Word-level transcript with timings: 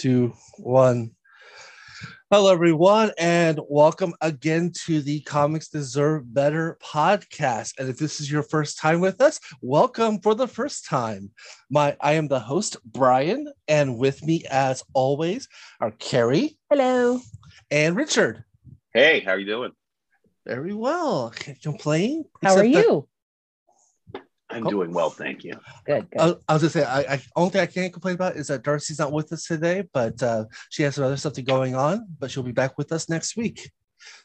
two, 0.00 0.32
one. 0.56 1.10
Hello, 2.30 2.50
everyone, 2.50 3.12
and 3.18 3.60
welcome 3.68 4.14
again 4.22 4.72
to 4.86 5.02
the 5.02 5.20
Comics 5.20 5.68
Deserve 5.68 6.32
Better 6.32 6.78
podcast. 6.82 7.74
And 7.78 7.86
if 7.86 7.98
this 7.98 8.18
is 8.18 8.32
your 8.32 8.42
first 8.42 8.78
time 8.78 9.00
with 9.00 9.20
us, 9.20 9.38
welcome 9.60 10.18
for 10.20 10.34
the 10.34 10.48
first 10.48 10.86
time. 10.86 11.30
My, 11.68 11.98
I 12.00 12.14
am 12.14 12.28
the 12.28 12.40
host, 12.40 12.78
Brian, 12.82 13.52
and 13.68 13.98
with 13.98 14.24
me, 14.24 14.42
as 14.50 14.82
always, 14.94 15.46
are 15.82 15.90
Carrie. 15.90 16.56
Hello. 16.70 17.20
And 17.70 17.94
Richard. 17.94 18.42
Hey, 18.94 19.20
how 19.20 19.32
are 19.32 19.38
you 19.38 19.44
doing? 19.44 19.72
Very 20.46 20.72
well. 20.72 21.28
Can't 21.28 21.60
complain. 21.60 22.24
How 22.42 22.56
are 22.56 22.64
you? 22.64 23.06
I'm 24.50 24.66
oh. 24.66 24.70
doing 24.70 24.92
well, 24.92 25.10
thank 25.10 25.44
you. 25.44 25.54
Good. 25.86 26.10
good. 26.10 26.20
I, 26.20 26.34
I, 26.48 26.52
was 26.54 26.62
just 26.62 26.74
say, 26.74 26.84
I, 26.84 27.00
I 27.00 27.22
only 27.36 27.50
thing 27.50 27.60
I 27.60 27.66
can't 27.66 27.92
complain 27.92 28.14
about 28.14 28.36
is 28.36 28.48
that 28.48 28.62
Darcy's 28.62 28.98
not 28.98 29.12
with 29.12 29.32
us 29.32 29.44
today, 29.44 29.84
but 29.92 30.22
uh, 30.22 30.46
she 30.70 30.82
has 30.82 30.94
some 30.94 31.04
other 31.04 31.16
stuff 31.16 31.34
going 31.44 31.74
on. 31.74 32.06
But 32.18 32.30
she'll 32.30 32.42
be 32.42 32.52
back 32.52 32.76
with 32.76 32.92
us 32.92 33.08
next 33.08 33.36
week. 33.36 33.70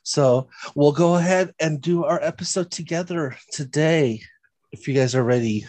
So 0.04 0.50
we'll 0.74 0.92
go 0.92 1.16
ahead 1.16 1.54
and 1.60 1.82
do 1.82 2.06
our 2.06 2.22
episode 2.22 2.72
together 2.72 3.38
today. 3.52 4.22
If 4.72 4.88
you 4.88 4.94
guys 4.94 5.16
are 5.16 5.24
ready, 5.24 5.66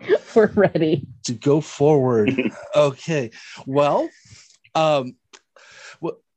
we're 0.34 0.46
ready 0.48 1.06
to 1.24 1.34
go 1.34 1.60
forward. 1.60 2.32
okay. 2.76 3.30
Well, 3.66 4.08
um, 4.74 5.16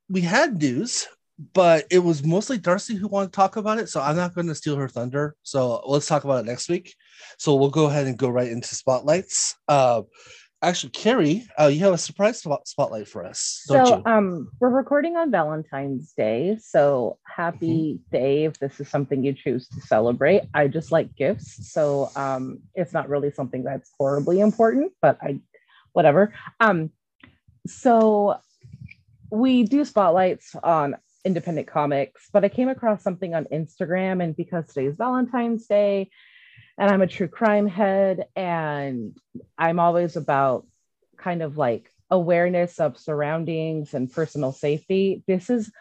we 0.09 0.21
had 0.21 0.61
news 0.61 1.07
but 1.53 1.85
it 1.89 1.99
was 1.99 2.23
mostly 2.23 2.57
Darcy 2.57 2.95
who 2.95 3.07
wanted 3.07 3.27
to 3.27 3.35
talk 3.35 3.55
about 3.55 3.79
it. 3.79 3.89
So 3.89 4.01
I'm 4.01 4.15
not 4.15 4.35
going 4.35 4.47
to 4.47 4.55
steal 4.55 4.75
her 4.75 4.87
thunder. 4.87 5.35
So 5.43 5.81
let's 5.85 6.07
talk 6.07 6.23
about 6.23 6.45
it 6.45 6.47
next 6.47 6.69
week. 6.69 6.95
So 7.37 7.55
we'll 7.55 7.69
go 7.69 7.85
ahead 7.85 8.07
and 8.07 8.17
go 8.17 8.29
right 8.29 8.49
into 8.49 8.75
spotlights. 8.75 9.55
Uh, 9.67 10.03
actually, 10.61 10.91
Carrie, 10.91 11.47
uh, 11.59 11.67
you 11.67 11.79
have 11.81 11.93
a 11.93 11.97
surprise 11.97 12.39
spot- 12.39 12.67
spotlight 12.67 13.07
for 13.07 13.25
us. 13.25 13.61
so 13.65 14.01
um, 14.05 14.49
we're 14.59 14.69
recording 14.69 15.17
on 15.17 15.31
Valentine's 15.31 16.13
Day. 16.13 16.57
So 16.61 17.17
happy 17.25 17.95
mm-hmm. 17.95 18.15
day 18.15 18.45
if 18.45 18.59
this 18.59 18.79
is 18.79 18.87
something 18.87 19.23
you 19.23 19.33
choose 19.33 19.67
to 19.69 19.81
celebrate. 19.81 20.43
I 20.53 20.67
just 20.67 20.91
like 20.91 21.15
gifts. 21.15 21.71
So 21.71 22.11
um, 22.15 22.59
it's 22.75 22.93
not 22.93 23.09
really 23.09 23.31
something 23.31 23.63
that's 23.63 23.89
horribly 23.97 24.39
important, 24.39 24.93
but 25.01 25.17
I, 25.21 25.39
whatever. 25.93 26.33
Um, 26.59 26.91
so 27.67 28.37
we 29.31 29.63
do 29.63 29.85
spotlights 29.85 30.55
on 30.63 30.97
independent 31.23 31.67
comics, 31.67 32.27
but 32.33 32.43
I 32.43 32.49
came 32.49 32.69
across 32.69 33.03
something 33.03 33.33
on 33.33 33.45
Instagram, 33.45 34.23
and 34.23 34.35
because 34.35 34.67
today 34.67 34.87
is 34.87 34.97
Valentine's 34.97 35.67
Day, 35.67 36.09
and 36.77 36.89
I'm 36.89 37.01
a 37.01 37.07
true 37.07 37.27
crime 37.27 37.67
head, 37.67 38.25
and 38.35 39.17
I'm 39.57 39.79
always 39.79 40.15
about 40.15 40.65
kind 41.17 41.41
of 41.41 41.57
like 41.57 41.91
awareness 42.09 42.79
of 42.79 42.97
surroundings 42.97 43.93
and 43.93 44.11
personal 44.11 44.51
safety. 44.51 45.23
This 45.27 45.49
is, 45.49 45.71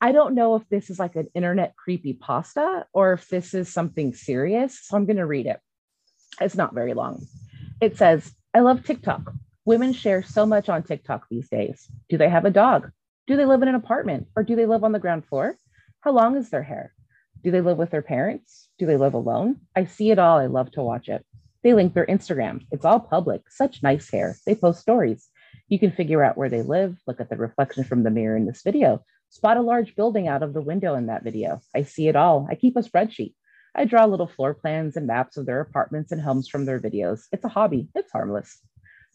I 0.00 0.12
don't 0.12 0.34
know 0.34 0.56
if 0.56 0.68
this 0.68 0.90
is 0.90 0.98
like 0.98 1.16
an 1.16 1.28
internet 1.34 1.76
creepy 1.76 2.12
pasta 2.12 2.86
or 2.92 3.14
if 3.14 3.28
this 3.28 3.54
is 3.54 3.72
something 3.72 4.12
serious. 4.12 4.78
So 4.82 4.96
I'm 4.96 5.06
going 5.06 5.16
to 5.16 5.26
read 5.26 5.46
it. 5.46 5.60
It's 6.40 6.56
not 6.56 6.74
very 6.74 6.92
long. 6.92 7.24
It 7.80 7.96
says, 7.96 8.34
I 8.52 8.60
love 8.60 8.84
TikTok. 8.84 9.32
Women 9.64 9.92
share 9.92 10.22
so 10.22 10.44
much 10.44 10.68
on 10.68 10.82
TikTok 10.82 11.26
these 11.30 11.48
days. 11.48 11.88
Do 12.08 12.18
they 12.18 12.28
have 12.28 12.44
a 12.44 12.50
dog? 12.50 12.90
Do 13.26 13.36
they 13.36 13.46
live 13.46 13.62
in 13.62 13.68
an 13.68 13.74
apartment 13.74 14.28
or 14.36 14.42
do 14.42 14.56
they 14.56 14.66
live 14.66 14.84
on 14.84 14.92
the 14.92 14.98
ground 14.98 15.24
floor? 15.24 15.56
How 16.00 16.10
long 16.10 16.36
is 16.36 16.50
their 16.50 16.64
hair? 16.64 16.92
Do 17.42 17.50
they 17.50 17.60
live 17.60 17.78
with 17.78 17.90
their 17.90 18.02
parents? 18.02 18.68
Do 18.78 18.86
they 18.86 18.96
live 18.96 19.14
alone? 19.14 19.60
I 19.74 19.84
see 19.86 20.10
it 20.10 20.18
all. 20.18 20.38
I 20.38 20.46
love 20.46 20.70
to 20.72 20.82
watch 20.82 21.08
it. 21.08 21.24
They 21.62 21.74
link 21.74 21.94
their 21.94 22.06
Instagram. 22.06 22.66
It's 22.70 22.84
all 22.84 23.00
public. 23.00 23.42
Such 23.50 23.82
nice 23.82 24.10
hair. 24.10 24.36
They 24.46 24.54
post 24.54 24.80
stories. 24.80 25.28
You 25.68 25.78
can 25.78 25.92
figure 25.92 26.22
out 26.22 26.36
where 26.36 26.48
they 26.48 26.62
live, 26.62 26.98
look 27.06 27.20
at 27.20 27.30
the 27.30 27.36
reflection 27.36 27.84
from 27.84 28.02
the 28.02 28.10
mirror 28.10 28.36
in 28.36 28.46
this 28.46 28.62
video, 28.62 29.04
spot 29.30 29.56
a 29.56 29.62
large 29.62 29.96
building 29.96 30.28
out 30.28 30.42
of 30.42 30.52
the 30.52 30.60
window 30.60 30.94
in 30.94 31.06
that 31.06 31.24
video. 31.24 31.60
I 31.74 31.82
see 31.82 32.08
it 32.08 32.16
all. 32.16 32.46
I 32.50 32.54
keep 32.54 32.76
a 32.76 32.80
spreadsheet. 32.80 33.34
I 33.74 33.86
draw 33.86 34.04
little 34.04 34.26
floor 34.26 34.54
plans 34.54 34.96
and 34.96 35.06
maps 35.06 35.36
of 35.36 35.46
their 35.46 35.60
apartments 35.60 36.12
and 36.12 36.20
homes 36.20 36.48
from 36.48 36.64
their 36.64 36.78
videos. 36.78 37.22
It's 37.32 37.44
a 37.44 37.48
hobby. 37.48 37.88
It's 37.94 38.12
harmless. 38.12 38.58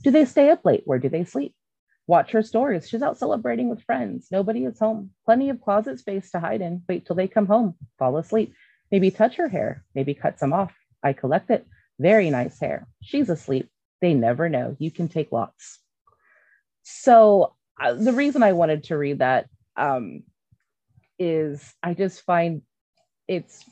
Do 0.04 0.12
they 0.12 0.26
stay 0.26 0.50
up 0.50 0.66
late? 0.66 0.82
Where 0.86 1.00
do 1.00 1.10
they 1.10 1.26
sleep? 1.26 1.54
Watch 2.08 2.32
her 2.32 2.42
stories. 2.42 2.88
She's 2.88 3.02
out 3.02 3.18
celebrating 3.18 3.70
with 3.70 3.84
friends. 3.84 4.30
Nobody 4.32 4.64
is 4.64 4.80
home. 4.80 5.12
Plenty 5.26 5.50
of 5.50 5.62
closet 5.62 6.00
space 6.00 6.32
to 6.32 6.40
hide 6.40 6.62
in. 6.62 6.82
Wait 6.88 7.06
till 7.06 7.18
they 7.18 7.28
come 7.28 7.46
home. 7.46 7.76
Fall 8.00 8.18
asleep. 8.18 8.54
Maybe 8.92 9.12
touch 9.12 9.36
her 9.36 9.50
hair. 9.50 9.84
Maybe 9.94 10.14
cut 10.14 10.40
some 10.40 10.54
off. 10.54 10.74
I 11.04 11.12
collect 11.12 11.50
it. 11.50 11.68
Very 12.00 12.30
nice 12.30 12.60
hair. 12.60 12.88
She's 13.02 13.30
asleep. 13.30 13.70
They 14.00 14.14
never 14.14 14.48
know. 14.48 14.78
You 14.80 14.90
can 14.90 15.10
take 15.10 15.34
lots. 15.34 15.80
So 16.84 17.56
uh, 17.80 17.94
the 17.94 18.14
reason 18.14 18.42
I 18.42 18.54
wanted 18.54 18.86
to 18.86 18.98
read 18.98 19.20
that 19.20 19.50
um, 19.76 20.24
is 21.20 21.74
I 21.84 21.94
just 21.94 22.22
find 22.22 22.62
it's 23.28 23.66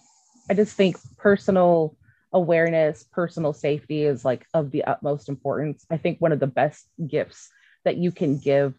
I 0.50 0.54
just 0.54 0.76
think 0.76 0.98
personal 1.18 1.96
awareness, 2.34 3.06
personal 3.12 3.54
safety 3.54 4.04
is 4.04 4.26
like 4.26 4.46
of 4.54 4.72
the 4.72 4.84
utmost 4.84 5.30
importance. 5.30 5.86
I 5.90 5.98
think 5.98 6.20
one 6.20 6.34
of 6.34 6.40
the 6.42 6.48
best 6.48 6.86
gifts 7.08 7.50
that 7.86 7.98
you 7.98 8.12
can 8.12 8.38
give 8.38 8.74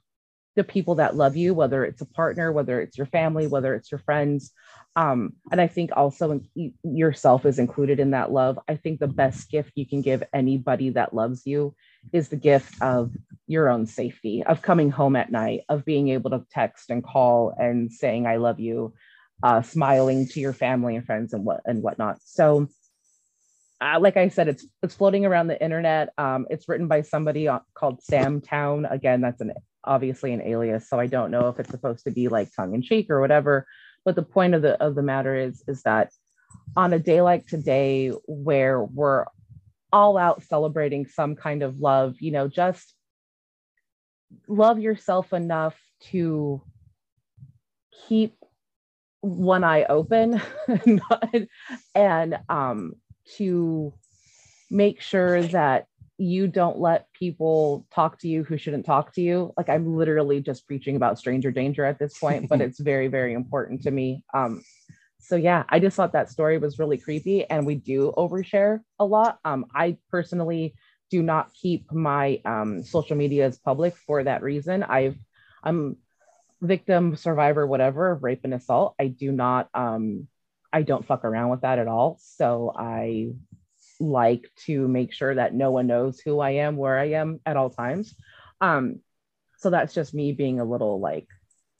the 0.57 0.65
people 0.65 0.97
that 0.97 1.15
love 1.15 1.37
you, 1.37 1.55
whether 1.55 1.85
it's 1.85 2.01
a 2.01 2.07
partner, 2.07 2.51
whether 2.51 2.81
it's 2.81 2.97
your 2.97 3.07
family, 3.07 3.47
whether 3.47 3.75
it's 3.75 3.91
your 3.91 3.99
friends. 3.99 4.53
Um, 4.97 5.35
and 5.53 5.61
I 5.61 5.67
think 5.67 5.91
also 5.95 6.41
yourself 6.83 7.45
is 7.45 7.59
included 7.59 8.01
in 8.01 8.13
that 8.13 8.33
love. 8.33 8.59
I 8.67 8.77
think 8.77 8.99
the 8.99 9.07
best 9.07 9.51
gift 9.51 9.73
you 9.75 9.87
can 9.87 10.01
give 10.01 10.23
anybody 10.33 10.91
that 10.91 11.15
loves 11.15 11.47
you 11.47 11.75
is 12.13 12.31
the 12.31 12.37
gift 12.37 12.81
of 12.81 13.13
your 13.47 13.69
own 13.69 13.87
safety, 13.87 14.43
of 14.43 14.63
coming 14.63 14.91
home 14.91 15.15
at 15.15 15.31
night, 15.31 15.61
of 15.69 15.85
being 15.85 16.09
able 16.09 16.31
to 16.31 16.47
text 16.51 16.91
and 16.91 17.05
call 17.05 17.55
and 17.59 17.93
saying, 17.93 18.27
I 18.27 18.37
love 18.37 18.59
you, 18.59 18.95
uh, 19.43 19.61
smiling 19.61 20.27
to 20.29 20.41
your 20.41 20.55
family 20.55 20.97
and 20.97 21.05
friends 21.05 21.35
and 21.35 21.45
what 21.45 21.61
and 21.67 21.83
whatnot. 21.83 22.19
So 22.25 22.69
uh, 23.81 23.99
like 24.01 24.17
I 24.17 24.29
said, 24.29 24.49
it's 24.49 24.67
it's 24.83 24.95
floating 24.95 25.27
around 25.27 25.49
the 25.49 25.63
internet. 25.63 26.11
Um, 26.17 26.47
it's 26.51 26.69
written 26.69 26.89
by 26.89 27.03
somebody 27.03 27.49
called 27.75 28.03
Sam 28.03 28.41
Town. 28.41 28.87
Again, 28.87 29.21
that's 29.21 29.41
an 29.41 29.53
obviously 29.85 30.33
an 30.33 30.43
alias, 30.43 30.89
so 30.89 30.99
I 30.99 31.07
don't 31.07 31.31
know 31.31 31.49
if 31.49 31.61
it's 31.61 31.71
supposed 31.71 32.05
to 32.05 32.11
be 32.11 32.29
like 32.29 32.49
tongue 32.55 32.75
in 32.75 32.83
cheek 32.83 33.11
or 33.11 33.21
whatever. 33.21 33.67
But 34.05 34.17
the 34.17 34.23
point 34.23 34.55
of 34.55 34.63
the 34.63 34.83
of 34.83 34.95
the 34.95 35.03
matter 35.03 35.37
is 35.37 35.63
is 35.69 35.83
that 35.83 36.11
on 36.77 36.93
a 36.93 36.99
day 36.99 37.21
like 37.21 37.47
today, 37.47 38.13
where 38.27 38.83
we're 38.83 39.27
all 39.93 40.17
out 40.17 40.43
celebrating 40.43 41.07
some 41.07 41.37
kind 41.37 41.63
of 41.63 41.79
love, 41.79 42.17
you 42.21 42.33
know, 42.33 42.49
just 42.49 42.95
love 44.49 44.79
yourself 44.79 45.33
enough 45.33 45.77
to 46.01 46.63
keep 48.09 48.37
one 49.21 49.65
eye 49.65 49.85
open 49.85 50.41
and 51.95 52.39
um 52.49 52.95
to 53.37 53.93
make 54.71 55.01
sure 55.01 55.43
that 55.43 55.87
you 56.19 56.49
don't 56.49 56.79
let 56.79 57.13
people 57.13 57.87
talk 57.93 58.19
to 58.21 58.29
you 58.29 58.43
who 58.43 58.57
shouldn't 58.57 58.87
talk 58.87 59.13
to 59.15 59.21
you. 59.21 59.53
Like 59.57 59.69
I'm 59.69 59.97
literally 59.97 60.41
just 60.41 60.67
preaching 60.67 60.97
about 60.97 61.19
stranger 61.19 61.51
danger 61.51 61.85
at 61.85 61.99
this 61.99 62.19
point, 62.19 62.49
but 62.49 62.61
it's 62.61 62.81
very, 62.81 63.09
very 63.09 63.35
important 63.35 63.83
to 63.83 63.91
me. 63.91 64.25
Um, 64.33 64.63
so 65.19 65.37
yeah, 65.37 65.65
I 65.69 65.81
just 65.81 65.97
thought 65.97 66.13
that 66.13 66.31
story 66.31 66.59
was 66.59 66.79
really 66.79 66.99
creepy, 66.99 67.45
and 67.45 67.67
we 67.67 67.75
do 67.75 68.13
overshare 68.17 68.81
a 68.99 69.05
lot. 69.05 69.39
Um, 69.45 69.67
I 69.75 69.99
personally 70.11 70.75
do 71.11 71.23
not 71.23 71.53
keep 71.53 71.91
my 71.93 72.41
um, 72.45 72.83
social 72.83 73.17
media 73.17 73.47
as 73.47 73.59
public 73.59 73.97
for 73.97 74.25
that 74.25 74.43
reason. 74.43 74.83
I've 74.83 75.17
I'm 75.63 75.97
victim, 76.63 77.17
survivor, 77.17 77.67
whatever, 77.67 78.15
rape 78.15 78.41
and 78.45 78.55
assault. 78.55 78.95
I 78.99 79.09
do 79.09 79.33
not 79.33 79.69
um, 79.75 80.29
I 80.77 80.83
don't 80.83 81.07
fuck 81.07 81.25
around 81.25 81.49
with 81.49 81.63
that 81.63 81.79
at 81.79 81.89
all. 81.89 82.19
So 82.21 82.71
I 82.77 83.31
like 83.99 84.51
to 84.67 84.87
make 84.87 85.15
sure 85.15 85.35
that 85.35 85.55
no 85.55 85.71
one 85.71 85.87
knows 85.87 86.21
who 86.21 86.39
I 86.39 86.51
am, 86.67 86.77
where 86.77 86.99
I 86.99 87.13
am 87.13 87.41
at 87.47 87.57
all 87.57 87.71
times. 87.71 88.15
Um, 88.61 89.01
so 89.57 89.71
that's 89.71 89.95
just 89.95 90.13
me 90.13 90.33
being 90.33 90.61
a 90.61 90.67
little 90.67 91.01
like 91.01 91.29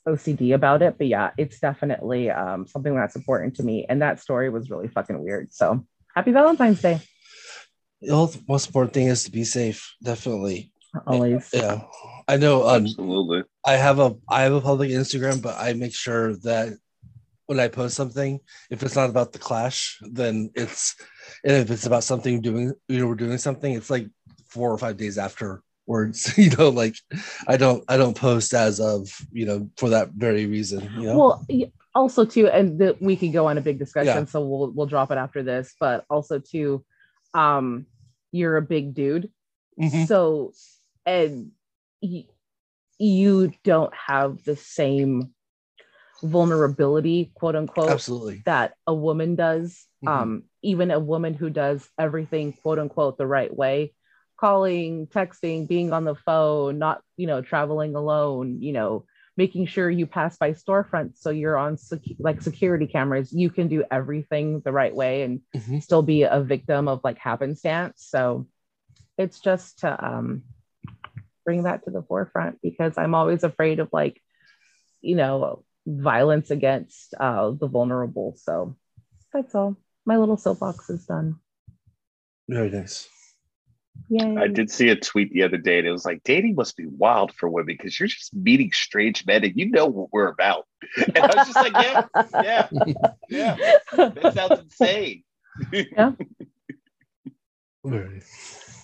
OCD 0.07 0.55
about 0.55 0.81
it. 0.81 0.97
But 0.97 1.05
yeah, 1.05 1.29
it's 1.37 1.59
definitely 1.59 2.31
um, 2.31 2.65
something 2.65 2.95
that's 2.95 3.15
important 3.15 3.57
to 3.57 3.63
me. 3.63 3.85
And 3.87 4.01
that 4.01 4.19
story 4.19 4.49
was 4.49 4.71
really 4.71 4.87
fucking 4.87 5.23
weird. 5.23 5.53
So 5.53 5.85
happy 6.15 6.31
Valentine's 6.31 6.81
Day. 6.81 6.99
The 8.01 8.35
most 8.49 8.65
important 8.65 8.95
thing 8.95 9.09
is 9.09 9.25
to 9.25 9.31
be 9.31 9.43
safe. 9.43 9.93
Definitely. 10.01 10.71
Always. 11.05 11.51
Yeah. 11.53 11.81
I 12.27 12.37
know. 12.37 12.67
Um, 12.67 12.85
Absolutely. 12.85 13.43
I 13.63 13.73
have 13.73 13.99
a 13.99 14.15
I 14.27 14.41
have 14.41 14.53
a 14.53 14.61
public 14.61 14.89
Instagram, 14.89 15.39
but 15.39 15.55
I 15.55 15.73
make 15.73 15.93
sure 15.93 16.35
that 16.37 16.79
when 17.47 17.59
I 17.59 17.69
post 17.69 17.95
something, 17.95 18.39
if 18.69 18.83
it's 18.83 18.95
not 18.95 19.09
about 19.09 19.31
the 19.31 19.39
clash, 19.39 19.97
then 20.01 20.51
it's 20.53 20.95
and 21.43 21.55
if 21.55 21.71
it's 21.71 21.85
about 21.85 22.03
something 22.03 22.41
doing 22.41 22.73
you 22.87 22.99
know 22.99 23.07
we're 23.07 23.15
doing 23.15 23.37
something, 23.37 23.73
it's 23.73 23.89
like 23.89 24.07
four 24.47 24.71
or 24.71 24.77
five 24.77 24.97
days 24.97 25.17
afterwards. 25.17 25.63
you 26.37 26.51
know, 26.51 26.69
like 26.69 26.95
I 27.47 27.57
don't 27.57 27.83
I 27.87 27.97
don't 27.97 28.15
post 28.15 28.53
as 28.53 28.79
of 28.79 29.09
you 29.31 29.45
know 29.45 29.69
for 29.77 29.89
that 29.89 30.09
very 30.09 30.45
reason. 30.45 30.91
You 30.97 31.07
know? 31.07 31.17
Well, 31.17 31.47
also 31.95 32.25
too, 32.25 32.47
and 32.47 32.77
the, 32.77 32.97
we 32.99 33.15
could 33.15 33.33
go 33.33 33.47
on 33.47 33.57
a 33.57 33.61
big 33.61 33.79
discussion, 33.79 34.13
yeah. 34.13 34.25
so 34.25 34.41
we'll 34.41 34.71
we'll 34.71 34.85
drop 34.85 35.09
it 35.11 35.17
after 35.17 35.41
this. 35.41 35.73
But 35.79 36.05
also 36.09 36.39
too, 36.39 36.85
um, 37.33 37.87
you're 38.31 38.57
a 38.57 38.61
big 38.61 38.93
dude, 38.93 39.31
mm-hmm. 39.81 40.05
so 40.05 40.53
and. 41.05 41.51
You 42.99 43.53
don't 43.63 43.93
have 43.93 44.43
the 44.43 44.55
same 44.55 45.35
vulnerability, 46.23 47.31
quote 47.35 47.55
unquote, 47.55 47.89
Absolutely. 47.89 48.43
that 48.45 48.75
a 48.85 48.93
woman 48.93 49.35
does. 49.35 49.85
Mhm. 50.03 50.09
Um, 50.09 50.43
even 50.61 50.91
a 50.91 50.99
woman 50.99 51.33
who 51.33 51.49
does 51.49 51.87
everything, 51.97 52.53
quote 52.53 52.79
unquote, 52.79 53.17
the 53.17 53.27
right 53.27 53.55
way, 53.55 53.93
calling, 54.37 55.07
texting, 55.07 55.67
being 55.67 55.93
on 55.93 56.03
the 56.03 56.15
phone, 56.15 56.77
not, 56.77 57.01
you 57.15 57.27
know, 57.27 57.41
traveling 57.41 57.95
alone, 57.95 58.61
you 58.61 58.73
know, 58.73 59.05
making 59.35 59.67
sure 59.67 59.89
you 59.89 60.07
pass 60.07 60.37
by 60.37 60.51
storefronts 60.51 61.17
so 61.17 61.29
you're 61.29 61.57
on 61.57 61.77
sec- 61.77 62.01
like 62.19 62.41
security 62.41 62.87
cameras. 62.87 63.31
You 63.31 63.49
can 63.49 63.67
do 63.67 63.83
everything 63.91 64.61
the 64.61 64.71
right 64.71 64.95
way 64.95 65.23
and 65.23 65.41
Mhm. 65.55 65.81
still 65.83 66.01
be 66.01 66.23
a 66.23 66.41
victim 66.41 66.87
of 66.87 67.01
like 67.03 67.19
happenstance. 67.19 68.05
So 68.09 68.47
it's 69.17 69.39
just 69.39 69.79
to 69.79 70.05
um, 70.05 70.43
bring 71.45 71.63
that 71.63 71.83
to 71.85 71.91
the 71.91 72.01
forefront 72.01 72.59
because 72.61 72.97
I'm 72.97 73.15
always 73.15 73.43
afraid 73.43 73.79
of 73.79 73.89
like, 73.93 74.21
you 75.01 75.15
know, 75.15 75.63
violence 75.87 76.51
against 76.51 77.13
uh, 77.19 77.51
the 77.51 77.67
vulnerable. 77.67 78.35
So 78.37 78.75
that's 79.33 79.55
all. 79.55 79.77
My 80.05 80.17
little 80.17 80.37
soapbox 80.37 80.89
is 80.89 81.05
done. 81.05 81.37
Very 82.49 82.69
nice. 82.69 83.07
Yay. 84.09 84.37
I 84.37 84.47
did 84.47 84.69
see 84.69 84.89
a 84.89 84.95
tweet 84.95 85.33
the 85.33 85.43
other 85.43 85.57
day, 85.57 85.79
and 85.79 85.87
it 85.87 85.91
was 85.91 86.05
like, 86.05 86.21
dating 86.23 86.55
must 86.55 86.77
be 86.77 86.85
wild 86.85 87.33
for 87.33 87.49
women 87.49 87.75
because 87.77 87.99
you're 87.99 88.07
just 88.07 88.33
meeting 88.35 88.71
strange 88.71 89.25
men 89.25 89.43
and 89.43 89.53
you 89.57 89.69
know 89.69 89.87
what 89.87 90.09
we're 90.13 90.27
about. 90.29 90.65
And 90.97 91.17
I 91.17 91.35
was 91.35 91.47
just 91.47 91.55
like, 91.55 91.73
yeah, 91.73 92.05
yeah, 92.43 92.67
yeah. 93.29 93.55
That 94.09 94.33
sounds 94.35 94.59
insane. 94.61 95.23
Very. 97.83 98.21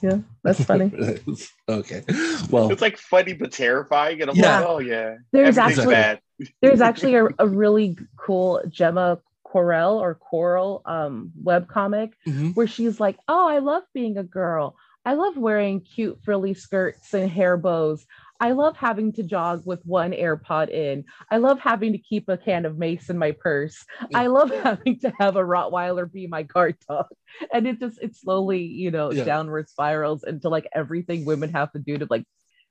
Yeah, 0.02 0.18
that's 0.44 0.64
funny. 0.66 0.92
okay. 1.70 2.04
Well, 2.50 2.72
It's 2.72 2.82
like 2.82 2.98
funny 2.98 3.34
but 3.34 3.52
terrifying. 3.54 4.22
And 4.22 4.32
I'm 4.32 4.36
Yeah. 4.36 4.60
like, 4.60 4.68
oh, 4.68 4.80
yeah. 4.80 5.16
There's 5.32 5.58
everything's 5.58 5.80
actually 5.80 5.94
bad. 5.96 6.20
There's 6.62 6.82
actually 6.82 7.16
a, 7.16 7.28
a 7.40 7.48
really 7.48 7.98
cool 8.18 8.62
Gemma 8.70 9.20
Correll 9.46 10.00
or 10.00 10.16
Coral 10.16 10.82
um, 10.86 11.32
web 11.42 11.68
comic 11.68 12.14
mhm. 12.28 12.56
where 12.56 12.68
she's 12.68 13.00
like, 13.00 13.18
"Oh, 13.28 13.48
I 13.48 13.60
love 13.60 13.84
being 13.94 14.18
a 14.18 14.24
girl. 14.24 14.76
I 15.06 15.14
love 15.16 15.38
wearing 15.38 15.82
cute 15.82 16.20
frilly 16.24 16.54
skirts 16.54 17.14
and 17.14 17.30
hair 17.30 17.58
bows. 17.58 18.06
I 18.40 18.52
love 18.52 18.76
having 18.76 19.14
to 19.14 19.24
jog 19.24 19.64
with 19.66 19.82
one 19.86 20.12
AirPod 20.12 20.70
in. 20.70 21.06
I 21.30 21.38
love 21.38 21.60
having 21.60 21.94
to 21.94 21.98
keep 21.98 22.28
a 22.30 22.38
can 22.38 22.66
of 22.66 22.78
mace 22.78 23.10
in 23.10 23.18
my 23.18 23.32
purse. 23.32 23.86
I 24.14 24.28
love 24.28 24.50
having 24.64 25.00
to 25.02 25.14
have 25.20 25.36
a 25.36 25.44
Rottweiler 25.44 26.12
be 26.12 26.28
my 26.28 26.44
guard 26.44 26.78
dog." 26.88 27.08
And 27.54 27.68
it 27.68 27.80
just 27.80 28.02
it 28.02 28.16
slowly, 28.16 28.64
you 28.64 28.92
know, 28.92 29.12
Yeah. 29.12 29.24
downward 29.24 29.70
spirals 29.70 30.24
into 30.24 30.50
like 30.50 30.68
everything 30.74 31.26
women 31.26 31.52
have 31.54 31.72
to 31.74 31.80
do 31.80 31.98
to 31.98 32.08
like, 32.10 32.24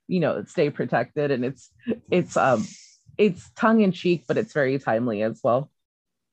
you 0.07 0.19
know, 0.19 0.43
stay 0.45 0.69
protected. 0.69 1.31
And 1.31 1.45
it's 1.45 1.69
it's 2.11 2.35
um 2.37 2.65
it's 3.17 3.49
tongue 3.55 3.81
in 3.81 3.91
cheek, 3.91 4.25
but 4.27 4.37
it's 4.37 4.53
very 4.53 4.77
timely 4.79 5.21
as 5.23 5.39
well. 5.43 5.69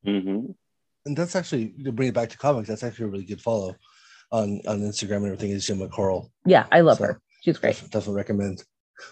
Mhm. 0.07 0.55
and 1.07 1.17
that's 1.17 1.35
actually 1.37 1.69
to 1.85 1.93
bring 1.93 2.09
it 2.09 2.15
back 2.15 2.29
to 2.31 2.39
comics. 2.39 2.69
That's 2.69 2.83
actually 2.83 3.07
a 3.07 3.09
really 3.09 3.25
good 3.25 3.41
follow 3.41 3.75
on 4.33 4.61
on 4.67 4.81
Instagram 4.81 5.17
and 5.19 5.27
everything. 5.27 5.51
Is 5.51 5.67
Gemma 5.67 5.89
Coral. 5.89 6.31
Yeah, 6.47 6.67
I 6.71 6.81
love 6.83 6.99
So- 6.99 7.05
her. 7.05 7.21
She's 7.43 7.57
great. 7.59 7.77
Definitely 7.91 8.15
recommend. 8.17 8.65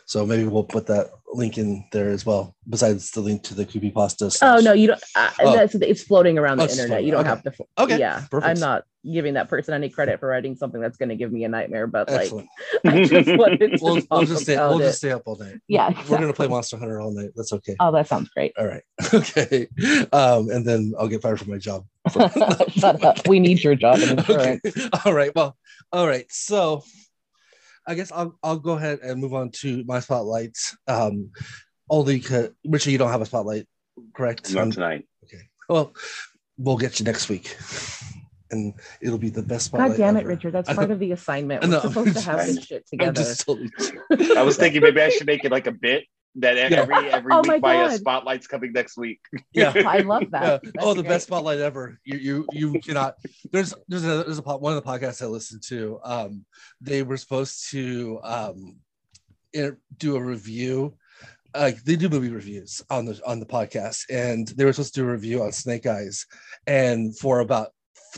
So 0.06 0.24
maybe 0.26 0.44
we'll 0.44 0.64
put 0.64 0.86
that 0.86 1.08
link 1.32 1.58
in 1.58 1.84
there 1.92 2.08
as 2.10 2.24
well. 2.24 2.54
Besides 2.68 3.10
the 3.10 3.20
link 3.20 3.42
to 3.44 3.54
the 3.54 3.66
creepy 3.66 3.90
pasta. 3.90 4.30
Oh 4.42 4.60
no, 4.60 4.72
you 4.72 4.88
don't. 4.88 5.02
Uh, 5.14 5.30
Oh. 5.40 5.54
that's 5.56 5.74
it's 5.74 6.02
floating 6.02 6.38
around 6.38 6.60
Oh, 6.60 6.64
the 6.64 6.70
it's 6.70 6.74
internet. 6.74 6.88
floating, 6.90 7.06
You 7.06 7.12
don't 7.12 7.20
okay. 7.20 7.28
have 7.28 7.42
to. 7.44 7.50
fo- 7.52 7.68
Okay, 7.78 7.98
Yeah, 7.98 8.24
perfect. 8.30 8.48
I'm 8.50 8.60
not 8.60 8.84
giving 9.10 9.34
that 9.34 9.48
person 9.48 9.74
any 9.74 9.88
credit 9.88 10.18
for 10.20 10.28
writing 10.28 10.56
something 10.56 10.80
that's 10.80 10.96
going 10.98 11.08
to 11.08 11.14
give 11.16 11.30
me 11.32 11.44
a 11.44 11.48
nightmare. 11.48 11.86
But 11.86 12.10
like, 12.10 12.30
I 12.86 13.04
just 13.04 13.28
wanted 13.38 13.72
to 13.72 13.78
We'll, 13.80 14.00
we'll 14.10 14.24
just 14.24 14.42
stay. 14.42 14.54
about 14.54 14.70
We'll 14.70 14.80
it. 14.80 14.84
just 14.86 14.98
stay 14.98 15.10
up 15.12 15.22
all 15.26 15.36
night. 15.36 15.60
Yeah, 15.68 15.90
We're 16.08 16.18
gonna 16.18 16.32
play. 16.32 16.48
Monster 16.48 16.76
Hunter 16.78 17.00
all 17.00 17.12
night. 17.12 17.30
That's 17.36 17.52
okay. 17.52 17.76
Oh, 17.80 17.92
that 17.92 18.08
sounds 18.08 18.28
great. 18.30 18.52
All 18.58 18.66
right. 18.66 18.82
Okay. 19.14 19.68
Um, 20.12 20.50
and 20.50 20.64
then 20.66 20.92
I'll 20.98 21.08
get 21.08 21.22
fired 21.22 21.38
from 21.40 21.50
my 21.50 21.58
job. 21.58 21.84
Shut 22.12 23.04
up. 23.04 23.26
We 23.28 23.38
need 23.40 23.62
your 23.62 23.74
job 23.74 23.98
and 24.00 24.20
okay. 24.20 24.60
All 25.04 25.12
right. 25.12 25.34
Well, 25.34 25.56
all 25.92 26.06
right. 26.06 26.26
So 26.30 26.82
I 27.88 27.94
guess 27.94 28.12
I'll 28.12 28.38
I'll 28.42 28.58
go 28.58 28.72
ahead 28.74 29.00
and 29.02 29.20
move 29.20 29.32
on 29.34 29.50
to 29.62 29.82
my 29.86 29.98
spotlights. 30.00 30.76
Um 30.86 31.30
only 31.90 32.20
'cause- 32.20 32.50
Richard, 32.66 32.90
you 32.90 32.98
don't 32.98 33.10
have 33.10 33.22
a 33.22 33.26
spotlight, 33.26 33.66
correct? 34.14 34.52
Not 34.52 34.64
Um, 34.64 34.70
tonight. 34.70 35.08
okay. 35.24 35.42
Well, 35.70 35.94
we'll 36.58 36.76
get 36.76 37.00
you 37.00 37.04
next 37.06 37.30
week. 37.30 37.56
And 38.50 38.74
it'll 39.00 39.18
be 39.18 39.30
the 39.30 39.42
best 39.42 39.66
spotlight. 39.66 39.90
God 39.92 39.96
damn 39.98 40.16
it, 40.16 40.20
ever. 40.20 40.28
Richard. 40.28 40.52
That's 40.52 40.68
I 40.68 40.74
part 40.74 40.88
know. 40.88 40.94
of 40.94 41.00
the 41.00 41.12
assignment. 41.12 41.62
We're 41.64 41.70
know. 41.70 41.80
supposed 41.80 42.14
to 42.16 42.20
have 42.30 42.46
this 42.46 42.62
shit 42.64 42.84
I'm 42.92 42.98
together. 42.98 43.22
just 43.22 43.46
totally 43.46 43.70
I 44.36 44.42
was 44.42 44.56
thinking 44.58 44.82
maybe 44.82 45.00
I 45.00 45.08
should 45.10 45.26
make 45.26 45.44
it 45.44 45.50
like 45.52 45.66
a 45.66 45.72
bit 45.72 46.04
that 46.36 46.56
Yeah. 46.56 46.80
every 46.82 47.10
every 47.10 47.32
Oh 47.32 47.42
week 47.42 47.60
by 47.62 47.76
uh, 47.76 47.88
God. 47.88 47.98
spotlight's 47.98 48.46
coming 48.46 48.72
next 48.72 48.96
week. 48.96 49.20
yeah. 49.52 49.72
I 49.86 49.98
love 50.00 50.22
Yeah. 50.32 50.40
that. 50.40 50.60
Oh, 50.64 50.70
That's 50.72 50.86
the 50.86 50.94
great. 50.94 51.08
best 51.08 51.26
spotlight 51.26 51.58
ever. 51.58 51.98
You 52.04 52.16
you 52.18 52.46
you 52.52 52.80
cannot. 52.80 53.14
There's 53.52 53.74
there's 53.88 54.04
a 54.04 54.24
there's 54.24 54.38
a 54.38 54.42
po- 54.42 54.58
one 54.58 54.76
of 54.76 54.82
the 54.82 54.88
podcasts 54.88 55.22
I 55.22 55.26
listened 55.26 55.62
to. 55.68 56.00
Um, 56.04 56.44
they 56.80 57.02
were 57.02 57.16
supposed 57.16 57.70
to 57.70 58.20
um, 58.22 58.76
inter- 59.52 59.78
do 59.98 60.16
a 60.16 60.22
review. 60.22 60.94
Like 61.56 61.82
they 61.82 61.96
do 61.96 62.10
movie 62.10 62.28
reviews 62.28 62.82
on 62.90 63.06
the 63.06 63.20
on 63.26 63.40
the 63.40 63.46
podcast, 63.46 64.02
and 64.10 64.46
they 64.48 64.64
were 64.66 64.72
supposed 64.72 64.94
to 64.94 65.00
do 65.00 65.08
a 65.08 65.12
review 65.12 65.42
on 65.42 65.50
Snake 65.50 65.86
Eyes, 65.86 66.26
and 66.66 67.18
for 67.18 67.40
about 67.40 67.70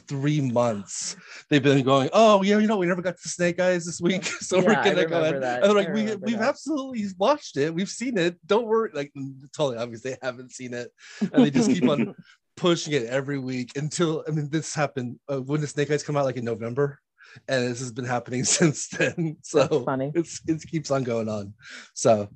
three 0.06 0.40
months 0.40 1.16
they've 1.48 1.62
been 1.62 1.82
going 1.82 2.08
oh 2.12 2.42
yeah 2.42 2.58
you 2.58 2.66
know 2.66 2.76
we 2.76 2.86
never 2.86 3.02
got 3.02 3.16
to 3.16 3.28
snake 3.28 3.60
eyes 3.60 3.84
this 3.84 4.00
week 4.00 4.24
so 4.40 4.58
we're 4.58 4.74
gonna 4.74 5.06
go 5.06 5.20
ahead 5.20 5.42
that. 5.42 5.62
and 5.62 5.64
they're 5.64 5.84
like 5.84 5.94
we, 5.94 6.04
we've 6.16 6.38
that. 6.38 6.48
absolutely 6.48 7.04
watched 7.18 7.56
it 7.56 7.74
we've 7.74 7.88
seen 7.88 8.16
it 8.16 8.36
don't 8.46 8.66
worry 8.66 8.90
like 8.94 9.12
totally 9.54 9.76
obvious 9.76 10.02
they 10.02 10.16
haven't 10.22 10.52
seen 10.52 10.74
it 10.74 10.90
and 11.32 11.44
they 11.44 11.50
just 11.50 11.70
keep 11.70 11.88
on 11.88 12.14
pushing 12.60 12.92
it 12.92 13.06
every 13.06 13.38
week 13.38 13.72
until 13.76 14.22
I 14.28 14.32
mean 14.32 14.50
this 14.50 14.74
happened 14.74 15.18
uh, 15.28 15.40
when 15.40 15.62
the 15.62 15.66
Snake 15.66 15.90
Eyes 15.90 16.02
come 16.02 16.16
out 16.16 16.26
like 16.26 16.36
in 16.36 16.44
November, 16.44 17.00
and 17.48 17.66
this 17.66 17.80
has 17.80 17.90
been 17.90 18.04
happening 18.04 18.44
since 18.58 18.88
then. 18.88 19.38
So 19.42 19.60
That's 19.60 19.84
funny. 19.84 20.12
it's 20.14 20.42
it 20.46 20.62
keeps 20.70 20.90
on 20.90 21.02
going 21.02 21.28
on. 21.28 21.54
So 21.94 22.28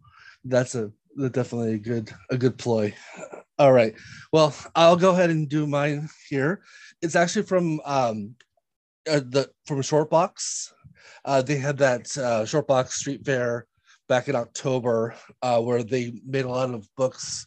that's 0.44 0.74
a 0.74 0.90
definitely 1.30 1.74
a 1.74 1.78
good 1.78 2.10
a 2.30 2.38
good 2.38 2.56
ploy. 2.56 2.94
All 3.58 3.72
right, 3.72 3.94
well 4.32 4.54
I'll 4.74 4.96
go 4.96 5.10
ahead 5.10 5.30
and 5.30 5.48
do 5.48 5.66
mine 5.66 6.08
here. 6.28 6.62
It's 7.04 7.16
actually 7.16 7.42
from 7.42 7.80
um 7.84 8.34
uh, 9.08 9.20
the 9.20 9.50
from 9.66 9.80
Shortbox. 9.80 10.72
Uh, 11.24 11.42
they 11.42 11.56
had 11.56 11.78
that 11.78 12.06
uh, 12.16 12.44
Shortbox 12.44 12.90
Street 12.92 13.24
Fair 13.24 13.66
back 14.08 14.28
in 14.28 14.34
October 14.34 15.14
uh, 15.42 15.60
where 15.60 15.82
they 15.82 16.12
made 16.26 16.44
a 16.44 16.48
lot 16.48 16.72
of 16.72 16.88
books 16.96 17.46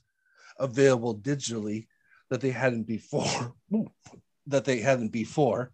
available 0.59 1.17
digitally 1.17 1.87
that 2.29 2.41
they 2.41 2.51
hadn't 2.51 2.83
before 2.83 3.53
that 4.47 4.65
they 4.65 4.79
hadn't 4.79 5.09
before 5.09 5.71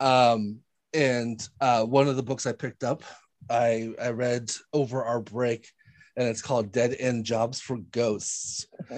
um 0.00 0.58
and 0.94 1.48
uh 1.60 1.84
one 1.84 2.08
of 2.08 2.16
the 2.16 2.22
books 2.22 2.46
i 2.46 2.52
picked 2.52 2.84
up 2.84 3.02
i 3.48 3.90
i 4.00 4.10
read 4.10 4.50
over 4.72 5.04
our 5.04 5.20
break 5.20 5.68
and 6.16 6.28
it's 6.28 6.42
called 6.42 6.72
dead 6.72 6.94
end 6.98 7.24
jobs 7.24 7.60
for 7.60 7.78
ghosts 7.92 8.66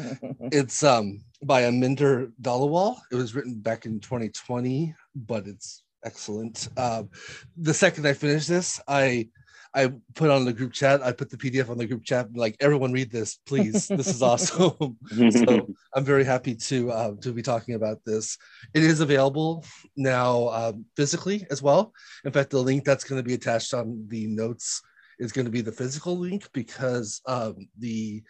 it's 0.50 0.83
um 0.83 1.23
by 1.43 1.63
Aminder 1.63 2.31
Dhaliwal. 2.41 2.97
It 3.11 3.17
was 3.17 3.35
written 3.35 3.59
back 3.59 3.87
in 3.87 4.01
2020, 4.01 4.95
but 5.15 5.47
it's 5.47 5.83
excellent. 6.05 6.69
Um, 6.77 7.11
the 7.57 7.75
second 7.75 8.07
I 8.07 8.13
finished 8.13 8.49
this, 8.49 8.81
I 8.87 9.29
I 9.75 9.91
put 10.15 10.31
on 10.31 10.45
the 10.45 10.53
group 10.53 10.73
chat. 10.73 11.03
I 11.03 11.13
put 11.13 11.31
the 11.31 11.37
PDF 11.37 11.71
on 11.71 11.79
the 11.79 11.87
group 11.87 12.05
chat. 12.05 12.29
Like 12.35 12.57
everyone, 12.61 12.93
read 12.93 13.11
this, 13.11 13.39
please. 13.47 13.89
This 13.89 14.09
is 14.09 14.23
awesome. 14.23 14.99
so 15.31 15.69
I'm 15.95 16.05
very 16.05 16.25
happy 16.25 16.55
to 16.55 16.91
uh, 16.91 17.13
to 17.23 17.33
be 17.33 17.43
talking 17.43 17.75
about 17.75 17.99
this. 18.05 18.37
It 18.75 18.85
is 18.85 19.01
available 19.01 19.65
now 19.97 20.49
um, 20.49 20.85
physically 20.97 21.47
as 21.51 21.63
well. 21.63 21.93
In 22.25 22.33
fact, 22.33 22.51
the 22.51 22.59
link 22.59 22.85
that's 22.85 23.05
going 23.05 23.19
to 23.19 23.27
be 23.27 23.35
attached 23.35 23.73
on 23.73 24.05
the 24.09 24.27
notes 24.27 24.83
is 25.19 25.33
going 25.33 25.47
to 25.47 25.51
be 25.51 25.63
the 25.63 25.73
physical 25.73 26.19
link 26.19 26.49
because 26.53 27.21
um, 27.27 27.69
the 27.79 28.23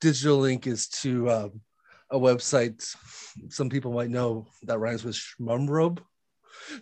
digital 0.00 0.38
link 0.38 0.66
is 0.66 0.88
to 0.88 1.30
um, 1.30 1.60
a 2.10 2.18
website 2.18 2.84
some 3.48 3.68
people 3.68 3.92
might 3.92 4.10
know 4.10 4.46
that 4.62 4.78
rhymes 4.78 5.04
with 5.04 5.14
Schmumrobe. 5.14 6.00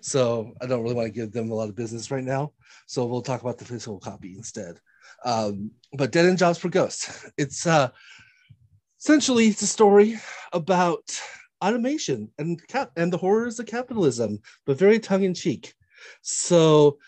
So 0.01 0.55
I 0.61 0.67
don't 0.67 0.83
really 0.83 0.95
want 0.95 1.07
to 1.07 1.13
give 1.13 1.33
them 1.33 1.51
a 1.51 1.55
lot 1.55 1.69
of 1.69 1.77
business 1.77 2.11
right 2.11 2.25
now. 2.25 2.53
So 2.87 3.05
we'll 3.05 3.23
talk 3.23 3.43
about 3.43 3.59
the 3.59 3.65
physical 3.65 3.99
copy 3.99 4.35
instead. 4.35 4.81
Um, 5.25 5.71
but 5.93 6.13
Dead 6.13 6.27
End 6.27 6.39
Jobs 6.39 6.59
for 6.59 6.69
Ghosts. 6.69 7.31
It's 7.37 7.67
uh, 7.67 7.91
essentially 9.01 9.49
it's 9.49 9.63
a 9.63 9.67
story 9.67 10.19
about 10.53 11.05
automation 11.63 12.31
and 12.39 12.67
cap 12.69 12.93
and 12.97 13.13
the 13.13 13.19
horrors 13.19 13.59
of 13.59 13.67
capitalism, 13.67 14.41
but 14.65 14.79
very 14.79 14.99
tongue 14.99 15.25
in 15.25 15.35
cheek. 15.35 15.75
So 16.23 16.99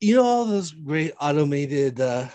you 0.00 0.16
know 0.16 0.24
all 0.24 0.44
those 0.44 0.72
great 0.72 1.12
automated 1.20 2.00
uh, 2.00 2.28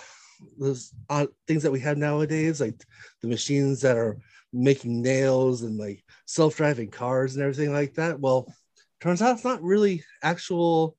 those 0.58 0.94
uh, 1.10 1.28
things 1.48 1.64
that 1.64 1.72
we 1.72 1.80
have 1.82 1.98
nowadays, 1.98 2.62
like 2.62 2.84
the 3.22 3.28
machines 3.28 3.82
that 3.82 3.98
are 3.98 4.18
making 4.54 5.02
nails 5.02 5.64
and 5.64 5.78
like 5.78 6.04
self-driving 6.26 6.90
cars 6.92 7.36
and 7.36 7.44
everything 7.44 7.74
like 7.74 7.96
that. 7.96 8.20
Well, 8.20 8.54
turns 9.02 9.22
out 9.22 9.36
it's 9.36 9.44
not 9.44 9.62
really 9.62 10.04
actual 10.24 10.96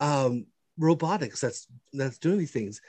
um, 0.00 0.46
robotics 0.78 1.40
that's 1.40 1.66
that's 1.92 2.18
doing 2.18 2.38
these 2.38 2.50
things. 2.50 2.80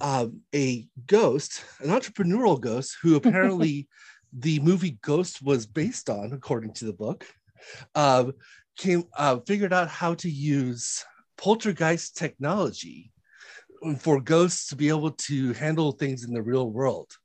um, 0.00 0.40
a 0.54 0.88
ghost, 1.06 1.64
an 1.80 1.90
entrepreneurial 1.90 2.60
ghost, 2.60 2.96
who 3.02 3.16
apparently 3.16 3.88
the 4.36 4.58
movie 4.60 4.98
Ghost 5.02 5.42
was 5.42 5.66
based 5.66 6.10
on, 6.10 6.32
according 6.32 6.72
to 6.74 6.84
the 6.86 6.92
book, 6.92 7.26
uh, 7.94 8.32
came 8.76 9.04
uh, 9.16 9.38
figured 9.46 9.72
out 9.72 9.88
how 9.88 10.14
to 10.14 10.28
use 10.28 11.04
poltergeist 11.36 12.16
technology 12.16 13.12
for 13.98 14.20
ghosts 14.20 14.68
to 14.68 14.76
be 14.76 14.88
able 14.88 15.12
to 15.12 15.52
handle 15.52 15.92
things 15.92 16.24
in 16.24 16.32
the 16.32 16.42
real 16.42 16.70
world 16.70 17.16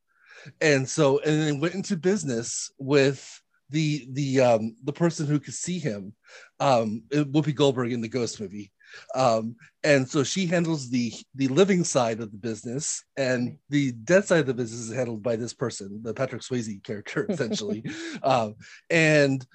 and 0.62 0.88
so 0.88 1.20
and 1.20 1.42
then 1.42 1.60
went 1.60 1.76
into 1.76 1.98
business 1.98 2.72
with 2.78 3.42
the 3.70 4.08
the 4.14 4.42
um 4.42 4.76
the 4.84 4.94
person 4.94 5.28
who 5.28 5.40
could 5.40 5.54
see 5.54 5.80
him 5.80 6.14
um 6.60 7.04
whoopi 7.12 7.54
goldberg 7.54 7.92
in 7.92 8.02
the 8.02 8.08
ghost 8.08 8.40
movie. 8.40 8.72
Um 9.14 9.56
and 9.84 10.10
so 10.10 10.24
she 10.24 10.48
handles 10.48 10.90
the 10.90 11.14
the 11.36 11.48
living 11.50 11.84
side 11.84 12.20
of 12.20 12.32
the 12.32 12.38
business 12.38 13.04
and 13.18 13.58
the 13.70 13.92
dead 13.92 14.26
side 14.26 14.40
of 14.42 14.48
the 14.48 14.54
business 14.54 14.82
is 14.82 14.94
handled 14.94 15.22
by 15.22 15.36
this 15.36 15.54
person 15.54 16.02
the 16.04 16.14
patrick 16.14 16.42
swayze 16.42 16.84
character 16.84 17.26
essentially. 17.30 17.84
Um 18.24 18.56
and 18.90 19.46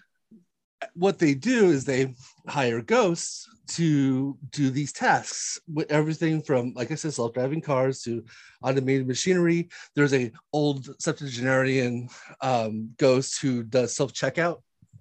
what 0.95 1.19
they 1.19 1.35
do 1.35 1.71
is 1.71 1.85
they 1.85 2.15
hire 2.49 2.81
ghosts 2.81 3.49
to 3.67 4.37
do 4.51 4.71
these 4.71 4.93
tasks. 4.93 5.59
With 5.73 5.91
everything 5.91 6.43
from 6.43 6.73
like 6.75 6.91
i 6.91 6.95
said 6.95 7.15
self-driving 7.15 7.63
cars 7.63 8.03
to 8.03 8.25
automated 8.63 9.07
machinery. 9.07 9.69
There's 9.95 10.15
a 10.15 10.33
old 10.53 10.89
septuagenarian 11.01 12.09
um, 12.41 12.91
ghost 12.99 13.41
who 13.41 13.63
does 13.63 13.95
self-checkout 13.95 14.61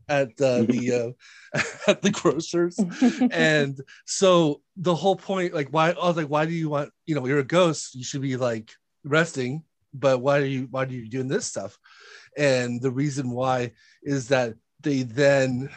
at 0.09 0.29
uh, 0.41 0.63
the 0.63 1.15
uh, 1.53 1.61
at 1.87 2.01
the 2.01 2.11
grocers. 2.11 2.79
And 3.31 3.79
so 4.05 4.61
the 4.77 4.95
whole 4.95 5.15
point 5.15 5.53
like 5.53 5.69
why 5.69 5.91
i 5.91 6.07
was 6.07 6.17
like 6.17 6.27
why 6.27 6.45
do 6.45 6.53
you 6.53 6.69
want 6.69 6.91
you 7.05 7.15
know 7.15 7.25
you're 7.27 7.39
a 7.39 7.43
ghost 7.43 7.93
you 7.95 8.03
should 8.03 8.21
be 8.21 8.37
like 8.37 8.71
resting 9.03 9.63
but 9.93 10.19
why 10.19 10.39
are 10.39 10.45
you 10.45 10.67
why 10.71 10.83
are 10.83 10.87
you 10.87 11.07
doing 11.07 11.27
this 11.27 11.45
stuff? 11.45 11.77
And 12.35 12.81
the 12.81 12.91
reason 12.91 13.29
why 13.29 13.73
is 14.01 14.29
that 14.29 14.55
they 14.83 15.03
then 15.03 15.69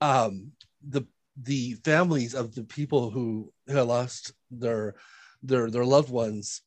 um 0.00 0.52
the 0.86 1.02
the 1.36 1.74
families 1.84 2.34
of 2.34 2.54
the 2.54 2.64
people 2.64 3.10
who 3.10 3.52
have 3.68 3.88
lost 3.88 4.32
their 4.50 4.94
their 5.42 5.70
their 5.70 5.84
loved 5.84 6.10
ones 6.10 6.62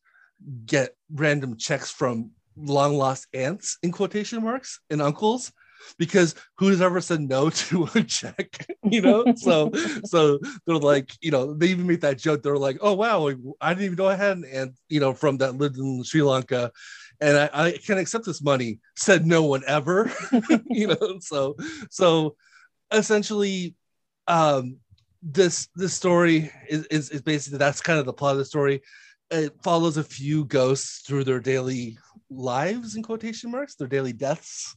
get 0.66 0.96
random 1.12 1.56
checks 1.56 1.90
from 1.90 2.30
long 2.56 2.94
lost 2.94 3.26
aunts 3.32 3.78
in 3.82 3.92
quotation 3.92 4.42
marks 4.42 4.80
and 4.90 5.00
uncles 5.00 5.52
because 5.98 6.34
who's 6.58 6.80
ever 6.80 7.00
said 7.00 7.20
no 7.20 7.50
to 7.68 7.88
a 7.94 8.02
check 8.02 8.66
you 8.90 9.00
know? 9.00 9.24
So 9.36 9.70
so 10.04 10.38
they're 10.66 10.76
like 10.76 11.12
you 11.20 11.30
know 11.30 11.54
they 11.54 11.68
even 11.68 11.86
made 11.86 12.00
that 12.02 12.18
joke. 12.18 12.42
They're 12.42 12.56
like 12.56 12.78
oh 12.80 12.94
wow 12.94 13.28
i 13.60 13.74
didn't 13.74 13.84
even 13.84 13.96
know 13.96 14.08
i 14.08 14.14
had 14.14 14.38
an 14.38 14.44
aunt 14.52 14.74
you 14.88 15.00
know 15.00 15.14
from 15.14 15.38
that 15.38 15.56
lived 15.56 15.78
in 15.78 16.02
sri 16.04 16.22
lanka 16.22 16.72
and 17.20 17.36
I, 17.36 17.48
I 17.52 17.72
can't 17.72 17.98
accept 17.98 18.26
this 18.26 18.42
money 18.42 18.78
said 18.96 19.26
no 19.26 19.42
one 19.44 19.62
ever 19.66 20.12
you 20.70 20.88
know 20.88 21.18
so 21.20 21.56
so 21.90 22.36
essentially 22.92 23.74
um 24.28 24.78
this 25.22 25.68
this 25.74 25.92
story 25.92 26.50
is, 26.68 26.86
is, 26.86 27.10
is 27.10 27.22
basically 27.22 27.58
that's 27.58 27.80
kind 27.80 27.98
of 27.98 28.06
the 28.06 28.12
plot 28.12 28.32
of 28.32 28.38
the 28.38 28.44
story. 28.44 28.82
It 29.30 29.52
follows 29.62 29.96
a 29.96 30.04
few 30.04 30.44
ghosts 30.44 31.02
through 31.06 31.24
their 31.24 31.40
daily 31.40 31.98
lives 32.30 32.94
in 32.94 33.02
quotation 33.02 33.50
marks 33.50 33.74
their 33.74 33.88
daily 33.88 34.12
deaths. 34.12 34.76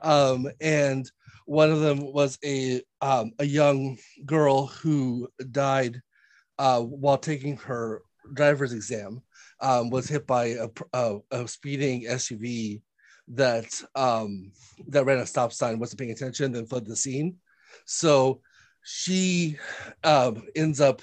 Um 0.00 0.48
and 0.60 1.10
one 1.44 1.70
of 1.70 1.80
them 1.80 2.12
was 2.12 2.38
a 2.44 2.82
um, 3.00 3.32
a 3.38 3.44
young 3.44 3.98
girl 4.24 4.66
who 4.66 5.28
died 5.50 6.00
uh, 6.58 6.80
while 6.80 7.18
taking 7.18 7.56
her 7.58 8.02
driver's 8.32 8.72
exam 8.72 9.22
um, 9.62 9.90
was 9.90 10.08
hit 10.08 10.26
by 10.26 10.46
a, 10.46 10.68
a, 10.92 11.18
a 11.30 11.48
speeding 11.48 12.02
SUV 12.04 12.82
that 13.28 13.82
um, 13.94 14.52
that 14.88 15.06
ran 15.06 15.18
a 15.18 15.26
stop 15.26 15.52
sign, 15.52 15.78
wasn't 15.78 16.00
paying 16.00 16.10
attention, 16.10 16.52
then 16.52 16.66
fled 16.66 16.84
the 16.84 16.96
scene. 16.96 17.36
So 17.86 18.40
she 18.82 19.56
um, 20.04 20.42
ends 20.56 20.80
up 20.80 21.00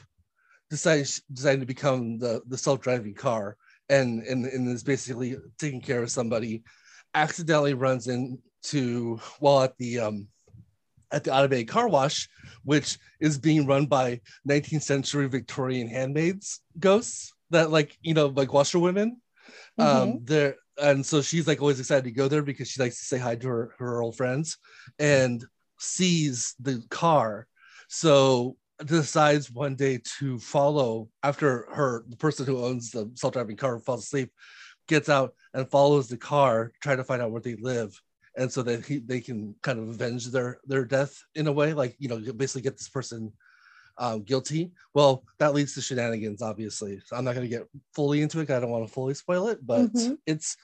deciding 0.69 1.05
deciding 1.31 1.61
to 1.61 1.65
become 1.65 2.19
the 2.19 2.41
the 2.47 2.57
self 2.57 2.81
driving 2.81 3.15
car, 3.15 3.55
and, 3.87 4.23
and 4.23 4.45
and 4.45 4.67
is 4.67 4.83
basically 4.83 5.37
taking 5.57 5.81
care 5.81 6.03
of 6.03 6.11
somebody. 6.11 6.63
Accidentally 7.15 7.73
runs 7.73 8.07
into 8.07 9.19
while 9.39 9.63
at 9.63 9.77
the 9.77 9.99
um, 9.99 10.27
at 11.11 11.23
the 11.23 11.33
automated 11.33 11.69
car 11.69 11.87
wash, 11.87 12.27
which 12.63 12.99
is 13.19 13.37
being 13.37 13.65
run 13.65 13.85
by 13.85 14.19
19th 14.47 14.83
century 14.83 15.27
Victorian 15.27 15.87
handmaids 15.87 16.59
ghosts 16.79 17.33
that 17.51 17.72
like 17.72 17.98
you 18.01 18.13
know 18.13 18.27
like 18.27 18.50
washerwomen. 18.50 19.18
Um, 19.77 19.88
mm-hmm. 19.88 20.12
Um, 20.12 20.20
there 20.24 20.56
and 20.82 21.06
so 21.06 21.22
she's 21.22 21.48
like 21.48 21.62
always 21.62 21.79
excited 21.79 22.06
to 22.06 22.12
go 22.12 22.27
there 22.27 22.41
because 22.41 22.70
she 22.70 22.82
likes 22.82 23.00
to 23.00 23.06
say 23.06 23.18
hi 23.18 23.36
to 23.36 23.48
her, 23.48 23.75
her 23.79 24.01
old 24.01 24.15
friends 24.15 24.58
and 24.98 25.44
sees 25.79 26.56
the 26.60 26.84
car. 26.89 27.48
So 27.88 28.58
decides 28.86 29.51
one 29.51 29.75
day 29.75 30.00
to 30.20 30.39
follow 30.39 31.10
after 31.24 31.68
her 31.74 32.06
the 32.08 32.15
person 32.15 32.46
who 32.46 32.63
owns 32.63 32.91
the 32.91 33.12
self-driving 33.15 33.58
car 33.58 33.77
falls 33.79 34.03
asleep 34.03 34.32
gets 34.88 35.10
out 35.10 35.34
and 35.53 35.70
follows 35.70 36.08
the 36.08 36.18
car 36.18 36.72
trying 36.82 36.96
to 36.96 37.03
find 37.03 37.22
out 37.22 37.29
where 37.29 37.41
they 37.41 37.56
live 37.56 38.00
and 38.38 38.50
so 38.50 38.63
that 38.63 38.86
he, 38.86 39.00
they 39.00 39.20
can 39.20 39.53
kind 39.63 39.79
of 39.79 39.89
avenge 39.89 40.27
their 40.27 40.60
their 40.65 40.86
death 40.86 41.22
in 41.36 41.48
a 41.48 41.51
way 41.51 41.74
like 41.74 41.94
you 42.00 42.08
know 42.08 42.20
basically 42.34 42.62
get 42.62 42.77
this 42.77 42.88
person 42.88 43.34
um, 44.00 44.24
guilty. 44.24 44.72
Well, 44.94 45.24
that 45.38 45.53
leads 45.53 45.75
to 45.75 45.82
shenanigans, 45.82 46.41
obviously. 46.41 47.00
So 47.06 47.15
I'm 47.15 47.25
not 47.25 47.36
going 47.36 47.48
to 47.48 47.56
get 47.56 47.68
fully 47.94 48.22
into 48.22 48.39
it. 48.39 48.50
I 48.50 48.60
don't 48.60 48.72
want 48.72 48.88
to 48.88 48.91
fully 48.91 49.13
spoil 49.13 49.50
it, 49.50 49.60
but 49.65 49.94
mm-hmm. 49.94 50.13
it's 50.25 50.58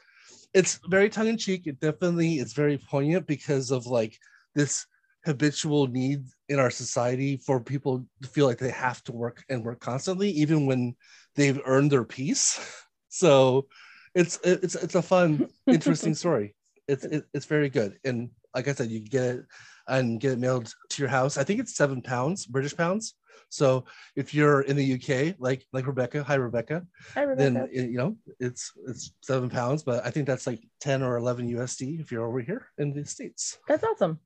it's 0.53 0.79
very 0.87 1.09
tongue 1.09 1.27
in 1.27 1.37
cheek. 1.37 1.67
It 1.67 1.79
definitely 1.79 2.35
it's 2.35 2.53
very 2.53 2.77
poignant 2.77 3.27
because 3.27 3.71
of 3.71 3.85
like 3.85 4.17
this 4.55 4.87
habitual 5.25 5.87
need 5.87 6.23
in 6.49 6.59
our 6.59 6.69
society 6.69 7.37
for 7.37 7.59
people 7.59 8.05
to 8.21 8.29
feel 8.29 8.45
like 8.45 8.59
they 8.59 8.69
have 8.69 9.03
to 9.03 9.11
work 9.11 9.43
and 9.49 9.63
work 9.63 9.79
constantly, 9.79 10.29
even 10.29 10.65
when 10.65 10.95
they've 11.35 11.59
earned 11.65 11.91
their 11.91 12.05
peace. 12.05 12.59
So 13.07 13.67
it's 14.13 14.37
it's 14.43 14.75
it's 14.75 14.95
a 14.95 15.01
fun, 15.01 15.47
interesting 15.67 16.15
story. 16.15 16.53
It's 16.85 17.05
it's 17.33 17.45
very 17.45 17.69
good, 17.69 17.97
and 18.03 18.29
like 18.53 18.67
I 18.67 18.73
said, 18.73 18.89
you 18.89 18.99
get 18.99 19.23
it 19.23 19.45
and 19.87 20.19
get 20.19 20.33
it 20.33 20.39
mailed 20.39 20.73
to 20.89 21.01
your 21.01 21.07
house. 21.09 21.37
I 21.37 21.45
think 21.45 21.61
it's 21.61 21.77
seven 21.77 22.01
pounds, 22.01 22.45
British 22.45 22.75
pounds. 22.75 23.15
So 23.49 23.85
if 24.15 24.33
you're 24.33 24.61
in 24.61 24.75
the 24.75 24.93
UK, 24.93 25.35
like 25.39 25.65
like 25.71 25.87
Rebecca, 25.87 26.23
hi 26.23 26.35
Rebecca, 26.35 26.85
hi 27.13 27.21
Rebecca. 27.21 27.67
then 27.69 27.69
you 27.71 27.97
know 27.97 28.17
it's 28.39 28.71
it's 28.87 29.13
seven 29.21 29.49
pounds, 29.49 29.83
but 29.83 30.05
I 30.05 30.11
think 30.11 30.27
that's 30.27 30.47
like 30.47 30.61
ten 30.79 31.03
or 31.03 31.17
eleven 31.17 31.49
USD 31.49 31.99
if 31.99 32.11
you're 32.11 32.25
over 32.25 32.41
here 32.41 32.67
in 32.77 32.93
the 32.93 33.05
states. 33.05 33.57
That's 33.67 33.83
awesome. 33.83 34.19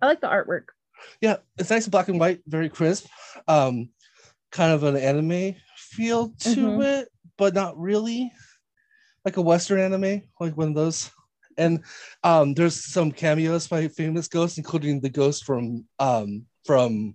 I 0.00 0.06
like 0.06 0.20
the 0.20 0.28
artwork. 0.28 0.66
Yeah, 1.20 1.36
it's 1.58 1.70
nice 1.70 1.88
black 1.88 2.08
and 2.08 2.18
white, 2.18 2.40
very 2.46 2.68
crisp. 2.68 3.06
Um, 3.46 3.90
kind 4.50 4.72
of 4.72 4.84
an 4.84 4.96
anime 4.96 5.54
feel 5.76 6.28
to 6.40 6.48
mm-hmm. 6.48 6.82
it, 6.82 7.08
but 7.38 7.54
not 7.54 7.78
really 7.78 8.30
like 9.24 9.36
a 9.36 9.42
Western 9.42 9.80
anime, 9.80 10.22
like 10.40 10.56
one 10.56 10.68
of 10.68 10.74
those. 10.74 11.10
And 11.58 11.84
um, 12.24 12.54
there's 12.54 12.84
some 12.84 13.12
cameos 13.12 13.68
by 13.68 13.88
famous 13.88 14.28
ghosts, 14.28 14.58
including 14.58 15.00
the 15.00 15.10
ghost 15.10 15.44
from 15.44 15.86
um, 15.98 16.46
from 16.64 17.14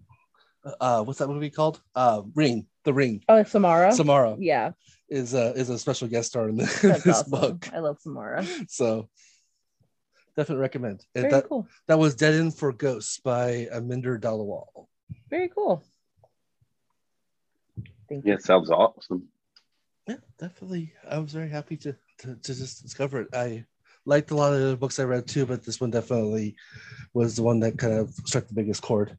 uh, 0.79 1.03
what's 1.03 1.19
that 1.19 1.27
movie 1.27 1.49
called? 1.49 1.81
Uh, 1.95 2.21
Ring, 2.35 2.67
The 2.83 2.93
Ring. 2.93 3.23
Oh, 3.27 3.43
Samara. 3.43 3.91
Samara. 3.91 4.35
Yeah. 4.39 4.71
Is 5.09 5.33
a 5.33 5.53
is 5.53 5.69
a 5.69 5.79
special 5.79 6.07
guest 6.09 6.29
star 6.29 6.49
in, 6.49 6.57
the, 6.57 6.65
this 7.03 7.07
awesome. 7.07 7.31
book. 7.31 7.69
I 7.73 7.79
love 7.79 7.99
Samara. 8.01 8.45
So 8.67 9.07
definitely 10.35 10.61
recommend. 10.61 11.05
Very 11.15 11.31
that, 11.31 11.47
cool. 11.47 11.67
That 11.87 11.97
was 11.97 12.15
Dead 12.15 12.33
End 12.33 12.53
for 12.53 12.73
Ghosts 12.73 13.19
by 13.19 13.67
Aminder 13.73 14.19
Dhaliwal. 14.19 14.87
Very 15.29 15.49
cool. 15.49 15.83
Thank 18.09 18.25
you. 18.25 18.33
Yeah, 18.33 18.37
sounds 18.39 18.69
awesome. 18.69 19.27
Yeah, 20.07 20.17
definitely. 20.39 20.93
I 21.09 21.19
was 21.19 21.33
very 21.33 21.49
happy 21.49 21.75
to, 21.77 21.95
to, 22.19 22.35
to 22.35 22.55
just 22.55 22.83
discover 22.83 23.21
it. 23.21 23.29
I 23.33 23.65
liked 24.05 24.31
a 24.31 24.35
lot 24.35 24.53
of 24.53 24.61
the 24.61 24.77
books 24.77 24.99
I 24.99 25.03
read 25.03 25.27
too, 25.27 25.45
but 25.45 25.65
this 25.65 25.81
one 25.81 25.91
definitely 25.91 26.55
was 27.13 27.35
the 27.35 27.43
one 27.43 27.59
that 27.61 27.77
kind 27.77 27.93
of 27.93 28.13
struck 28.25 28.47
the 28.47 28.53
biggest 28.53 28.81
chord. 28.81 29.17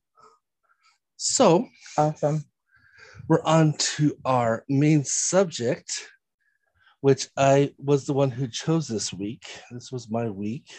So 1.20 1.66
awesome. 1.96 2.44
We're 3.26 3.42
on 3.42 3.72
to 3.96 4.16
our 4.24 4.64
main 4.68 5.02
subject, 5.02 6.08
which 7.00 7.26
I 7.36 7.72
was 7.76 8.06
the 8.06 8.12
one 8.12 8.30
who 8.30 8.46
chose 8.46 8.86
this 8.86 9.12
week. 9.12 9.42
This 9.72 9.90
was 9.90 10.08
my 10.08 10.30
week. 10.30 10.70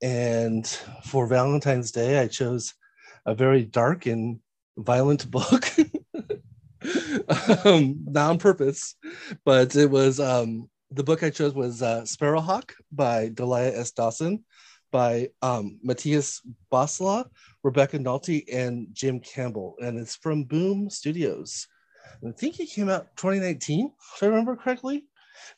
And 0.00 0.66
for 1.04 1.26
Valentine's 1.26 1.92
Day, 1.92 2.18
I 2.18 2.26
chose 2.26 2.72
a 3.26 3.34
very 3.34 3.66
dark 3.66 4.06
and 4.06 4.40
violent 4.78 5.30
book. 5.30 5.66
um, 7.66 8.02
not 8.06 8.30
on 8.30 8.38
purpose, 8.38 8.94
but 9.44 9.76
it 9.76 9.90
was 9.90 10.20
um, 10.20 10.70
the 10.90 11.04
book 11.04 11.22
I 11.22 11.28
chose 11.28 11.52
was 11.52 11.82
uh, 11.82 12.00
Sparrowhawk 12.06 12.72
by 12.90 13.28
Delilah 13.28 13.76
S. 13.76 13.90
Dawson 13.90 14.42
by 14.90 15.28
um, 15.42 15.78
Matias 15.82 16.40
Basla, 16.72 17.26
Rebecca 17.62 17.98
Nalty, 17.98 18.44
and 18.52 18.88
Jim 18.92 19.20
Campbell. 19.20 19.76
And 19.80 19.98
it's 19.98 20.16
from 20.16 20.44
Boom 20.44 20.90
Studios. 20.90 21.66
I 22.26 22.32
think 22.32 22.60
it 22.60 22.70
came 22.70 22.88
out 22.88 23.16
2019, 23.16 23.92
if 24.16 24.22
I 24.22 24.26
remember 24.26 24.56
correctly. 24.56 25.04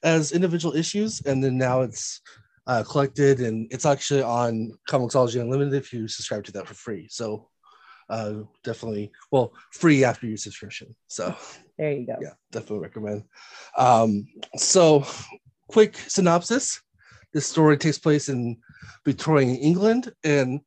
as 0.03 0.33
individual 0.33 0.77
issues, 0.77 1.21
and 1.23 1.43
then 1.43 1.59
now 1.59 1.83
it's 1.83 2.21
uh, 2.67 2.85
collected 2.85 3.41
and 3.41 3.67
it's 3.73 3.87
actually 3.87 4.23
on 4.23 4.73
Comixology 4.89 5.41
Unlimited 5.41 5.75
if 5.75 5.93
you 5.93 6.07
subscribe 6.07 6.45
to 6.45 6.53
that 6.53 6.69
for 6.69 6.75
free. 6.75 7.09
So 7.11 7.49
uh, 8.09 8.43
definitely, 8.63 9.11
well, 9.31 9.53
free 9.73 10.05
after 10.05 10.27
your 10.27 10.37
subscription. 10.37 10.95
So 11.09 11.35
there 11.79 11.93
you 11.93 12.07
go. 12.07 12.17
Yeah, 12.21 12.35
definitely 12.51 12.81
recommend. 12.81 13.25
Um, 13.77 14.27
so, 14.57 15.05
quick 15.69 15.97
synopsis: 15.97 16.81
This 17.33 17.47
story 17.47 17.79
takes 17.79 17.99
place 17.99 18.29
in 18.29 18.59
Victorian 19.05 19.57
England, 19.57 20.13
and 20.25 20.61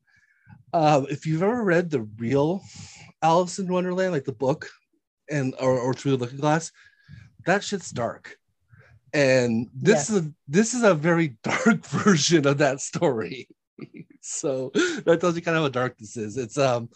uh, 0.76 1.06
if 1.10 1.26
you've 1.26 1.42
ever 1.42 1.64
read 1.64 1.90
the 1.90 2.02
real 2.18 2.62
Alice 3.22 3.60
in 3.60 3.72
Wonderland, 3.72 4.12
like 4.12 4.26
the 4.26 4.34
book, 4.34 4.70
and 5.30 5.56
or, 5.58 5.80
or 5.80 5.94
Through 5.94 6.12
the 6.12 6.18
Looking 6.18 6.40
Glass, 6.40 6.70
that 7.46 7.64
shit's 7.64 7.92
dark. 7.92 8.38
And 9.14 9.70
this 9.74 9.96
yes. 9.96 10.10
is 10.10 10.18
a, 10.18 10.34
this 10.50 10.74
is 10.74 10.84
a 10.84 10.94
very 10.94 11.38
dark 11.44 11.86
version 11.86 12.46
of 12.46 12.58
that 12.60 12.82
story. 12.82 13.48
So 14.28 14.72
that 15.06 15.20
tells 15.22 15.36
you 15.36 15.44
kind 15.44 15.56
of 15.56 15.62
how 15.62 15.70
dark 15.70 16.00
this 16.00 16.18
is. 16.18 16.36
It's 16.36 16.58
um 16.58 16.90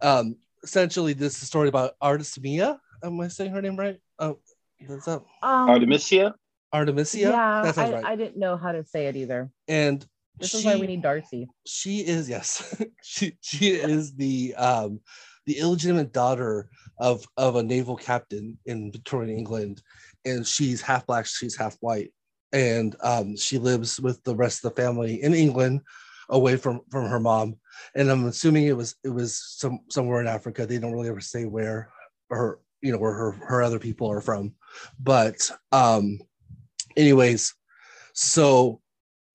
um 0.00 0.34
essentially 0.64 1.12
this 1.12 1.36
is 1.36 1.42
a 1.44 1.46
story 1.46 1.68
about 1.68 1.92
artemisia. 2.02 2.80
Am 3.04 3.20
i 3.20 3.28
saying 3.28 3.52
her 3.52 3.62
name 3.62 3.76
right? 3.76 3.98
Oh 4.18 4.40
what's 4.88 5.06
up. 5.06 5.24
Um, 5.44 5.70
artemisia? 5.70 6.34
Artemisia? 6.72 7.30
Yeah 7.30 7.72
I, 7.76 7.90
right. 7.92 8.04
I 8.04 8.16
didn't 8.16 8.36
know 8.36 8.56
how 8.56 8.72
to 8.72 8.82
say 8.82 9.06
it 9.06 9.14
either. 9.14 9.52
And 9.68 10.04
this 10.38 10.50
she, 10.50 10.58
is 10.58 10.64
why 10.64 10.76
we 10.76 10.86
need 10.86 11.02
darcy 11.02 11.48
she 11.66 12.00
is 12.00 12.28
yes 12.28 12.82
she 13.02 13.36
she 13.40 13.68
is 13.68 14.14
the 14.14 14.54
um 14.56 15.00
the 15.46 15.58
illegitimate 15.58 16.12
daughter 16.12 16.68
of 16.98 17.26
of 17.36 17.56
a 17.56 17.62
naval 17.62 17.96
captain 17.96 18.58
in 18.66 18.92
Victorian 18.92 19.36
England, 19.36 19.82
and 20.24 20.46
she's 20.46 20.80
half 20.80 21.06
black, 21.06 21.26
she's 21.26 21.56
half 21.56 21.76
white, 21.80 22.12
and 22.52 22.96
um, 23.02 23.36
she 23.36 23.58
lives 23.58 24.00
with 24.00 24.22
the 24.24 24.36
rest 24.36 24.64
of 24.64 24.74
the 24.74 24.82
family 24.82 25.22
in 25.22 25.34
England, 25.34 25.80
away 26.28 26.56
from 26.56 26.80
from 26.90 27.06
her 27.06 27.20
mom. 27.20 27.56
And 27.94 28.10
I'm 28.10 28.26
assuming 28.26 28.66
it 28.66 28.76
was 28.76 28.96
it 29.04 29.08
was 29.08 29.42
some 29.58 29.80
somewhere 29.90 30.20
in 30.20 30.28
Africa. 30.28 30.66
They 30.66 30.78
don't 30.78 30.92
really 30.92 31.08
ever 31.08 31.20
say 31.20 31.44
where 31.44 31.90
her 32.30 32.60
you 32.80 32.92
know 32.92 32.98
where 32.98 33.14
her 33.14 33.32
her 33.32 33.62
other 33.62 33.78
people 33.78 34.10
are 34.10 34.20
from, 34.20 34.54
but 35.00 35.50
um, 35.72 36.20
anyways, 36.96 37.54
so 38.12 38.81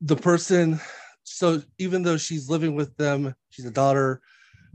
the 0.02 0.16
person 0.16 0.80
so 1.24 1.62
even 1.78 2.04
though 2.04 2.18
she's 2.18 2.50
living 2.50 2.76
with 2.76 2.96
them 2.98 3.34
she's 3.50 3.66
a 3.66 3.72
daughter 3.72 4.22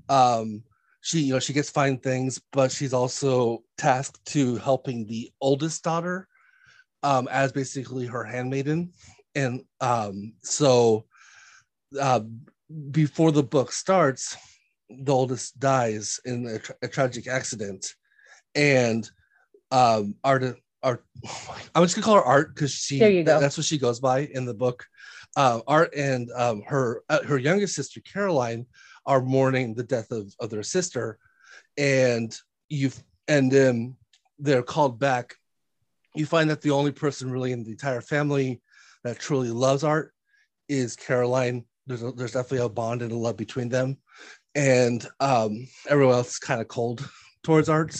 um 0.08 0.62
she 1.00 1.20
you 1.20 1.32
know 1.32 1.38
she 1.40 1.52
gets 1.52 1.70
fine 1.70 1.98
things 1.98 2.40
but 2.52 2.70
she's 2.70 2.92
also 2.92 3.62
tasked 3.78 4.24
to 4.24 4.56
helping 4.56 5.06
the 5.06 5.30
oldest 5.40 5.82
daughter 5.82 6.28
um 7.02 7.28
as 7.30 7.52
basically 7.52 8.06
her 8.06 8.24
handmaiden. 8.24 8.92
And 9.34 9.62
um 9.80 10.34
so 10.42 11.06
uh 12.00 12.20
before 12.90 13.32
the 13.32 13.42
book 13.42 13.72
starts 13.72 14.36
the 14.88 15.12
oldest 15.12 15.58
dies 15.58 16.20
in 16.24 16.46
a, 16.46 16.58
tra- 16.58 16.74
a 16.82 16.88
tragic 16.88 17.26
accident. 17.26 17.94
And 18.54 19.10
um 19.70 20.16
art 20.22 20.56
art 20.82 21.04
i'm 21.74 21.82
just 21.84 21.94
gonna 21.94 22.04
call 22.04 22.16
her 22.16 22.24
art 22.24 22.54
because 22.54 22.72
she 22.72 22.98
there 22.98 23.10
you 23.10 23.24
go. 23.24 23.38
that's 23.40 23.56
what 23.56 23.66
she 23.66 23.78
goes 23.78 24.00
by 24.00 24.20
in 24.20 24.44
the 24.44 24.54
book. 24.54 24.84
Uh, 25.34 25.60
art 25.66 25.94
and 25.96 26.30
um 26.36 26.62
her 26.66 27.02
uh, 27.08 27.22
her 27.22 27.38
youngest 27.38 27.74
sister 27.74 28.00
caroline 28.00 28.66
are 29.06 29.22
mourning 29.22 29.74
the 29.74 29.82
death 29.82 30.10
of, 30.10 30.34
of 30.40 30.50
their 30.50 30.62
sister. 30.62 31.18
And 31.76 32.36
you 32.68 32.90
and 33.28 33.50
then 33.50 33.96
they're 34.38 34.62
called 34.62 34.98
back. 34.98 35.36
You 36.14 36.26
find 36.26 36.50
that 36.50 36.60
the 36.60 36.72
only 36.72 36.92
person 36.92 37.30
really 37.30 37.52
in 37.52 37.64
the 37.64 37.70
entire 37.70 38.00
family 38.00 38.60
that 39.04 39.18
truly 39.18 39.50
loves 39.50 39.84
art 39.84 40.12
is 40.68 40.96
caroline. 40.96 41.64
There's, 41.86 42.02
a, 42.02 42.12
there's 42.12 42.32
definitely 42.32 42.64
a 42.66 42.68
bond 42.68 43.02
and 43.02 43.12
a 43.12 43.16
love 43.16 43.36
between 43.36 43.68
them. 43.68 43.98
And 44.54 45.06
um, 45.20 45.66
everyone 45.88 46.16
else 46.16 46.32
is 46.32 46.38
kind 46.38 46.60
of 46.60 46.68
cold 46.68 47.08
towards 47.42 47.68
art. 47.68 47.96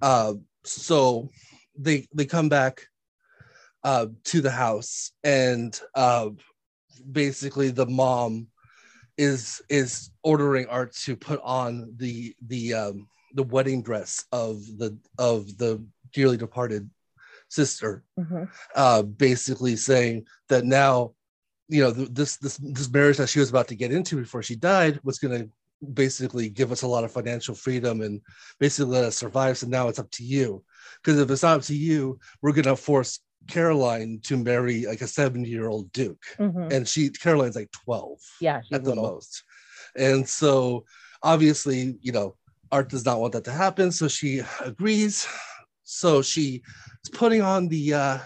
Uh, 0.00 0.34
so 0.64 1.28
they 1.76 2.06
they 2.14 2.26
come 2.26 2.48
back 2.48 2.86
uh, 3.82 4.06
to 4.24 4.40
the 4.40 4.50
house 4.50 5.12
and 5.22 5.78
uh, 5.94 6.30
basically 7.10 7.70
the 7.70 7.86
mom 7.86 8.46
is 9.16 9.62
is 9.68 10.10
ordering 10.22 10.66
art 10.66 10.92
to 10.92 11.14
put 11.14 11.40
on 11.44 11.92
the 11.96 12.34
the 12.46 12.74
um 12.74 13.06
the 13.34 13.42
wedding 13.42 13.82
dress 13.82 14.24
of 14.32 14.64
the 14.78 14.96
of 15.18 15.56
the 15.58 15.84
dearly 16.12 16.36
departed 16.36 16.88
sister 17.48 18.02
mm-hmm. 18.18 18.44
uh 18.74 19.02
basically 19.02 19.76
saying 19.76 20.26
that 20.48 20.64
now 20.64 21.12
you 21.68 21.80
know 21.80 21.90
this 21.90 22.36
this 22.38 22.56
this 22.56 22.90
marriage 22.90 23.16
that 23.18 23.28
she 23.28 23.38
was 23.38 23.50
about 23.50 23.68
to 23.68 23.76
get 23.76 23.92
into 23.92 24.16
before 24.16 24.42
she 24.42 24.56
died 24.56 24.98
was 25.04 25.18
going 25.18 25.38
to 25.38 25.50
basically 25.92 26.48
give 26.48 26.72
us 26.72 26.82
a 26.82 26.86
lot 26.86 27.04
of 27.04 27.12
financial 27.12 27.54
freedom 27.54 28.00
and 28.00 28.20
basically 28.58 28.92
let 28.92 29.04
us 29.04 29.16
survive 29.16 29.56
so 29.58 29.66
now 29.66 29.88
it's 29.88 29.98
up 29.98 30.10
to 30.10 30.24
you 30.24 30.62
because 31.02 31.18
if 31.18 31.30
it's 31.30 31.42
not 31.42 31.58
up 31.58 31.62
to 31.62 31.74
you 31.74 32.18
we're 32.42 32.52
going 32.52 32.64
to 32.64 32.76
force 32.76 33.20
Caroline 33.48 34.20
to 34.24 34.36
marry 34.36 34.86
like 34.86 35.00
a 35.00 35.06
70 35.06 35.48
year 35.48 35.68
old 35.68 35.92
Duke. 35.92 36.24
Mm-hmm. 36.38 36.72
And 36.72 36.88
she, 36.88 37.10
Caroline's 37.10 37.56
like 37.56 37.70
12 37.84 38.18
yeah, 38.40 38.62
at 38.72 38.84
the 38.84 38.94
most. 38.94 39.42
And 39.96 40.28
so 40.28 40.84
obviously, 41.22 41.96
you 42.00 42.12
know, 42.12 42.36
Art 42.72 42.88
does 42.88 43.04
not 43.04 43.20
want 43.20 43.32
that 43.34 43.44
to 43.44 43.52
happen. 43.52 43.92
So 43.92 44.08
she 44.08 44.42
agrees. 44.64 45.26
So 45.84 46.22
she 46.22 46.62
is 47.04 47.10
putting 47.10 47.42
on 47.42 47.68
the, 47.68 47.94
uh, 47.94 48.18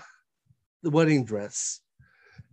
the 0.83 0.91
wedding 0.91 1.25
dress 1.25 1.81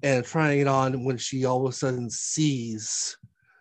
and 0.03 0.25
trying 0.25 0.59
it 0.59 0.67
on 0.67 1.03
when 1.05 1.17
she 1.17 1.45
all 1.45 1.65
of 1.65 1.71
a 1.71 1.75
sudden 1.75 2.09
sees 2.09 3.17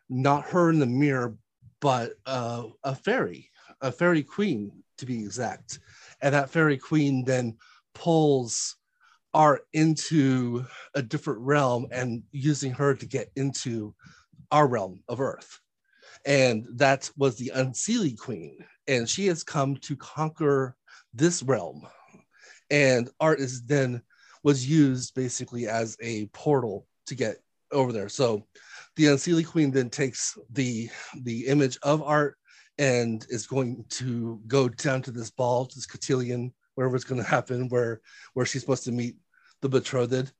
not 0.08 0.46
her 0.46 0.70
in 0.70 0.78
the 0.78 0.86
mirror, 0.86 1.36
but 1.80 2.12
uh, 2.26 2.64
a 2.82 2.94
fairy, 2.94 3.50
a 3.80 3.92
fairy 3.92 4.22
queen 4.22 4.72
to 4.98 5.06
be 5.06 5.22
exact. 5.22 5.78
And 6.20 6.34
that 6.34 6.50
fairy 6.50 6.78
queen 6.78 7.24
then 7.24 7.56
pulls 7.94 8.76
art 9.32 9.66
into 9.72 10.64
a 10.94 11.02
different 11.02 11.40
realm 11.40 11.86
and 11.90 12.22
using 12.30 12.72
her 12.72 12.94
to 12.94 13.06
get 13.06 13.30
into 13.36 13.94
our 14.50 14.66
realm 14.66 15.02
of 15.08 15.20
earth. 15.20 15.60
And 16.24 16.66
that 16.76 17.10
was 17.16 17.36
the 17.36 17.52
unseelie 17.54 18.16
queen. 18.16 18.64
And 18.86 19.08
she 19.08 19.26
has 19.26 19.42
come 19.42 19.76
to 19.78 19.96
conquer 19.96 20.76
this 21.12 21.42
realm. 21.42 21.86
And 22.70 23.10
art 23.20 23.40
is 23.40 23.62
then 23.64 24.02
was 24.42 24.68
used 24.68 25.14
basically 25.14 25.66
as 25.66 25.96
a 26.00 26.26
portal 26.26 26.86
to 27.06 27.14
get 27.14 27.38
over 27.72 27.92
there. 27.92 28.08
So 28.08 28.46
the 28.96 29.04
unseelie 29.04 29.46
queen 29.46 29.70
then 29.70 29.90
takes 29.90 30.38
the 30.50 30.88
the 31.22 31.46
image 31.46 31.78
of 31.82 32.02
art 32.02 32.36
and 32.78 33.26
is 33.28 33.46
going 33.46 33.84
to 33.88 34.40
go 34.46 34.68
down 34.68 35.00
to 35.02 35.10
this 35.10 35.30
ball 35.30 35.68
this 35.74 35.86
cotillion 35.86 36.52
wherever 36.74 36.96
it's 36.96 37.04
going 37.04 37.22
to 37.22 37.28
happen 37.28 37.68
where 37.68 38.00
where 38.34 38.46
she's 38.46 38.62
supposed 38.62 38.84
to 38.84 38.92
meet 38.92 39.16
the 39.60 39.68
betrothed. 39.68 40.32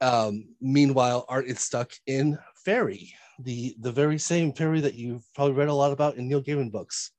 Um, 0.00 0.48
meanwhile, 0.60 1.24
Art 1.28 1.46
is 1.46 1.60
stuck 1.60 1.92
in 2.06 2.38
Fairy, 2.64 3.14
the 3.38 3.76
the 3.80 3.92
very 3.92 4.18
same 4.18 4.52
fairy 4.52 4.80
that 4.80 4.94
you've 4.94 5.24
probably 5.34 5.54
read 5.54 5.68
a 5.68 5.74
lot 5.74 5.92
about 5.92 6.16
in 6.16 6.28
Neil 6.28 6.42
Gaiman 6.42 6.72
books, 6.72 7.12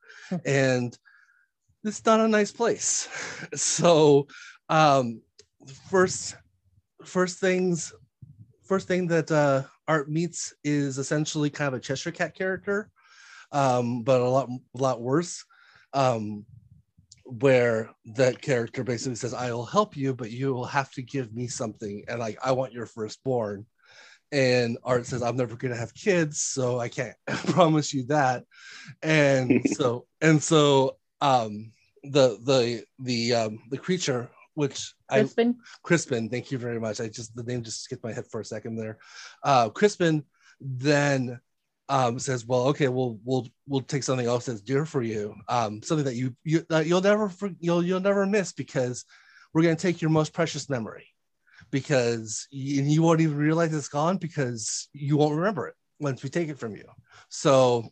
and 0.45 0.97
it's 1.83 2.05
not 2.05 2.19
a 2.19 2.27
nice 2.27 2.51
place. 2.51 3.07
So, 3.55 4.27
um, 4.69 5.21
first 5.89 6.35
first 7.03 7.39
things 7.39 7.93
first 8.63 8.87
thing 8.87 9.07
that 9.07 9.31
uh, 9.31 9.63
Art 9.87 10.09
meets 10.09 10.53
is 10.63 10.97
essentially 10.97 11.49
kind 11.49 11.67
of 11.67 11.73
a 11.75 11.79
Cheshire 11.79 12.11
Cat 12.11 12.33
character, 12.33 12.89
um, 13.53 14.03
but 14.03 14.19
a 14.19 14.27
lot 14.27 14.49
a 14.49 14.77
lot 14.77 15.01
worse. 15.01 15.45
Um, 15.93 16.45
where 17.25 17.89
that 18.05 18.41
character 18.41 18.83
basically 18.83 19.15
says, 19.15 19.33
I 19.33 19.51
will 19.53 19.65
help 19.65 19.95
you, 19.95 20.13
but 20.13 20.31
you 20.31 20.53
will 20.53 20.65
have 20.65 20.91
to 20.93 21.01
give 21.01 21.33
me 21.33 21.47
something. 21.47 22.03
And 22.07 22.19
like, 22.19 22.37
I 22.43 22.51
want 22.51 22.73
your 22.73 22.85
firstborn. 22.85 23.65
And 24.31 24.77
Art 24.83 25.05
says, 25.05 25.21
I'm 25.21 25.37
never 25.37 25.55
going 25.55 25.73
to 25.73 25.79
have 25.79 25.93
kids, 25.93 26.41
so 26.41 26.79
I 26.79 26.89
can't 26.89 27.15
promise 27.27 27.93
you 27.93 28.03
that. 28.07 28.43
And 29.01 29.61
so, 29.75 30.05
and 30.21 30.41
so, 30.41 30.97
um, 31.21 31.71
the, 32.03 32.37
the, 32.43 32.83
the, 32.99 33.33
um, 33.33 33.59
the 33.69 33.77
creature, 33.77 34.29
which 34.55 34.93
Crispin. 35.09 35.55
I, 35.57 35.63
Crispin, 35.83 36.29
thank 36.29 36.51
you 36.51 36.57
very 36.57 36.79
much. 36.79 36.99
I 36.99 37.07
just, 37.07 37.35
the 37.35 37.43
name 37.43 37.63
just 37.63 37.83
skipped 37.83 38.03
my 38.03 38.11
head 38.11 38.25
for 38.29 38.41
a 38.41 38.45
second 38.45 38.75
there. 38.75 38.97
Uh, 39.43 39.69
Crispin 39.69 40.25
then 40.59 41.39
um, 41.93 42.17
says, 42.17 42.43
"Well, 42.43 42.63
okay, 42.69 42.87
we'll 42.87 43.19
we'll 43.23 43.47
we'll 43.67 43.81
take 43.81 44.01
something 44.01 44.25
else 44.25 44.47
that's 44.47 44.61
dear 44.61 44.83
for 44.83 45.03
you, 45.03 45.35
um, 45.47 45.83
something 45.83 46.05
that 46.05 46.15
you 46.15 46.35
you 46.43 46.65
that 46.69 46.87
you'll 46.87 47.01
never 47.01 47.31
you'll 47.59 47.83
you'll 47.83 47.99
never 47.99 48.25
miss 48.25 48.51
because 48.51 49.05
we're 49.53 49.61
going 49.61 49.75
to 49.75 49.81
take 49.81 50.01
your 50.01 50.09
most 50.09 50.33
precious 50.33 50.71
memory 50.71 51.05
because 51.69 52.47
you, 52.49 52.81
you 52.81 53.03
won't 53.03 53.21
even 53.21 53.37
realize 53.37 53.71
it's 53.75 53.89
gone 53.89 54.17
because 54.17 54.89
you 54.93 55.17
won't 55.17 55.35
remember 55.35 55.67
it 55.67 55.75
once 55.99 56.23
we 56.23 56.29
take 56.29 56.49
it 56.49 56.57
from 56.57 56.75
you." 56.75 56.85
So 57.29 57.89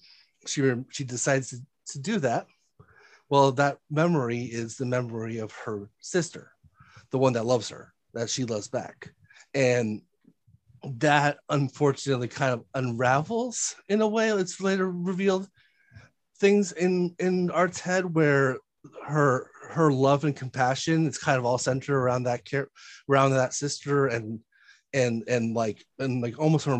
she 0.48 0.74
she 0.90 1.04
decides 1.04 1.52
to, 1.52 1.58
to 1.90 2.00
do 2.00 2.18
that. 2.22 2.48
Well, 3.30 3.52
that 3.52 3.78
memory 3.92 4.42
is 4.46 4.78
the 4.78 4.88
memory 4.88 5.38
of 5.38 5.52
her 5.52 5.92
sister, 6.00 6.54
the 7.12 7.20
one 7.20 7.34
that 7.34 7.46
loves 7.46 7.70
her, 7.70 7.94
that 8.16 8.32
she 8.32 8.46
loves 8.46 8.68
back. 8.68 9.14
And 9.54 10.02
that 10.84 11.38
unfortunately 11.50 12.28
kind 12.28 12.54
of 12.54 12.65
unravels 12.74 13.76
in 13.88 14.02
a 14.02 14.08
way. 14.08 14.30
It's 14.30 14.62
later 14.62 14.89
revealed 14.89 15.48
things 16.39 16.72
in 16.72 17.15
in 17.20 17.52
Art's 17.52 17.80
head 17.80 18.13
where 18.15 18.58
her 19.06 19.50
her 19.70 19.91
love 19.91 20.26
and 20.26 20.36
compassion 20.36 21.06
it's 21.06 21.17
kind 21.17 21.38
of 21.38 21.46
all 21.46 21.58
centered 21.58 21.96
around 21.96 22.24
that 22.24 22.44
care 22.44 22.67
around 23.10 23.32
that 23.32 23.54
sister 23.54 24.08
and 24.08 24.39
and 24.94 25.24
and 25.28 25.54
like 25.54 25.86
and 26.00 26.22
like 26.22 26.39
almost 26.39 26.65
her 26.65 26.78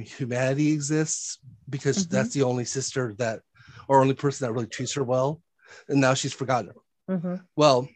humanity 0.00 0.72
exists 0.72 1.38
because 1.68 2.04
mm-hmm. 2.04 2.14
that's 2.14 2.34
the 2.34 2.42
only 2.42 2.64
sister 2.64 3.14
that 3.18 3.40
or 3.88 4.00
only 4.00 4.14
person 4.14 4.46
that 4.46 4.52
really 4.52 4.66
treats 4.66 4.92
her 4.92 5.02
well 5.02 5.40
and 5.88 6.00
now 6.00 6.14
she's 6.14 6.32
forgotten 6.32 6.70
her 7.08 7.16
mm-hmm. 7.16 7.34
well 7.56 7.88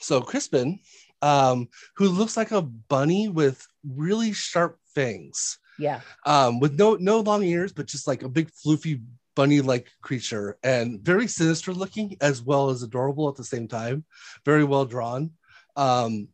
so 0.00 0.20
crispin 0.20 0.78
um 1.22 1.68
who 1.96 2.08
looks 2.08 2.36
like 2.36 2.50
a 2.50 2.62
bunny 2.62 3.28
with 3.28 3.66
really 3.86 4.32
sharp 4.32 4.78
fangs. 4.94 5.58
Yeah. 5.78 6.00
Um 6.26 6.60
with 6.60 6.78
no 6.78 6.94
no 6.94 7.20
long 7.20 7.42
ears 7.42 7.72
but 7.72 7.86
just 7.86 8.06
like 8.06 8.22
a 8.22 8.28
big 8.28 8.50
floofy 8.50 9.02
bunny 9.36 9.60
like 9.60 9.88
creature 10.02 10.58
and 10.62 11.00
very 11.00 11.26
sinister 11.26 11.72
looking 11.72 12.16
as 12.20 12.42
well 12.42 12.70
as 12.70 12.82
adorable 12.82 13.28
at 13.28 13.36
the 13.36 13.44
same 13.44 13.68
time. 13.68 14.04
Very 14.44 14.64
well 14.64 14.84
drawn. 14.84 15.30
Um 15.76 16.28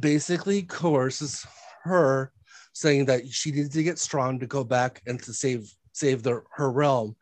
basically 0.00 0.62
coerces 0.62 1.46
her 1.84 2.32
saying 2.72 3.06
that 3.06 3.26
she 3.28 3.52
needs 3.52 3.70
to 3.70 3.82
get 3.82 3.98
strong 3.98 4.38
to 4.38 4.46
go 4.46 4.62
back 4.62 5.02
and 5.06 5.22
to 5.22 5.32
save 5.32 5.72
save 5.92 6.22
the, 6.22 6.42
her 6.52 6.70
realm. 6.70 7.16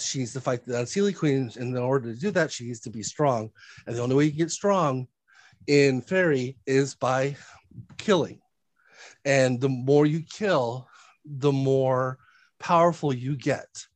She 0.00 0.20
needs 0.20 0.32
to 0.32 0.40
fight 0.40 0.64
the 0.64 0.74
unseelie 0.74 1.14
queen 1.14 1.50
and 1.56 1.76
in 1.76 1.82
order 1.82 2.12
to 2.12 2.18
do 2.18 2.30
that 2.30 2.50
she 2.50 2.64
needs 2.64 2.80
to 2.80 2.90
be 2.90 3.02
strong. 3.02 3.50
And 3.86 3.94
the 3.94 4.02
only 4.02 4.16
way 4.16 4.24
you 4.24 4.32
get 4.32 4.50
strong 4.50 5.08
in 5.66 6.00
fairy 6.00 6.56
is 6.66 6.94
by 6.94 7.36
killing. 7.98 8.40
And 9.24 9.60
the 9.60 9.68
more 9.68 10.06
you 10.06 10.22
kill 10.22 10.88
the 11.24 11.52
more 11.52 12.18
powerful 12.58 13.12
you 13.12 13.36
get. 13.36 13.86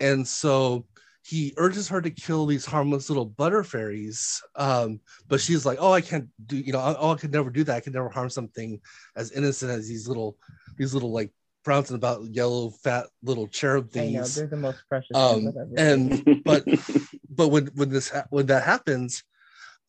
And 0.00 0.26
so 0.26 0.86
he 1.28 1.52
urges 1.56 1.88
her 1.88 2.00
to 2.00 2.10
kill 2.10 2.46
these 2.46 2.64
harmless 2.64 3.10
little 3.10 3.26
butter 3.26 3.62
fairies 3.62 4.42
um, 4.56 4.98
but 5.28 5.40
she's 5.40 5.66
like 5.66 5.76
oh 5.78 5.92
i 5.92 6.00
can't 6.00 6.26
do 6.46 6.56
you 6.56 6.72
know 6.72 6.96
oh 6.98 7.10
i 7.10 7.16
could 7.16 7.32
never 7.32 7.50
do 7.50 7.64
that. 7.64 7.76
I 7.76 7.80
could 7.80 7.92
never 7.92 8.08
harm 8.08 8.30
something 8.30 8.80
as 9.14 9.30
innocent 9.32 9.70
as 9.70 9.88
these 9.88 10.08
little 10.08 10.38
these 10.78 10.94
little 10.94 11.12
like 11.12 11.30
bouncing 11.66 11.96
about 11.96 12.24
yellow 12.24 12.70
fat 12.70 13.08
little 13.22 13.46
cherub 13.46 13.90
things 13.90 14.16
I 14.16 14.20
know, 14.20 14.28
they're 14.28 14.46
the 14.46 14.56
most 14.56 14.82
precious 14.88 15.14
um, 15.14 15.52
and 15.76 16.42
but 16.44 16.64
but 17.30 17.48
when 17.48 17.66
when 17.74 17.90
this 17.90 18.10
when 18.30 18.46
that 18.46 18.62
happens 18.62 19.22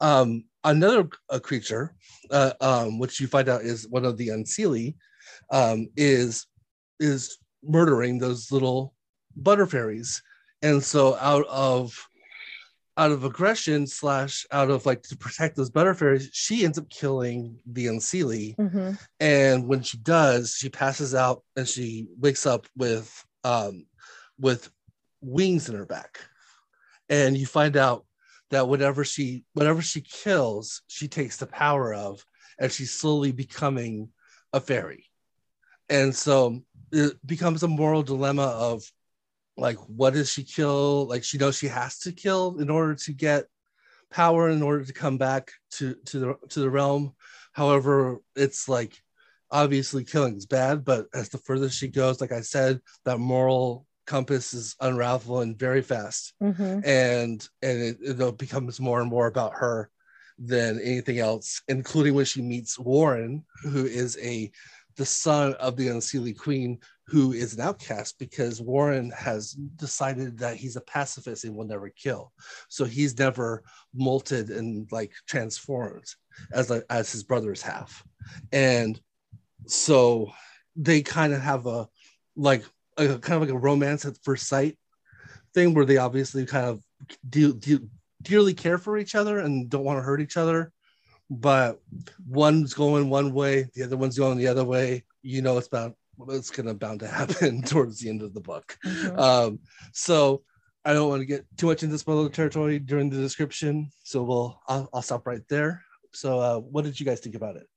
um 0.01 0.43
another 0.63 1.07
a 1.29 1.39
creature 1.39 1.95
uh, 2.31 2.53
um 2.61 2.99
which 2.99 3.19
you 3.19 3.27
find 3.27 3.47
out 3.49 3.61
is 3.61 3.87
one 3.87 4.05
of 4.05 4.17
the 4.17 4.27
unseelie 4.29 4.95
um 5.51 5.87
is 5.95 6.47
is 6.99 7.37
murdering 7.63 8.19
those 8.19 8.51
little 8.51 8.93
butter 9.35 9.65
fairies. 9.65 10.21
And 10.61 10.83
so 10.83 11.15
out 11.15 11.45
of 11.47 11.93
out 12.97 13.11
of 13.11 13.23
aggression 13.23 13.87
slash 13.87 14.45
out 14.51 14.69
of 14.69 14.85
like 14.85 15.01
to 15.03 15.15
protect 15.15 15.55
those 15.55 15.69
butter 15.69 15.93
fairies 15.93 16.29
she 16.33 16.65
ends 16.65 16.77
up 16.77 16.89
killing 16.89 17.57
the 17.65 17.85
unseelie. 17.85 18.57
Mm-hmm. 18.57 18.91
and 19.21 19.67
when 19.67 19.81
she 19.81 19.97
does 19.99 20.53
she 20.53 20.69
passes 20.69 21.15
out 21.15 21.43
and 21.55 21.65
she 21.65 22.07
wakes 22.19 22.45
up 22.45 22.67
with 22.75 23.25
um 23.45 23.85
with 24.37 24.69
wings 25.21 25.69
in 25.69 25.75
her 25.75 25.85
back. 25.85 26.19
And 27.09 27.37
you 27.37 27.45
find 27.45 27.75
out 27.75 28.05
that 28.51 28.67
whatever 28.67 29.03
she 29.03 29.43
whatever 29.53 29.81
she 29.81 30.01
kills 30.01 30.81
she 30.87 31.07
takes 31.07 31.37
the 31.37 31.45
power 31.47 31.93
of 31.93 32.23
and 32.59 32.71
she's 32.71 32.91
slowly 32.91 33.31
becoming 33.31 34.09
a 34.53 34.59
fairy. 34.59 35.05
And 35.89 36.13
so 36.13 36.61
it 36.91 37.15
becomes 37.25 37.63
a 37.63 37.67
moral 37.67 38.03
dilemma 38.03 38.43
of 38.43 38.83
like 39.57 39.77
what 39.87 40.13
does 40.13 40.31
she 40.31 40.43
kill? 40.43 41.07
Like 41.07 41.23
she 41.23 41.37
knows 41.37 41.57
she 41.57 41.67
has 41.67 41.99
to 41.99 42.11
kill 42.11 42.59
in 42.59 42.69
order 42.69 42.95
to 42.95 43.13
get 43.13 43.45
power 44.11 44.49
in 44.49 44.61
order 44.61 44.83
to 44.83 44.93
come 44.93 45.17
back 45.17 45.51
to 45.71 45.95
to 46.05 46.19
the 46.19 46.35
to 46.49 46.59
the 46.59 46.69
realm. 46.69 47.13
However 47.53 48.19
it's 48.35 48.67
like 48.67 49.01
obviously 49.51 50.03
killing 50.03 50.35
is 50.35 50.45
bad 50.45 50.85
but 50.85 51.07
as 51.13 51.29
the 51.29 51.37
further 51.39 51.69
she 51.69 51.87
goes 51.87 52.21
like 52.21 52.31
i 52.31 52.41
said 52.41 52.79
that 53.03 53.17
moral 53.17 53.85
compass 54.09 54.53
is 54.53 54.75
unraveling 54.81 55.55
very 55.55 55.83
fast 55.83 56.33
mm-hmm. 56.41 56.79
and 56.83 57.47
and 57.61 57.79
it, 57.79 57.97
it 58.01 58.37
becomes 58.37 58.79
more 58.79 59.01
and 59.01 59.09
more 59.09 59.27
about 59.27 59.53
her 59.53 59.89
than 60.39 60.79
anything 60.81 61.19
else 61.19 61.61
including 61.67 62.15
when 62.15 62.25
she 62.25 62.41
meets 62.41 62.79
warren 62.79 63.43
who 63.63 63.85
is 63.85 64.17
a 64.21 64.51
the 64.97 65.05
son 65.05 65.53
of 65.55 65.77
the 65.77 65.87
unseelie 65.87 66.37
queen 66.37 66.79
who 67.07 67.31
is 67.31 67.55
an 67.55 67.61
outcast 67.61 68.19
because 68.19 68.61
Warren 68.61 69.11
has 69.11 69.53
decided 69.53 70.37
that 70.39 70.57
he's 70.57 70.75
a 70.75 70.81
pacifist 70.81 71.43
and 71.43 71.55
will 71.55 71.65
never 71.65 71.89
kill. 71.89 72.31
So 72.67 72.85
he's 72.85 73.17
never 73.17 73.63
molted 73.99 74.55
and 74.55 74.87
like 74.91 75.11
transformed 75.27 76.05
as 76.51 76.69
a, 76.69 76.83
as 76.89 77.11
his 77.11 77.23
brothers 77.23 77.61
have. 77.63 77.91
And 78.51 78.99
so 79.65 80.31
they 80.75 81.01
kind 81.01 81.33
of 81.33 81.41
have 81.41 81.65
a 81.65 81.87
like 82.35 82.63
a 82.99 83.19
kind 83.19 83.41
of 83.41 83.47
like 83.47 83.55
a 83.55 83.59
romance 83.59 84.05
at 84.05 84.17
first 84.23 84.47
sight 84.47 84.77
thing 85.53 85.73
where 85.73 85.85
they 85.85 85.97
obviously 85.97 86.45
kind 86.45 86.65
of 86.65 86.81
do, 87.27 87.53
do 87.53 87.87
dearly 88.21 88.53
care 88.53 88.77
for 88.77 88.97
each 88.97 89.15
other 89.15 89.39
and 89.39 89.69
don't 89.69 89.85
want 89.85 89.97
to 89.97 90.03
hurt 90.03 90.21
each 90.21 90.37
other 90.37 90.71
but 91.29 91.79
one's 92.27 92.73
going 92.73 93.09
one 93.09 93.33
way 93.33 93.67
the 93.75 93.83
other 93.83 93.97
one's 93.97 94.17
going 94.17 94.37
the 94.37 94.47
other 94.47 94.65
way 94.65 95.03
you 95.21 95.41
know 95.41 95.57
it's 95.57 95.67
about 95.67 95.95
it's 96.27 96.49
gonna 96.49 96.73
bound 96.73 96.99
to 96.99 97.07
happen 97.21 97.61
towards 97.61 97.99
the 97.99 98.09
end 98.09 98.21
of 98.21 98.33
the 98.33 98.41
book. 98.41 98.77
Mm-hmm. 98.85 99.19
Um, 99.19 99.59
so 99.93 100.43
I 100.85 100.93
don't 100.93 101.09
want 101.09 101.21
to 101.21 101.25
get 101.25 101.45
too 101.57 101.67
much 101.67 101.83
into 101.83 101.97
spoiler 101.97 102.29
territory 102.29 102.79
during 102.79 103.09
the 103.09 103.17
description, 103.17 103.89
so 104.03 104.23
we'll 104.23 104.61
I'll, 104.67 104.89
I'll 104.93 105.01
stop 105.01 105.27
right 105.27 105.41
there. 105.49 105.83
So, 106.11 106.39
uh, 106.39 106.57
what 106.57 106.85
did 106.85 106.99
you 106.99 107.05
guys 107.05 107.19
think 107.19 107.35
about 107.35 107.57
it? 107.57 107.67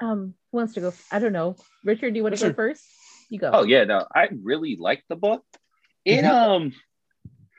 Um, 0.00 0.34
who 0.56 0.60
wants 0.60 0.74
to 0.74 0.80
go? 0.80 0.94
I 1.12 1.18
don't 1.18 1.34
know. 1.34 1.56
Richard, 1.84 2.14
do 2.14 2.16
you 2.16 2.22
want 2.22 2.36
to 2.36 2.48
go 2.48 2.54
first? 2.54 2.82
You 3.28 3.38
go. 3.38 3.50
Oh 3.52 3.64
yeah, 3.64 3.84
no, 3.84 4.06
I 4.14 4.28
really 4.42 4.76
liked 4.76 5.04
the 5.08 5.16
book. 5.16 5.44
It 6.04 6.24
um 6.24 6.72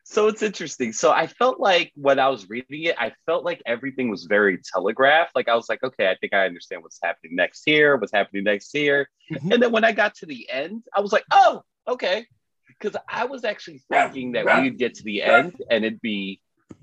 so 0.04 0.28
it's 0.28 0.42
interesting. 0.42 0.94
So 0.94 1.12
I 1.12 1.28
felt 1.28 1.60
like 1.60 1.92
when 1.96 2.18
I 2.18 2.30
was 2.30 2.50
reading 2.50 2.84
it, 2.84 2.96
I 2.98 3.12
felt 3.26 3.44
like 3.44 3.62
everything 3.66 4.10
was 4.10 4.24
very 4.24 4.58
telegraphed. 4.74 5.36
Like 5.36 5.50
I 5.50 5.56
was 5.56 5.68
like, 5.70 5.84
okay, 5.84 6.10
I 6.10 6.16
think 6.16 6.34
I 6.34 6.46
understand 6.46 6.82
what's 6.82 6.98
happening 7.04 7.36
next 7.36 7.64
here, 7.66 7.98
what's 7.98 8.14
happening 8.14 8.46
next 8.46 8.72
here. 8.72 9.10
Mm-hmm. 9.32 9.52
And 9.52 9.62
then 9.62 9.72
when 9.72 9.84
I 9.84 9.92
got 9.92 10.16
to 10.16 10.26
the 10.26 10.50
end, 10.50 10.84
I 10.96 11.02
was 11.02 11.12
like, 11.12 11.26
oh, 11.30 11.62
okay. 11.88 12.26
Because 12.68 12.96
I 13.08 13.26
was 13.26 13.44
actually 13.44 13.82
thinking 13.92 14.32
that 14.32 14.46
we 14.46 14.70
would 14.70 14.80
get 14.80 14.96
to 14.96 15.04
the 15.04 15.24
end 15.24 15.62
and 15.70 15.84
it'd 15.84 16.02
be 16.02 16.42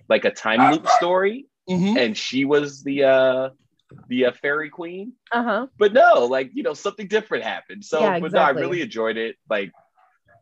like 0.08 0.26
a 0.26 0.30
time 0.30 0.72
loop 0.72 0.86
story. 0.88 1.46
Mm-hmm. 1.68 1.96
And 1.96 2.16
she 2.16 2.44
was 2.44 2.82
the 2.84 3.04
uh 3.04 3.48
the 4.08 4.26
uh, 4.26 4.32
fairy 4.32 4.70
queen. 4.70 5.12
Uh-huh. 5.32 5.66
But 5.78 5.92
no, 5.92 6.26
like, 6.26 6.50
you 6.54 6.62
know, 6.62 6.74
something 6.74 7.06
different 7.06 7.44
happened. 7.44 7.84
So 7.84 8.00
yeah, 8.00 8.16
exactly. 8.16 8.30
but 8.30 8.36
no, 8.36 8.42
I 8.42 8.50
really 8.50 8.82
enjoyed 8.82 9.16
it. 9.16 9.36
Like 9.48 9.72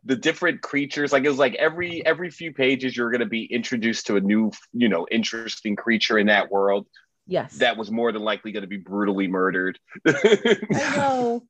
the 0.05 0.15
different 0.15 0.61
creatures 0.61 1.11
like 1.13 1.23
it 1.23 1.29
was 1.29 1.37
like 1.37 1.55
every 1.55 2.05
every 2.05 2.29
few 2.29 2.53
pages 2.53 2.95
you're 2.95 3.11
going 3.11 3.21
to 3.21 3.25
be 3.25 3.45
introduced 3.45 4.07
to 4.07 4.15
a 4.15 4.21
new 4.21 4.51
you 4.73 4.89
know 4.89 5.07
interesting 5.09 5.75
creature 5.75 6.17
in 6.17 6.27
that 6.27 6.51
world 6.51 6.87
yes 7.25 7.57
that 7.57 7.77
was 7.77 7.89
more 7.89 8.11
than 8.11 8.21
likely 8.21 8.51
going 8.51 8.63
to 8.63 8.67
be 8.67 8.77
brutally 8.77 9.27
murdered 9.27 9.79
i 10.05 10.57
know 10.95 11.43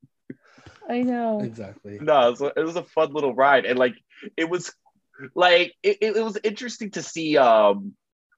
i 0.90 1.02
know 1.02 1.42
exactly 1.42 1.98
no 2.00 2.28
it 2.28 2.32
was, 2.32 2.42
a, 2.42 2.54
it 2.58 2.64
was, 2.64 2.76
a, 2.76 2.84
fun 2.84 3.12
little 3.14 3.34
ride 3.34 3.66
and 3.66 3.80
like 3.80 3.96
it 4.38 4.50
was 4.50 4.74
like 5.36 5.74
it, 5.82 5.98
it 6.02 6.24
was 6.24 6.38
interesting 6.44 6.92
to 6.92 7.02
see 7.02 7.38
um 7.38 7.94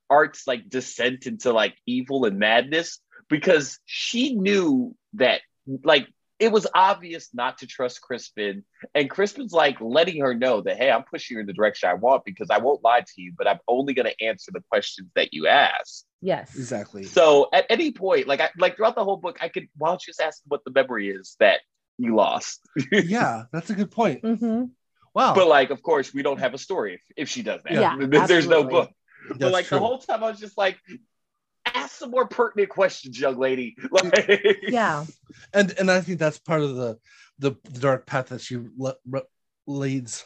art's 0.09 0.47
like 0.47 0.69
descent 0.69 1.25
into 1.25 1.51
like 1.51 1.75
evil 1.85 2.25
and 2.25 2.37
madness 2.37 2.99
because 3.29 3.79
she 3.85 4.35
knew 4.35 4.95
that 5.13 5.41
like 5.83 6.07
it 6.37 6.51
was 6.51 6.67
obvious 6.73 7.29
not 7.33 7.59
to 7.59 7.67
trust 7.67 8.01
Crispin. 8.01 8.63
And 8.93 9.09
Crispin's 9.09 9.53
like 9.53 9.79
letting 9.79 10.21
her 10.21 10.33
know 10.33 10.61
that, 10.61 10.77
hey, 10.77 10.91
I'm 10.91 11.03
pushing 11.03 11.35
you 11.35 11.41
in 11.41 11.47
the 11.47 11.53
direction 11.53 11.89
I 11.89 11.93
want 11.93 12.25
because 12.25 12.49
I 12.49 12.57
won't 12.57 12.83
lie 12.83 13.01
to 13.01 13.21
you, 13.21 13.33
but 13.37 13.47
I'm 13.47 13.59
only 13.67 13.93
going 13.93 14.07
to 14.07 14.25
answer 14.25 14.51
the 14.53 14.61
questions 14.69 15.09
that 15.15 15.33
you 15.33 15.47
ask. 15.47 16.03
Yes. 16.21 16.53
Exactly. 16.55 17.03
So 17.03 17.47
at 17.53 17.65
any 17.69 17.91
point, 17.91 18.27
like 18.27 18.41
I 18.41 18.49
like 18.57 18.75
throughout 18.75 18.95
the 18.95 19.03
whole 19.03 19.17
book, 19.17 19.37
I 19.41 19.47
could 19.47 19.67
why 19.77 19.89
don't 19.89 20.05
you 20.05 20.11
just 20.11 20.21
ask 20.21 20.41
what 20.47 20.63
the 20.65 20.71
memory 20.71 21.09
is 21.09 21.35
that 21.39 21.61
you 21.97 22.15
lost? 22.15 22.61
yeah, 22.91 23.43
that's 23.53 23.69
a 23.69 23.75
good 23.75 23.91
point. 23.91 24.23
Mm-hmm. 24.23 24.65
Wow. 25.13 25.33
But 25.33 25.47
like, 25.47 25.69
of 25.69 25.81
course, 25.81 26.13
we 26.13 26.21
don't 26.21 26.39
have 26.39 26.53
a 26.53 26.57
story 26.57 26.95
if, 26.95 27.01
if 27.15 27.29
she 27.29 27.43
does 27.43 27.61
that. 27.63 27.73
Yeah, 27.73 28.25
There's 28.27 28.47
no 28.47 28.65
book. 28.65 28.91
That's 29.29 29.39
but 29.39 29.51
like 29.53 29.65
true. 29.67 29.77
the 29.77 29.85
whole 29.85 29.99
time 29.99 30.23
I 30.23 30.29
was 30.29 30.39
just 30.39 30.57
like, 30.57 30.77
ask 31.75 31.97
some 31.97 32.11
more 32.11 32.27
pertinent 32.27 32.69
questions, 32.69 33.19
young 33.19 33.37
lady. 33.37 33.75
Like, 33.91 34.57
yeah. 34.63 35.05
And 35.53 35.73
and 35.79 35.91
I 35.91 36.01
think 36.01 36.19
that's 36.19 36.39
part 36.39 36.61
of 36.61 36.75
the 36.75 36.97
the, 37.39 37.51
the 37.65 37.79
dark 37.79 38.05
path 38.05 38.27
that 38.29 38.41
she 38.41 38.57
le- 38.77 38.95
re- 39.07 39.21
leads 39.67 40.23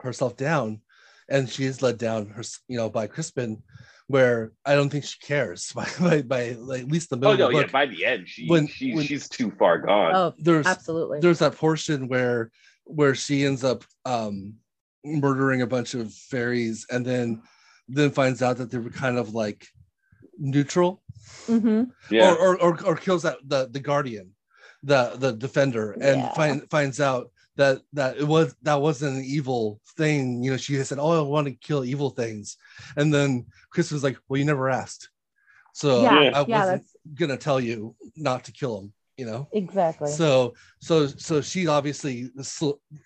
herself 0.00 0.36
down. 0.36 0.80
and 1.28 1.48
she 1.48 1.64
is 1.64 1.82
led 1.82 1.98
down 1.98 2.26
her 2.30 2.42
you 2.68 2.76
know 2.76 2.88
by 2.90 3.06
Crispin 3.06 3.62
where 4.08 4.52
I 4.66 4.74
don't 4.74 4.90
think 4.90 5.04
she 5.04 5.18
cares 5.20 5.72
by 5.76 5.88
by, 6.00 6.22
by 6.22 6.50
like, 6.58 6.82
at 6.82 6.88
least 6.90 7.10
the 7.10 7.16
middle 7.16 7.32
Oh 7.32 7.36
no, 7.36 7.46
of 7.46 7.52
the 7.52 7.60
yeah. 7.60 7.66
By 7.66 7.86
the 7.86 8.04
end, 8.04 8.28
she, 8.28 8.46
When- 8.46 8.66
she 8.66 8.94
when- 8.94 9.06
she's 9.06 9.28
too 9.28 9.50
far 9.58 9.78
gone. 9.78 10.14
Oh, 10.14 10.34
there's 10.38 10.66
absolutely. 10.66 11.20
there's 11.20 11.38
that 11.40 11.56
portion 11.56 12.08
where 12.08 12.50
where 12.84 13.14
she 13.14 13.44
ends 13.44 13.62
up 13.64 13.84
um 14.04 14.54
murdering 15.04 15.62
a 15.62 15.66
bunch 15.66 15.94
of 15.94 16.12
fairies 16.12 16.86
and 16.90 17.04
then 17.06 17.42
then 17.88 18.10
finds 18.10 18.42
out 18.42 18.56
that 18.58 18.70
they 18.70 18.78
were 18.78 18.90
kind 18.90 19.18
of 19.18 19.34
like 19.34 19.66
neutral? 20.42 21.02
Hmm 21.46 21.84
yeah. 22.10 22.32
or, 22.34 22.36
or, 22.38 22.62
or 22.62 22.84
or 22.84 22.96
kills 22.96 23.22
that 23.22 23.38
the 23.46 23.68
the 23.70 23.80
guardian 23.80 24.30
the 24.82 25.12
the 25.16 25.32
defender 25.32 25.92
and 25.92 26.20
Yeah. 26.20 26.34
find, 26.34 26.70
finds 26.70 27.00
out 27.00 27.30
that 27.56 27.80
that 27.92 28.16
it 28.16 28.24
was 28.26 28.54
that 28.62 28.80
wasn't 28.80 29.16
an 29.18 29.24
evil 29.24 29.80
thing. 29.96 30.42
You 30.42 30.52
know 30.52 30.56
she 30.56 30.82
said 30.82 30.98
oh 30.98 31.24
i 31.24 31.28
want 31.28 31.46
to 31.46 31.54
kill 31.54 31.84
evil 31.84 32.10
things. 32.10 32.56
And 32.96 33.12
then 33.14 33.46
chris 33.70 33.92
was 33.92 34.02
like 34.02 34.18
well 34.28 34.38
you 34.38 34.44
never 34.44 34.68
asked. 34.68 35.10
So 35.72 36.02
yeah, 36.02 36.10
i 36.10 36.44
yeah, 36.46 36.58
wasn't 36.58 36.82
that's 36.82 36.96
gonna 37.14 37.36
tell 37.36 37.60
you 37.60 37.94
not 38.16 38.44
to 38.44 38.52
kill 38.52 38.80
him 38.80 38.92
you 39.18 39.26
know? 39.26 39.46
Exactly. 39.52 40.10
so 40.10 40.54
so 40.80 41.06
so 41.06 41.40
she 41.40 41.66
obviously 41.66 42.30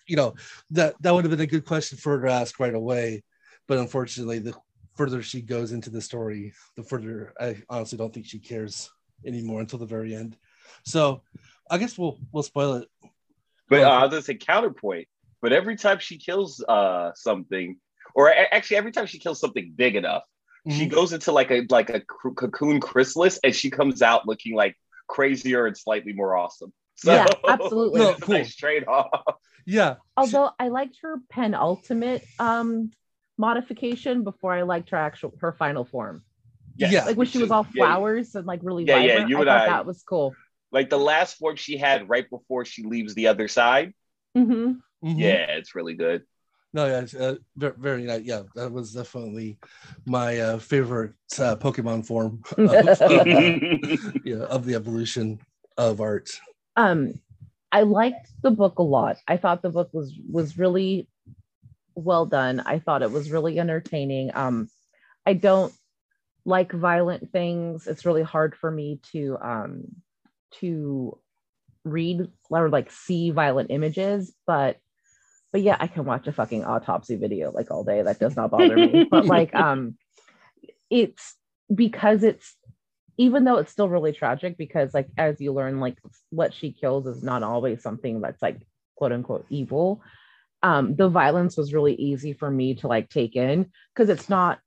you 0.07 0.15
know 0.15 0.33
that 0.71 0.95
that 1.01 1.13
would 1.13 1.25
have 1.25 1.31
been 1.31 1.41
a 1.41 1.53
good 1.55 1.65
question 1.65 1.97
for 1.97 2.17
her 2.17 2.27
to 2.27 2.33
ask 2.33 2.59
right 2.59 2.73
away. 2.73 3.23
But 3.67 3.77
unfortunately 3.79 4.39
the 4.39 4.53
further 4.97 5.21
she 5.21 5.41
goes 5.41 5.71
into 5.71 5.89
the 5.89 6.01
story 6.01 6.53
the 6.75 6.83
further 6.83 7.33
i 7.39 7.55
honestly 7.69 7.97
don't 7.97 8.13
think 8.13 8.25
she 8.25 8.39
cares 8.39 8.89
anymore 9.25 9.61
until 9.61 9.79
the 9.79 9.85
very 9.85 10.13
end 10.15 10.35
so 10.83 11.21
i 11.69 11.77
guess 11.77 11.97
we'll 11.97 12.17
we'll 12.31 12.43
spoil 12.43 12.73
it 12.75 12.87
But 13.69 13.83
uh, 13.83 13.89
I 13.89 14.01
was 14.03 14.09
gonna 14.11 14.21
say 14.21 14.35
counterpoint. 14.35 15.07
But 15.41 15.53
every 15.53 15.75
time 15.75 15.99
she 15.99 16.17
kills 16.17 16.63
uh 16.67 17.11
something, 17.13 17.77
or 18.15 18.29
a- 18.29 18.53
actually 18.55 18.77
every 18.77 18.91
time 18.91 19.05
she 19.05 19.19
kills 19.19 19.39
something 19.39 19.71
big 19.75 19.95
enough, 19.95 20.23
she 20.75 20.85
Mhm. 20.87 20.91
goes 20.97 21.13
into 21.13 21.31
like 21.31 21.51
a 21.51 21.59
like 21.69 21.89
a 21.91 21.99
c- 21.99 22.33
cocoon 22.35 22.79
chrysalis, 22.79 23.39
and 23.43 23.53
she 23.53 23.69
comes 23.69 24.01
out 24.01 24.25
looking 24.25 24.55
like 24.55 24.75
crazier 25.07 25.67
and 25.67 25.77
slightly 25.77 26.13
more 26.13 26.35
awesome. 26.35 26.71
So, 26.95 27.11
Yeah, 27.13 27.27
absolutely. 27.47 27.99
No, 28.01 28.13
cool. 28.15 28.35
nice 28.39 28.55
trade 28.55 28.85
off. 28.87 29.11
yeah 29.65 29.95
Although 30.15 30.49
I 30.63 30.69
liked 30.69 30.97
her 31.03 31.13
penultimate 31.29 32.23
um 32.39 32.91
modification 33.37 34.23
before 34.23 34.53
I 34.53 34.63
liked 34.63 34.89
her 34.91 34.97
actual 34.97 35.33
her 35.41 35.51
final 35.53 35.85
form. 35.85 36.23
Yes. 36.77 36.91
Yeah. 36.91 37.05
Like 37.05 37.17
when 37.17 37.27
she 37.27 37.37
was 37.37 37.51
all 37.51 37.65
Yeah, 37.73 37.85
flowers 37.85 38.35
and 38.35 38.45
like 38.45 38.61
really 38.63 38.85
Yeah, 38.85 38.97
yeah, 39.03 39.27
you 39.27 39.37
I 39.37 39.41
and 39.41 39.49
thought 39.49 39.61
I- 39.61 39.65
that 39.67 39.85
was 39.85 40.03
cool. 40.03 40.35
Like 40.71 40.89
the 40.89 40.97
last 40.99 41.37
form 41.37 41.55
she 41.55 41.77
had 41.77 42.09
right 42.09 42.29
before 42.29 42.65
she 42.65 42.83
leaves 42.83 43.15
the 43.15 43.27
other 43.27 43.47
side. 43.47 43.93
hmm 44.35 44.73
Mhm. 45.03 45.19
Yeah, 45.19 45.51
it's 45.59 45.75
really 45.75 45.93
good. 45.93 46.23
no 46.73 46.85
yeah 46.85 46.99
it's, 46.99 47.13
uh, 47.13 47.35
very, 47.55 47.73
very 47.77 48.03
nice 48.03 48.23
yeah 48.23 48.41
that 48.55 48.71
was 48.71 48.93
definitely 48.93 49.57
my 50.05 50.37
uh, 50.39 50.57
favorite 50.59 51.13
uh, 51.39 51.55
pokemon 51.55 52.05
form 52.05 52.41
of, 52.57 53.01
of, 53.01 53.27
yeah, 54.25 54.43
of 54.55 54.65
the 54.65 54.75
evolution 54.75 55.39
of 55.77 56.01
art 56.01 56.29
um 56.75 57.13
I 57.71 57.81
liked 57.81 58.29
the 58.41 58.51
book 58.51 58.79
a 58.79 58.83
lot. 58.83 59.17
I 59.27 59.35
thought 59.37 59.61
the 59.61 59.69
book 59.69 59.89
was 59.91 60.13
was 60.31 60.57
really 60.57 61.07
well 61.97 62.25
done. 62.25 62.61
I 62.65 62.79
thought 62.79 63.01
it 63.01 63.11
was 63.11 63.31
really 63.31 63.59
entertaining. 63.59 64.31
Um 64.33 64.69
I 65.25 65.33
don't 65.33 65.73
like 66.45 66.71
violent 66.71 67.31
things. 67.31 67.87
It's 67.87 68.05
really 68.05 68.23
hard 68.23 68.55
for 68.55 68.71
me 68.71 69.01
to 69.11 69.37
um 69.41 69.83
to 70.59 71.17
read 71.83 72.27
or 72.49 72.69
like 72.69 72.91
see 72.91 73.31
violent 73.31 73.71
images, 73.71 74.33
but 74.45 74.77
but 75.51 75.61
yeah, 75.61 75.77
I 75.79 75.87
can 75.87 76.05
watch 76.05 76.27
a 76.27 76.31
fucking 76.31 76.65
autopsy 76.65 77.15
video 77.15 77.51
like 77.51 77.71
all 77.71 77.83
day. 77.83 78.01
That 78.01 78.19
does 78.19 78.35
not 78.35 78.51
bother 78.51 78.75
me. 78.75 79.07
But 79.09 79.25
like 79.25 79.55
um 79.55 79.97
it's 80.89 81.35
because 81.73 82.23
it's 82.23 82.55
even 83.17 83.43
though 83.43 83.57
it's 83.57 83.71
still 83.71 83.89
really 83.89 84.13
tragic 84.13 84.55
because 84.57 84.93
like 84.93 85.07
as 85.17 85.41
you 85.41 85.51
learn 85.51 85.79
like 85.79 85.97
what 86.29 86.53
she 86.53 86.71
kills 86.71 87.07
is 87.07 87.23
not 87.23 87.41
always 87.41 87.81
something 87.81 88.21
that's 88.21 88.41
like 88.41 88.61
quote 88.95 89.11
unquote 89.11 89.45
evil 89.49 90.01
um 90.63 90.95
the 90.95 91.09
violence 91.09 91.57
was 91.57 91.73
really 91.73 91.95
easy 91.95 92.33
for 92.33 92.49
me 92.49 92.75
to 92.75 92.87
like 92.87 93.09
take 93.09 93.35
in 93.35 93.69
because 93.93 94.09
it's 94.09 94.29
not 94.29 94.59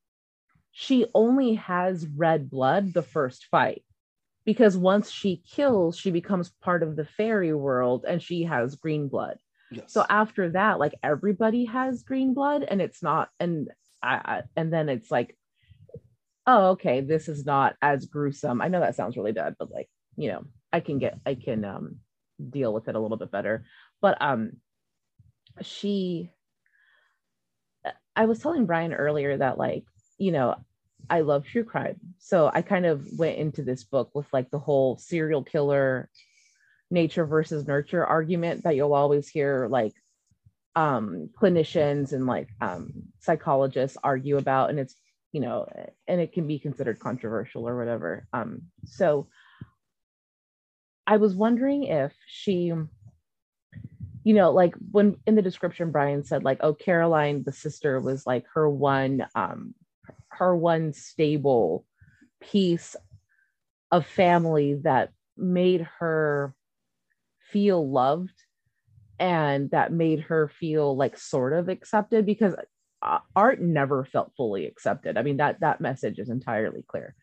she 0.72 1.07
only 1.14 1.55
has 1.55 2.07
red 2.07 2.48
blood 2.48 2.94
the 2.94 3.03
first 3.03 3.46
fight. 3.50 3.83
Because 4.44 4.76
once 4.76 5.11
she 5.11 5.42
kills 5.48 5.98
she 5.98 6.11
becomes 6.11 6.50
part 6.62 6.83
of 6.83 6.96
the 6.96 7.05
fairy 7.05 7.53
world 7.53 8.05
and 8.09 8.22
she 8.22 8.44
has 8.44 8.74
green 8.76 9.09
blood. 9.09 9.38
Yes. 9.70 9.92
So 9.92 10.05
after 10.09 10.50
that 10.50 10.79
like 10.79 10.94
everybody 11.03 11.66
has 11.66 12.03
green 12.03 12.35
blood 12.35 12.62
and 12.62 12.81
it's 12.81 13.03
not 13.03 13.29
and 13.38 13.68
I, 14.03 14.14
I 14.14 14.42
and 14.57 14.72
then 14.72 14.88
it's 14.88 15.11
like 15.11 15.37
oh 16.46 16.70
okay 16.70 17.00
this 17.00 17.29
is 17.29 17.44
not 17.44 17.76
as 17.83 18.07
gruesome. 18.07 18.62
I 18.62 18.68
know 18.68 18.81
that 18.81 18.96
sounds 18.96 19.16
really 19.16 19.33
bad 19.33 19.57
but 19.59 19.70
like 19.70 19.88
you 20.16 20.29
know 20.29 20.44
i 20.72 20.81
can 20.81 20.98
get 20.98 21.18
i 21.24 21.35
can 21.35 21.64
um 21.64 21.96
deal 22.48 22.72
with 22.72 22.88
it 22.88 22.94
a 22.94 22.98
little 23.00 23.18
bit 23.18 23.31
better. 23.31 23.64
But 24.00 24.16
um 24.22 24.53
she 25.63 26.31
i 28.17 28.25
was 28.27 28.39
telling 28.39 28.67
brian 28.67 28.93
earlier 28.93 29.37
that 29.37 29.59
like 29.59 29.85
you 30.19 30.33
know 30.33 30.55
i 31.09 31.21
love 31.21 31.45
true 31.45 31.65
crime. 31.65 31.99
So 32.19 32.51
i 32.53 32.63
kind 32.63 32.87
of 32.87 33.07
went 33.19 33.39
into 33.39 33.63
this 33.63 33.85
book 33.85 34.11
with 34.15 34.27
like 34.33 34.51
the 34.51 34.59
whole 34.59 34.99
serial 34.99 35.43
killer 35.43 36.09
nature 36.91 37.25
versus 37.25 37.67
nurture 37.67 38.05
argument 38.05 38.65
that 38.65 38.77
you'll 38.77 38.95
always 38.95 39.29
hear 39.29 39.69
like 39.71 39.95
um 40.77 41.31
clinicians 41.41 42.13
and 42.13 42.27
like 42.27 42.49
um 42.61 42.93
psychologists 43.21 43.97
argue 44.03 44.37
about. 44.37 44.71
And 44.71 44.79
it's 44.79 44.95
you 45.33 45.41
know 45.41 45.67
and 46.07 46.21
it 46.21 46.33
can 46.33 46.47
be 46.47 46.59
considered 46.59 46.99
controversial 46.99 47.69
or 47.69 47.77
whatever. 47.77 48.27
Um 48.33 48.63
so 48.85 49.29
i 51.07 51.17
was 51.17 51.35
wondering 51.35 51.85
if 51.85 52.13
she 52.27 52.73
you 54.25 54.35
know 54.35 54.51
like 54.51 54.75
when 54.91 55.17
in 55.27 55.35
the 55.35 55.43
description 55.43 55.91
brian 55.91 56.25
said 56.25 56.45
like 56.45 56.59
oh 56.61 56.75
caroline 56.75 57.43
the 57.45 57.53
sister 57.53 58.01
was 58.01 58.27
like 58.27 58.45
her 58.55 58.69
one 58.69 59.27
um 59.35 59.75
her 60.29 60.55
one 60.55 60.93
stable 60.93 61.87
piece 62.41 62.97
of 63.91 64.07
family 64.07 64.75
that 64.83 65.11
made 65.37 65.87
her 65.99 66.55
feel 67.51 67.89
loved 67.89 68.35
and 69.19 69.71
that 69.71 69.93
made 69.93 70.21
her 70.21 70.49
feel 70.49 70.97
like 70.97 71.19
sort 71.19 71.53
of 71.53 71.69
accepted 71.69 72.25
because 72.25 72.55
uh, 73.03 73.19
art 73.35 73.61
never 73.61 74.05
felt 74.05 74.33
fully 74.37 74.67
accepted 74.67 75.17
i 75.17 75.23
mean 75.23 75.39
that 75.39 75.61
that 75.61 75.81
message 75.81 76.19
is 76.19 76.29
entirely 76.29 76.83
clear 76.87 77.15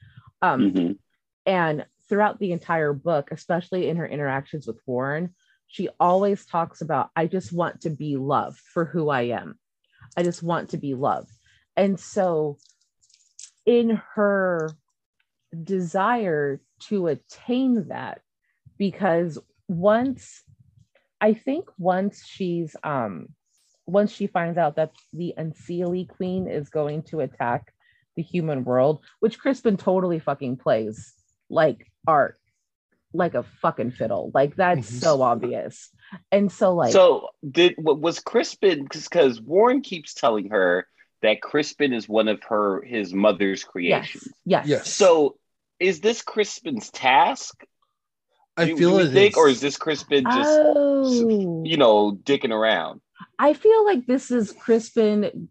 um 0.42 0.72
Mhm. 0.72 0.98
and 1.46 1.86
throughout 2.10 2.40
the 2.40 2.52
entire 2.52 2.94
book 2.94 3.30
especially 3.32 3.88
in 3.88 3.98
her 3.98 4.08
interactions 4.08 4.66
with 4.66 4.80
warren 4.86 5.36
she 5.68 5.90
always 6.00 6.46
talks 6.46 6.82
about 6.82 7.10
i 7.16 7.28
just 7.28 7.54
want 7.54 7.82
to 7.82 7.90
be 7.90 8.18
loved 8.18 8.60
for 8.74 8.86
who 8.86 9.10
i 9.10 9.24
am. 9.24 9.58
I 10.16 10.24
just 10.24 10.42
want 10.42 10.70
to 10.70 10.78
be 10.78 10.94
loved. 10.94 11.32
And 11.76 12.00
so 12.00 12.58
in 13.66 14.02
her 14.16 14.72
desire 15.64 16.60
to 16.80 17.08
attain 17.08 17.88
that 17.90 18.22
because 18.78 19.38
once 19.68 20.44
i 21.22 21.34
think 21.34 21.70
once 21.78 22.26
she's 22.26 22.76
um 22.84 23.28
once 23.86 24.12
she 24.12 24.28
finds 24.28 24.58
out 24.58 24.76
that 24.76 24.92
the 25.14 25.34
unseelie 25.38 26.08
queen 26.08 26.48
is 26.48 26.70
going 26.70 27.02
to 27.02 27.22
attack 27.22 27.74
the 28.16 28.22
human 28.22 28.64
world 28.64 29.04
which 29.20 29.40
crispin 29.40 29.78
totally 29.78 30.20
fucking 30.20 30.58
plays 30.58 31.14
like 31.50 31.90
art 32.06 32.38
like 33.14 33.34
a 33.36 33.44
fucking 33.62 33.92
fiddle 33.92 34.32
like 34.34 34.56
that's 34.56 34.90
Mhm. 34.92 35.00
so 35.02 35.22
obvious 35.22 35.90
and 36.32 36.52
so 36.52 36.76
like 36.76 36.92
so 36.92 37.30
did 37.50 37.76
wa- 37.78 37.94
was 37.94 38.20
Crispin 38.20 38.88
because 38.92 39.42
Warren 39.42 39.82
keeps 39.82 40.14
telling 40.14 40.50
her 40.50 40.88
that 41.22 41.42
Crispin 41.42 41.94
is 41.94 42.08
one 42.08 42.28
of 42.28 42.44
her 42.44 42.82
his 42.84 43.14
mother's 43.14 43.64
creations. 43.64 44.24
yes 44.46 44.66
yes 44.66 44.68
Yes. 44.68 44.94
So 44.94 45.38
is 45.80 46.02
this 46.02 46.22
Crispin's 46.22 46.90
task? 46.92 47.64
i 48.58 48.66
do, 48.66 48.78
feel 48.78 48.92
do 48.92 48.96
we 48.98 49.04
it 49.04 49.12
think, 49.14 49.34
is. 49.34 49.38
or 49.38 49.48
is 49.50 49.62
this 49.62 49.78
Crispin 49.78 50.24
just 50.26 50.60
oh 50.60 51.62
you 51.64 51.78
know 51.78 52.12
dicking 52.12 52.52
around? 52.52 53.02
I 53.40 53.54
feel 53.54 53.86
like 53.86 54.06
this 54.06 54.32
is 54.32 54.52
Crispin 54.52 55.50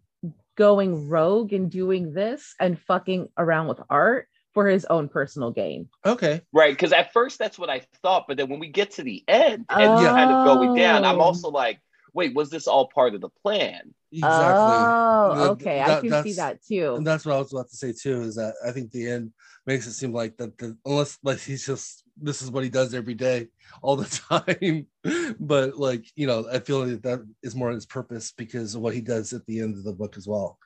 going 0.55 1.09
rogue 1.09 1.53
and 1.53 1.69
doing 1.69 2.13
this 2.13 2.53
and 2.59 2.79
fucking 2.79 3.27
around 3.37 3.67
with 3.67 3.79
art 3.89 4.27
for 4.57 4.67
his 4.67 4.85
own 4.85 5.07
personal 5.07 5.51
gain. 5.51 5.87
okay 6.03 6.41
Right, 6.51 6.73
because 6.73 6.91
at 6.91 7.13
first 7.13 7.37
that's 7.37 7.59
what 7.59 7.69
I 7.69 7.81
thought, 8.01 8.25
but 8.27 8.37
then 8.37 8.49
when 8.49 8.57
we 8.59 8.69
get 8.69 8.89
to 8.93 9.03
the 9.03 9.23
end 9.27 9.65
and 9.69 9.99
Yeah. 9.99 10.15
kind 10.15 10.31
of 10.31 10.43
going 10.43 10.73
down, 10.73 11.05
I'm 11.05 11.21
Oh. 11.21 11.25
also 11.25 11.49
like, 11.49 11.79
wait, 12.11 12.33
was 12.33 12.49
this 12.49 12.65
all 12.65 12.87
part 12.87 13.13
of 13.13 13.21
the 13.21 13.29
plan? 13.43 13.93
exactly 14.11 14.73
Oh, 14.73 15.49
okay. 15.51 15.77
that- 15.77 16.03
I 16.03 16.07
can 16.07 16.23
see 16.23 16.33
that 16.33 16.63
too. 16.63 16.95
and 16.95 17.05
that's 17.05 17.23
what 17.23 17.35
I 17.35 17.37
was 17.37 17.53
about 17.53 17.69
to 17.69 17.75
say 17.75 17.93
too. 17.93 18.21
Is 18.21 18.33
that 18.37 18.55
I 18.65 18.71
think 18.71 18.89
the 18.89 19.05
end 19.07 19.31
makes 19.67 19.85
it 19.85 19.91
seem 19.93 20.11
like 20.11 20.37
that 20.37 20.57
the 20.57 20.75
unless 20.85 21.19
like 21.21 21.37
he's 21.39 21.63
just 21.67 22.03
this 22.19 22.41
is 22.41 22.49
what 22.49 22.63
he 22.63 22.69
does 22.71 22.95
every 22.95 23.13
day 23.13 23.49
all 23.83 23.95
the 23.95 24.05
time, 24.31 24.87
but 25.39 25.77
like 25.77 26.05
you 26.15 26.25
know 26.25 26.47
I 26.51 26.57
feel 26.59 26.83
like 26.83 27.03
that 27.03 27.19
is 27.43 27.53
more 27.53 27.69
his 27.69 27.85
purpose 27.85 28.31
because 28.31 28.73
of 28.73 28.81
what 28.81 28.95
he 28.95 29.01
does 29.01 29.33
at 29.33 29.45
the 29.45 29.59
end 29.59 29.75
of 29.75 29.83
the 29.83 29.93
book 29.93 30.17
as 30.17 30.25
well. 30.27 30.57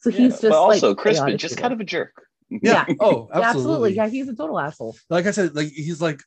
So 0.00 0.10
Yeah, 0.10 0.16
he's 0.18 0.32
just 0.32 0.42
but 0.50 0.58
also 0.58 0.88
like 0.90 0.98
Crispin, 0.98 1.38
just 1.38 1.56
kind 1.56 1.72
of 1.72 1.80
a 1.80 1.84
jerk. 1.84 2.12
Yeah. 2.62 2.84
Oh, 3.00 3.28
Yeah, 3.34 3.40
absolutely. 3.50 3.94
Yeah, 3.94 4.08
he's 4.08 4.28
a 4.28 4.34
total 4.34 4.58
asshole. 4.58 4.96
Like 5.08 5.26
I 5.26 5.30
said, 5.30 5.54
like 5.54 5.68
he's 5.68 6.00
like 6.02 6.20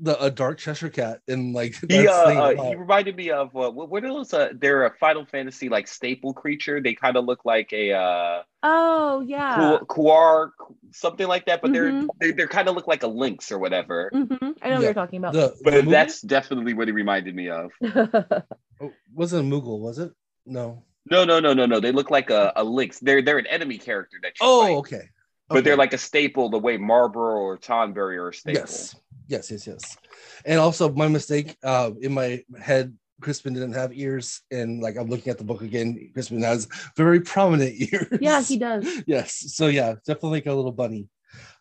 the 0.00 0.20
a 0.22 0.30
dark 0.30 0.58
Cheshire 0.58 0.88
cat 0.90 1.20
and 1.28 1.54
like 1.54 1.74
He, 1.88 2.08
uh, 2.08 2.12
uh, 2.12 2.50
he 2.68 2.74
reminded 2.74 3.14
me 3.14 3.30
of 3.30 3.54
uh, 3.56 3.70
what, 3.70 3.88
what 3.88 4.04
are 4.04 4.08
those? 4.08 4.32
Uh, 4.34 4.48
they're 4.54 4.84
a 4.86 4.96
Final 4.98 5.24
Fantasy 5.26 5.68
like 5.68 5.86
staple 5.86 6.32
creature. 6.34 6.80
They 6.80 6.94
kind 6.94 7.16
of 7.16 7.24
look 7.24 7.44
like 7.44 7.72
a 7.72 7.92
uh, 7.92 8.42
Oh 8.64 9.20
yeah. 9.20 9.78
Ku- 9.78 9.86
Coeurl, 9.86 10.50
something 10.92 11.26
like 11.28 11.46
that, 11.46 11.62
but 11.62 11.70
Mhm. 11.70 11.74
they're 11.74 12.30
they 12.30 12.36
they're 12.36 12.48
kind 12.48 12.68
of 12.68 12.74
look 12.74 12.86
like 12.88 13.02
a 13.04 13.06
lynx 13.08 13.52
or 13.52 13.58
whatever. 13.58 14.10
Mhm. 14.14 14.28
I 14.40 14.44
know 14.46 14.54
Yeah. 14.62 14.74
what 14.76 14.82
you're 14.82 14.94
talking 14.94 15.18
about. 15.18 15.32
the, 15.34 15.54
But 15.62 15.74
the 15.74 15.82
Moogle? 15.82 15.90
that's 15.90 16.20
definitely 16.22 16.74
what 16.74 16.88
he 16.88 16.92
reminded 16.92 17.34
me 17.34 17.48
of. 17.50 17.70
Oh, 18.80 18.90
wasn't 19.14 19.46
a 19.52 19.54
Moogle, 19.56 19.78
was 19.78 19.98
it? 20.00 20.12
No. 20.44 20.82
No, 21.08 21.24
no, 21.24 21.38
no, 21.38 21.52
no, 21.52 21.66
no. 21.66 21.78
They 21.78 21.92
look 21.92 22.10
like 22.10 22.30
a, 22.30 22.52
a 22.56 22.64
lynx. 22.64 22.98
They're 22.98 23.22
they're 23.22 23.38
an 23.38 23.46
enemy 23.46 23.78
character 23.78 24.16
that 24.22 24.30
you 24.40 24.46
Oh, 24.46 24.62
fight. 24.62 24.74
okay. 24.78 25.08
But 25.52 25.64
they're 25.64 25.76
like 25.76 25.92
a 25.92 25.98
staple 25.98 26.48
the 26.48 26.58
way 26.58 26.78
Malboro 26.78 27.36
or 27.36 27.58
Tonberry 27.58 28.16
are 28.16 28.28
a 28.28 28.34
staple. 28.34 28.60
yes, 28.60 28.96
yes, 29.28 29.50
yes, 29.50 29.66
yes. 29.66 29.96
And 30.44 30.58
also, 30.58 30.92
my 30.92 31.08
mistake 31.08 31.56
uh, 31.62 31.90
in 32.00 32.12
my 32.12 32.44
head, 32.60 32.96
Crispin 33.20 33.54
didn't 33.54 33.74
have 33.74 33.92
ears, 33.92 34.42
and 34.50 34.82
like 34.82 34.96
I'm 34.96 35.08
looking 35.08 35.30
at 35.30 35.38
the 35.38 35.44
book 35.44 35.62
again. 35.62 36.10
Crispin 36.12 36.42
has 36.42 36.68
very 36.96 37.20
prominent 37.20 37.74
ears. 37.92 38.18
yeah, 38.20 38.42
he 38.42 38.58
does. 38.58 38.86
Yes. 39.06 39.54
So 39.54 39.68
yeah, 39.68 39.94
definitely 40.06 40.38
like 40.38 40.46
a 40.46 40.52
little 40.52 40.72
bunny. 40.72 41.08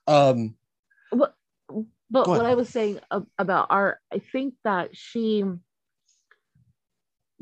Um. 0.08 0.56
But 2.12 2.26
Go 2.26 2.32
what. 2.32 2.46
I 2.46 2.56
was 2.56 2.68
saying 2.68 3.00
about 3.40 3.68
art, 3.70 4.00
I 4.14 4.20
think 4.20 4.56
that 4.66 4.98
she, 4.98 5.46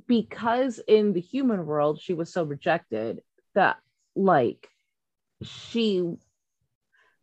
because 0.07 0.79
in 0.87 1.13
the 1.13 1.19
human 1.19 1.65
world 1.65 1.99
she 1.99 2.13
was 2.13 2.31
so 2.31 2.43
rejected 2.43 3.23
that 3.55 3.77
like 4.15 4.69
she 5.41 6.17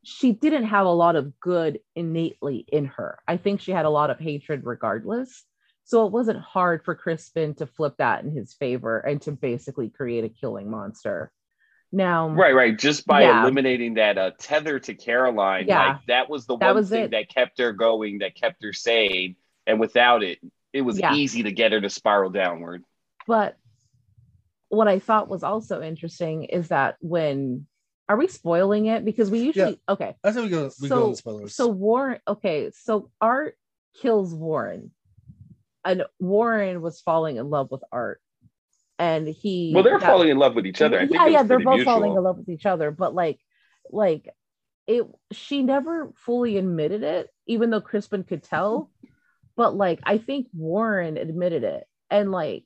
she 0.07 0.31
didn't 0.33 0.65
have 0.67 0.87
a 0.87 0.91
lot 0.93 1.17
of 1.17 1.39
good 1.41 1.81
innately 1.97 2.65
in 2.69 2.85
her. 2.87 3.19
I 3.27 3.39
think 3.39 3.61
she 3.61 3.73
had 3.73 3.87
a 3.87 3.91
lot 3.91 4.09
of 4.11 4.21
hatred 4.21 4.61
regardless. 4.65 5.45
So 5.83 6.07
it 6.07 6.13
wasn't 6.13 6.39
hard 6.39 6.85
for 6.85 6.95
Crispin 6.95 7.55
to 7.55 7.67
flip 7.67 7.97
that 7.99 8.23
in 8.23 8.31
his 8.31 8.55
favor 8.55 9.01
and 9.01 9.21
to 9.23 9.33
basically 9.33 9.89
create 9.89 10.23
a 10.25 10.29
killing 10.29 10.71
monster. 10.71 11.33
Now, 11.91 12.29
Right, 12.29 12.55
right. 12.55 12.79
Just 12.79 13.05
by 13.05 13.23
Yeah. 13.23 13.41
eliminating 13.43 13.95
that 13.95 14.17
uh, 14.17 14.31
tether 14.39 14.79
to 14.79 14.95
Caroline, 14.95 15.67
Yeah. 15.67 15.89
like 15.95 16.07
that 16.07 16.31
was 16.31 16.47
the 16.47 16.57
That 16.57 16.67
one 16.67 16.77
was 16.77 16.91
thing 16.91 17.05
it. 17.07 17.11
that 17.11 17.29
kept 17.29 17.59
her 17.59 17.73
going, 17.73 18.19
that 18.19 18.37
kept 18.37 18.63
her 18.63 18.73
sane. 18.73 19.35
And 19.67 19.81
without 19.81 20.23
it, 20.23 20.39
it 20.73 20.83
was 20.83 21.01
Yeah. 21.01 21.15
easy 21.15 21.43
to 21.45 21.51
get 21.51 21.73
her 21.73 21.81
to 21.81 21.91
spiral 21.91 22.31
downward. 22.31 22.85
But 23.27 23.57
what 24.69 24.87
I 24.87 25.01
thought 25.01 25.29
was 25.29 25.43
also 25.43 25.83
interesting 25.83 26.45
is 26.45 26.69
that 26.69 26.97
when 27.01 27.67
are 28.09 28.17
we 28.17 28.29
spoiling 28.29 28.87
it? 28.87 29.05
Because 29.05 29.31
we 29.31 29.41
usually 29.41 29.81
okay. 29.89 30.17
I 30.23 30.33
think 30.33 30.45
we 30.45 30.51
go. 30.51 30.71
We 30.81 30.89
go 30.89 30.97
So- 30.97 31.07
on 31.09 31.15
spoilers. 31.17 31.55
So 31.55 31.67
Warren, 31.69 32.21
okay, 32.29 32.71
so 32.73 33.11
Art 33.21 33.57
kills 34.01 34.35
Warren, 34.35 34.93
and 35.85 36.05
Warren 36.21 36.83
was 36.83 37.01
falling 37.01 37.37
in 37.37 37.51
love 37.51 37.71
with 37.71 37.83
Art, 37.91 38.21
and 38.99 39.27
he 39.29 39.73
Well, 39.75 39.83
they're 39.83 39.99
that- 39.99 40.07
falling 40.07 40.29
in 40.29 40.39
love 40.39 40.55
with 40.55 40.67
each 40.67 40.83
other. 40.83 41.01
I 41.01 41.03
yeah, 41.11 41.27
it 41.27 41.33
yeah, 41.33 41.43
they're 41.43 41.59
both 41.59 41.77
mutual. 41.77 41.95
falling 41.95 42.13
in 42.17 42.23
love 42.23 42.39
with 42.39 42.49
each 42.49 42.67
other, 42.67 42.91
but 42.91 43.15
like, 43.15 43.41
like 43.91 44.29
it. 44.87 45.05
She 45.33 45.63
never 45.63 46.13
fully 46.17 46.59
admitted 46.59 47.03
it, 47.03 47.29
even 47.47 47.71
though 47.71 47.81
Crispin 47.81 48.23
could 48.23 48.43
tell. 48.45 48.91
But 49.57 49.75
like, 49.75 50.01
I 50.05 50.19
think 50.19 50.49
Warren 50.55 51.17
admitted 51.17 51.65
it, 51.65 51.85
and 52.11 52.31
like, 52.31 52.65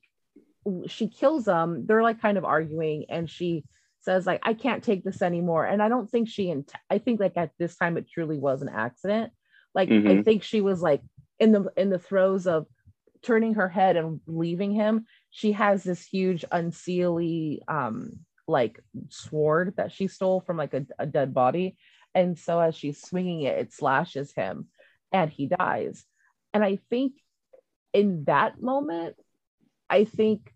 she 0.89 1.09
kills 1.09 1.47
him. 1.47 1.87
They're 1.87 2.03
like 2.03 2.21
kind 2.21 2.37
of 2.37 2.45
arguing, 2.45 3.07
and 3.09 3.31
she 3.31 3.65
says 4.01 4.27
like, 4.27 4.41
"I 4.43 4.55
can't 4.55 4.83
take 4.83 5.05
this 5.05 5.23
anymore." 5.23 5.65
And 5.65 5.83
I 5.83 5.89
don't 5.89 6.11
think 6.11 6.29
she. 6.29 6.51
Int- 6.51 6.73
I 6.91 6.99
think 6.99 7.21
like 7.21 7.37
at 7.37 7.51
this 7.59 7.77
time 7.77 7.97
it 7.97 8.09
truly 8.09 8.39
was 8.39 8.63
an 8.63 8.69
accident. 8.69 9.33
Like 9.75 9.89
I 9.91 9.93
Mhm. 9.93 10.25
think 10.25 10.43
she 10.43 10.61
was 10.61 10.83
like 10.83 11.03
in 11.39 11.53
the 11.53 11.73
in 11.77 11.91
the 11.91 11.99
throes 11.99 12.47
of 12.47 12.67
turning 13.23 13.55
her 13.55 13.69
head 13.69 13.97
and 13.97 14.21
leaving 14.27 14.73
him 14.73 15.05
she 15.31 15.53
has 15.53 15.83
this 15.83 16.05
huge 16.07 16.45
unseelie 16.53 17.59
um 17.69 18.13
like 18.49 18.81
sword 19.09 19.75
that 19.77 19.93
she 19.93 20.09
stole 20.09 20.41
from 20.41 20.57
like 20.57 20.75
a, 20.75 20.87
a 20.99 21.07
dead 21.07 21.35
body 21.35 21.77
and 22.15 22.39
so 22.39 22.59
as 22.59 22.75
she's 22.75 23.01
swinging 23.01 23.43
it 23.43 23.59
it 23.59 23.73
slashes 23.73 24.33
him 24.33 24.69
and 25.13 25.31
he 25.31 25.47
dies 25.47 26.05
and 26.55 26.65
i 26.65 26.77
think 26.89 27.13
in 27.93 28.25
that 28.25 28.61
moment 28.61 29.17
i 29.89 30.05
think 30.05 30.53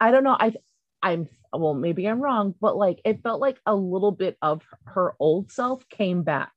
i 0.00 0.10
don't 0.10 0.24
know 0.24 0.36
i 0.38 0.54
i'm 1.02 1.28
well 1.52 1.74
maybe 1.74 2.06
i'm 2.06 2.20
wrong 2.20 2.54
but 2.60 2.76
like 2.76 3.00
it 3.04 3.22
felt 3.22 3.40
like 3.40 3.58
a 3.66 3.74
little 3.74 4.12
bit 4.12 4.36
of 4.42 4.62
her 4.84 5.14
old 5.18 5.50
self 5.50 5.88
came 5.88 6.22
back 6.22 6.52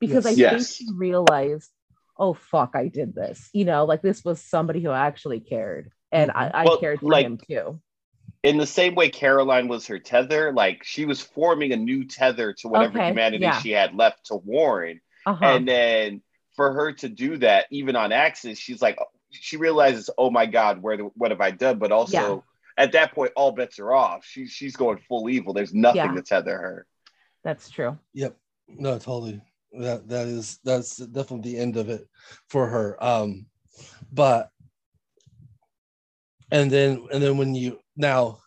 because 0.00 0.24
Yes. 0.36 0.52
i 0.52 0.56
think 0.56 0.68
she 0.68 0.86
realized 0.96 1.70
oh 2.18 2.34
fuck 2.34 2.72
i 2.74 2.88
did 2.88 3.14
this 3.14 3.48
you 3.52 3.64
know 3.64 3.84
like 3.84 4.02
this 4.02 4.24
was 4.24 4.40
somebody 4.40 4.80
who 4.82 4.90
actually 4.90 5.40
cared 5.40 5.90
and 6.12 6.30
i, 6.30 6.50
I 6.52 6.64
Well, 6.64 6.78
cared 6.78 7.00
for 7.00 7.06
like- 7.10 7.26
him 7.26 7.38
too 7.38 7.80
in 8.42 8.58
the 8.58 8.66
same 8.66 8.94
way 8.94 9.08
Caroline 9.08 9.68
was 9.68 9.86
her 9.86 9.98
tether, 9.98 10.52
like 10.52 10.84
she 10.84 11.06
was 11.06 11.18
forming 11.18 11.72
a 11.72 11.76
new 11.78 12.04
tether 12.04 12.52
to 12.58 12.68
whatever 12.68 12.98
Okay, 12.98 13.08
humanity 13.08 13.44
yeah. 13.44 13.58
she 13.58 13.70
had 13.70 13.94
left 13.94 14.26
to 14.26 14.34
Warren. 14.36 15.00
uh-huh 15.24 15.42
And 15.46 15.66
then 15.66 16.20
for 16.54 16.70
her 16.74 16.92
to 16.92 17.08
do 17.08 17.38
that, 17.38 17.64
even 17.70 17.96
on 17.96 18.12
accident, 18.12 18.58
she's 18.58 18.82
like, 18.82 18.98
she 19.30 19.56
realizes, 19.56 20.10
oh 20.18 20.30
my 20.30 20.44
God, 20.44 20.82
where 20.82 20.98
the, 20.98 21.04
what 21.14 21.30
have 21.30 21.40
I 21.40 21.52
done? 21.52 21.78
But 21.78 21.90
also 21.90 22.44
at 22.76 22.92
that 22.92 23.14
point, 23.14 23.32
all 23.36 23.52
bets 23.52 23.78
are 23.78 23.92
off. 23.92 24.24
She, 24.24 24.46
she's 24.46 24.76
going 24.76 24.98
full 24.98 25.28
evil. 25.28 25.52
There's 25.52 25.74
nothing 25.74 25.96
Yeah. 25.96 26.14
to 26.14 26.22
tether 26.22 26.56
her. 26.56 26.86
that's 27.42 27.68
true 27.70 27.98
Yep. 28.14 28.36
No, 28.68 28.98
totally. 28.98 29.40
That 29.72 30.08
that 30.08 30.28
is 30.28 30.58
that's 30.64 30.96
definitely 30.96 31.52
the 31.52 31.58
end 31.58 31.76
of 31.76 31.88
it 31.90 32.08
for 32.48 32.66
her. 32.66 33.02
Um, 33.02 33.46
but 34.12 34.50
and 36.50 36.70
then 36.70 37.06
and 37.12 37.22
then 37.22 37.36
when 37.36 37.54
you 37.54 37.78
now 37.96 38.38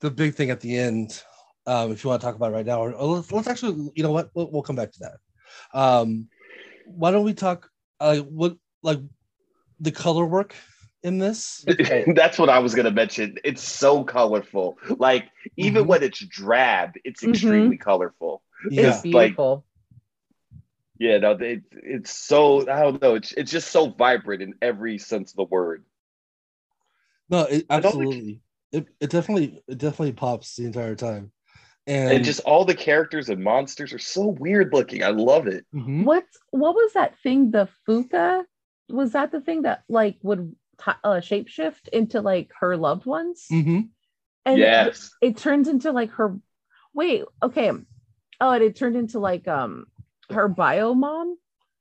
the 0.00 0.10
big 0.10 0.34
thing 0.34 0.50
at 0.50 0.60
the 0.60 0.76
end, 0.76 1.22
um, 1.66 1.92
if 1.92 2.04
you 2.04 2.10
want 2.10 2.20
to 2.20 2.26
talk 2.26 2.34
about 2.34 2.52
it 2.52 2.54
right 2.56 2.66
now, 2.66 2.80
or, 2.80 2.92
or 2.92 3.16
let's, 3.16 3.32
let's 3.32 3.48
actually, 3.48 3.90
you 3.94 4.02
know 4.02 4.10
what, 4.10 4.28
we'll, 4.34 4.50
we'll 4.50 4.62
come 4.62 4.76
back 4.76 4.92
to 4.92 4.98
that. 5.00 5.78
Um, 5.78 6.28
why 6.84 7.10
don't 7.10 7.24
we 7.24 7.32
talk? 7.32 7.70
Uh, 8.00 8.18
what 8.18 8.56
like 8.82 8.98
the 9.80 9.92
color 9.92 10.26
work 10.26 10.54
in 11.04 11.18
this? 11.18 11.64
That's 12.14 12.38
what 12.38 12.48
I 12.48 12.58
was 12.58 12.74
gonna 12.74 12.90
mention. 12.90 13.36
It's 13.44 13.62
so 13.62 14.02
colorful. 14.02 14.78
Like 14.98 15.30
even 15.56 15.84
Mhm. 15.84 15.86
when 15.88 16.02
it's 16.02 16.18
drab, 16.18 16.92
it's 17.04 17.22
Mhm. 17.22 17.30
extremely 17.30 17.76
colorful. 17.76 18.42
Yeah. 18.70 18.88
it's 18.90 19.02
beautiful 19.02 19.66
Yeah, 20.98 21.18
no, 21.18 21.32
it, 21.32 21.62
it's 21.72 22.16
so 22.16 22.62
I 22.68 22.80
don't 22.82 23.00
know. 23.02 23.14
It's 23.16 23.32
it's 23.32 23.50
just 23.50 23.70
so 23.70 23.90
vibrant 23.90 24.42
in 24.42 24.54
every 24.62 24.96
sense 24.98 25.32
of 25.32 25.36
the 25.36 25.44
word. 25.44 25.84
No, 27.28 27.42
it, 27.42 27.66
I 27.68 27.80
don't 27.80 27.92
think- 27.92 28.04
absolutely. 28.04 28.40
It, 28.72 28.86
it 29.00 29.10
definitely 29.10 29.62
it 29.68 29.78
definitely 29.78 30.12
pops 30.14 30.56
the 30.56 30.64
entire 30.64 30.96
time, 30.96 31.30
and, 31.86 32.12
And 32.14 32.24
just 32.24 32.40
all 32.40 32.64
the 32.64 32.74
characters 32.74 33.28
and 33.28 33.42
monsters 33.44 33.92
are 33.92 34.00
so 34.00 34.26
weird 34.26 34.72
looking. 34.72 35.04
I 35.04 35.10
love 35.10 35.46
it. 35.46 35.64
Mhm. 35.72 36.04
what 36.04 36.24
what 36.50 36.74
was 36.74 36.92
that 36.94 37.16
thing 37.22 37.50
the 37.52 37.68
fuka 37.86 38.44
was 38.88 39.12
that 39.12 39.30
the 39.30 39.40
thing 39.40 39.62
that 39.62 39.84
like 39.88 40.16
would 40.22 40.56
t- 40.78 40.92
uh, 41.04 41.20
shapeshift 41.20 41.88
into 41.92 42.20
like 42.20 42.50
her 42.60 42.76
loved 42.76 43.06
ones 43.06 43.46
Mhm. 43.50 43.88
and 44.44 44.58
yes. 44.58 45.10
it 45.22 45.36
turns 45.36 45.68
into 45.68 45.92
like 45.92 46.10
her 46.12 46.36
wait 46.94 47.24
okay 47.42 47.70
oh 48.40 48.50
and 48.52 48.62
it 48.64 48.76
turned 48.76 48.96
into 48.96 49.18
like 49.18 49.46
um 49.48 49.86
her 50.30 50.48
bio 50.48 50.94
mom 50.94 51.36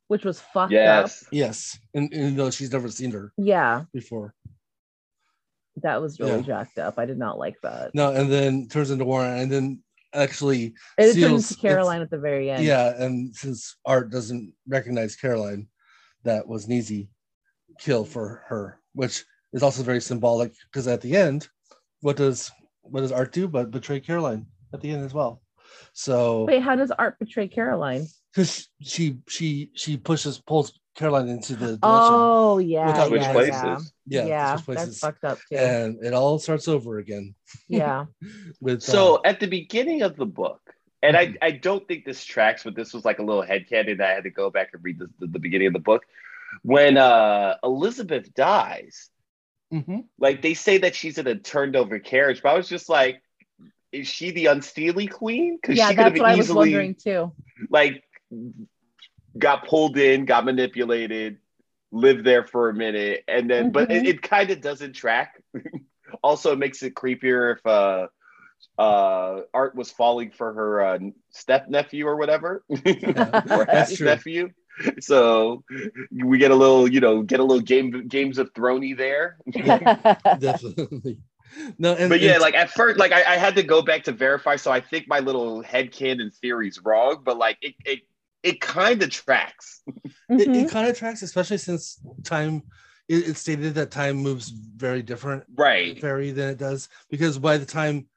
which 0.07 0.26
was 0.26 0.39
fucked 0.39 0.72
up 0.74 1.07
Yes. 1.07 1.24
Yes, 1.32 1.80
and, 1.93 2.11
and 2.13 2.38
though 2.38 2.51
she's 2.51 2.72
never 2.72 2.89
seen 2.89 3.11
her 3.11 3.32
yeah 3.38 3.84
before. 3.93 4.34
that 5.78 6.01
was 6.01 6.20
really 6.20 6.38
Yeah. 6.39 6.41
jacked 6.41 6.78
up 6.78 6.99
i 6.99 7.05
did 7.05 7.18
not 7.18 7.38
like 7.39 7.59
that 7.63 7.95
No, 7.95 8.11
and 8.13 8.32
then 8.32 8.68
turns 8.68 8.91
into 8.91 9.05
Warren, 9.05 9.39
and 9.39 9.51
then 9.51 9.84
actually, 10.13 10.76
and 10.97 11.07
it 11.09 11.13
turned 11.13 11.15
Seals- 11.41 11.51
into 11.51 11.61
caroline 11.61 12.01
at 12.01 12.11
the 12.11 12.20
very 12.20 12.51
end 12.51 12.63
yeah, 12.63 12.93
and 13.03 13.36
since 13.36 13.78
Art 13.86 14.11
doesn't 14.11 14.53
recognize 14.68 15.15
Caroline, 15.15 15.68
that 16.24 16.47
was 16.47 16.65
an 16.68 16.74
easy 16.74 17.09
kill 17.80 18.05
for 18.05 18.43
her, 18.49 18.80
which 18.94 19.24
is 19.54 19.64
also 19.64 19.84
very 19.84 20.02
symbolic 20.02 20.54
because 20.72 20.88
at 20.88 21.02
the 21.02 21.16
end, 21.16 21.48
what 22.02 22.16
does 22.16 22.52
what 22.82 23.02
does 23.02 23.12
Art 23.12 23.32
do 23.32 23.48
but 23.48 23.72
betray 23.72 24.00
Caroline 24.00 24.46
at 24.74 24.82
the 24.82 24.91
end 24.91 25.06
as 25.06 25.14
well? 25.14 25.41
So 25.94 26.46
wait 26.46 26.62
how 26.62 26.76
does 26.76 26.91
art 26.91 27.20
betray 27.20 27.48
caroline 27.48 28.08
because 28.34 28.68
she 28.82 29.18
she 29.28 29.70
she 29.76 29.98
pushes 29.98 30.39
pulls 30.39 30.80
Caroline 30.96 31.28
into 31.28 31.56
the 31.56 31.80
oh 31.82 32.60
yeah 32.60 32.88
Without 32.88 33.12
Which 33.12 33.22
yeah, 33.22 33.32
places? 33.32 33.94
yeah, 34.06 34.26
yeah, 34.26 34.56
switch 34.58 34.78
that's 34.78 34.86
places. 34.86 35.00
fucked 35.00 35.24
up 35.24 35.39
too 35.50 35.58
and 35.58 36.04
it 36.04 36.14
all 36.14 36.38
starts 36.39 36.68
over 36.68 37.00
again 37.00 37.34
yeah 37.68 38.06
with 38.62 38.82
So 38.82 39.16
uh, 39.16 39.22
at 39.26 39.39
the 39.39 39.48
beginning 39.48 40.02
of 40.04 40.16
the 40.16 40.26
book, 40.26 40.62
and 41.02 41.18
I, 41.18 41.36
I 41.41 41.52
don't 41.52 41.86
think 41.88 42.06
this 42.06 42.24
tracks, 42.24 42.64
but 42.64 42.76
this 42.76 42.94
was 42.94 43.04
like 43.06 43.20
a 43.20 43.24
little 43.24 43.44
headcanon 43.44 43.98
that 43.98 44.10
I 44.10 44.14
had 44.14 44.24
to 44.24 44.30
go 44.30 44.50
back 44.50 44.70
and 44.74 44.84
read 44.84 45.00
the, 45.00 45.10
the, 45.20 45.28
the 45.28 45.39
beginning 45.39 45.68
of 45.68 45.74
the 45.74 45.80
book. 45.80 46.04
When 46.62 46.97
uh, 46.97 47.56
Elizabeth 47.64 48.34
dies, 48.34 49.10
mhm. 49.74 50.06
like 50.20 50.41
they 50.41 50.54
say 50.54 50.80
that 50.80 50.95
she's 50.95 51.18
in 51.18 51.28
a 51.28 51.36
turned 51.36 51.76
over 51.76 51.99
carriage, 51.99 52.41
but 52.41 52.49
I 52.49 52.58
was 52.58 52.70
just 52.70 52.89
like, 52.89 53.22
is 53.91 54.08
she 54.08 54.32
the 54.32 54.45
Unseelie 54.45 55.12
queen? 55.12 55.58
Because 55.62 55.78
Yeah, 55.78 55.89
she 55.89 55.95
could 55.95 56.04
have 56.04 56.14
that's 56.14 56.22
what 56.22 56.32
I 56.32 56.36
was 56.36 56.51
wondering 56.51 56.95
too. 56.95 57.32
like 57.70 58.04
got 59.38 59.68
pulled 59.68 59.97
in, 59.97 60.26
got 60.26 60.45
manipulated, 60.45 61.38
lived 61.91 62.26
there 62.26 62.45
for 62.45 62.70
a 62.70 62.74
minute, 62.74 63.24
and 63.28 63.49
then 63.49 63.72
but 63.72 63.91
it, 63.91 64.08
it 64.08 64.22
kind 64.22 64.49
of 64.49 64.62
doesn't 64.62 64.93
track. 64.93 65.41
also, 66.24 66.54
it 66.54 66.60
makes 66.60 66.84
it 66.84 66.95
creepier 66.95 67.56
if 67.56 67.66
uh 67.66 68.08
uh 68.78 69.41
Art 69.54 69.76
was 69.76 69.91
falling 69.91 70.32
for 70.32 70.54
her 70.54 70.82
uh, 70.82 70.99
step 71.32 71.70
nephew 71.70 72.08
or 72.08 72.16
whatever, 72.16 72.64
or 72.70 72.76
That's 72.84 73.68
half 73.68 73.93
true. 73.93 74.06
nephew. 74.06 74.49
So 74.99 75.63
we 76.11 76.38
get 76.38 76.51
a 76.51 76.55
little, 76.55 76.88
you 76.91 76.99
know, 76.99 77.21
get 77.21 77.39
a 77.39 77.43
little 77.43 77.61
game 77.61 78.07
games 78.07 78.38
of 78.38 78.53
throny 78.53 78.95
there. 78.97 79.38
Definitely. 80.39 81.19
No, 81.78 81.93
and 81.93 82.09
but 82.09 82.19
yeah, 82.21 82.34
and- 82.34 82.41
like 82.41 82.55
at 82.55 82.71
first, 82.71 82.97
like 82.99 83.11
I, 83.11 83.34
I 83.34 83.38
had 83.38 83.55
to 83.55 83.63
go 83.63 83.82
back 83.82 84.03
to 84.05 84.11
verify. 84.11 84.55
So 84.55 84.71
I 84.71 84.82
think 84.82 85.07
my 85.07 85.19
little 85.19 85.61
headcanon 85.63 86.34
theory 86.38 86.67
is 86.69 86.80
wrong, 86.84 87.21
but 87.24 87.38
like 87.38 87.57
it 87.61 87.76
it, 87.86 87.99
it 88.41 88.61
kind 88.61 89.01
of 89.03 89.09
tracks. 89.11 89.82
it, 89.88 90.47
Mhm. 90.49 90.63
it 90.65 90.71
kind 90.71 90.88
of 90.89 90.97
tracks, 90.97 91.21
especially 91.21 91.57
since 91.57 91.99
time. 92.24 92.63
It, 93.09 93.28
it's 93.30 93.39
stated 93.41 93.76
that 93.76 93.91
time 93.91 94.15
moves 94.15 94.49
very 94.49 95.03
different, 95.03 95.43
Right. 95.53 95.99
very 95.99 96.32
than 96.32 96.49
it 96.51 96.57
does 96.57 96.88
because 97.09 97.38
by 97.38 97.57
the 97.57 97.65
time 97.65 98.07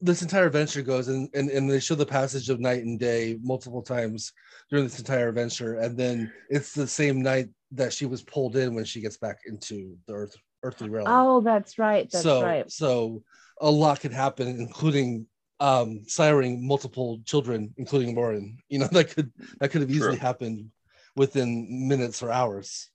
this 0.00 0.22
entire 0.22 0.46
adventure 0.46 0.82
goes 0.82 1.08
and, 1.08 1.28
and 1.34 1.50
and 1.50 1.70
they 1.70 1.80
show 1.80 1.94
the 1.94 2.06
passage 2.06 2.48
of 2.48 2.60
night 2.60 2.84
and 2.84 2.98
day 2.98 3.38
multiple 3.42 3.82
times 3.82 4.32
during 4.70 4.84
this 4.84 4.98
entire 4.98 5.28
adventure, 5.28 5.74
and 5.74 5.96
then 5.96 6.32
it's 6.48 6.72
the 6.72 6.86
same 6.86 7.22
night 7.22 7.48
that 7.72 7.92
she 7.92 8.06
was 8.06 8.22
pulled 8.22 8.56
in 8.56 8.74
when 8.74 8.84
she 8.84 9.00
gets 9.00 9.18
back 9.18 9.38
into 9.46 9.96
the 10.06 10.14
earth 10.14 10.36
earthly 10.62 10.88
realm. 10.88 11.06
oh, 11.08 11.40
that's 11.40 11.78
right. 11.78 12.10
That's 12.10 12.22
so 12.22 12.42
right. 12.42 12.70
so 12.70 13.22
a 13.60 13.70
lot 13.70 14.00
could 14.00 14.12
happen, 14.12 14.48
including 14.48 15.26
um 15.60 16.00
siring 16.06 16.60
multiple 16.60 17.20
children, 17.26 17.74
including 17.76 18.14
Lauren. 18.14 18.58
You 18.68 18.80
know 18.80 18.88
that 18.92 19.14
could 19.14 19.32
that 19.60 19.70
could 19.70 19.82
have 19.82 19.90
easily 19.90 20.16
True. 20.16 20.20
happened 20.20 20.70
within 21.16 21.88
minutes 21.88 22.22
or 22.22 22.30
hours 22.30 22.90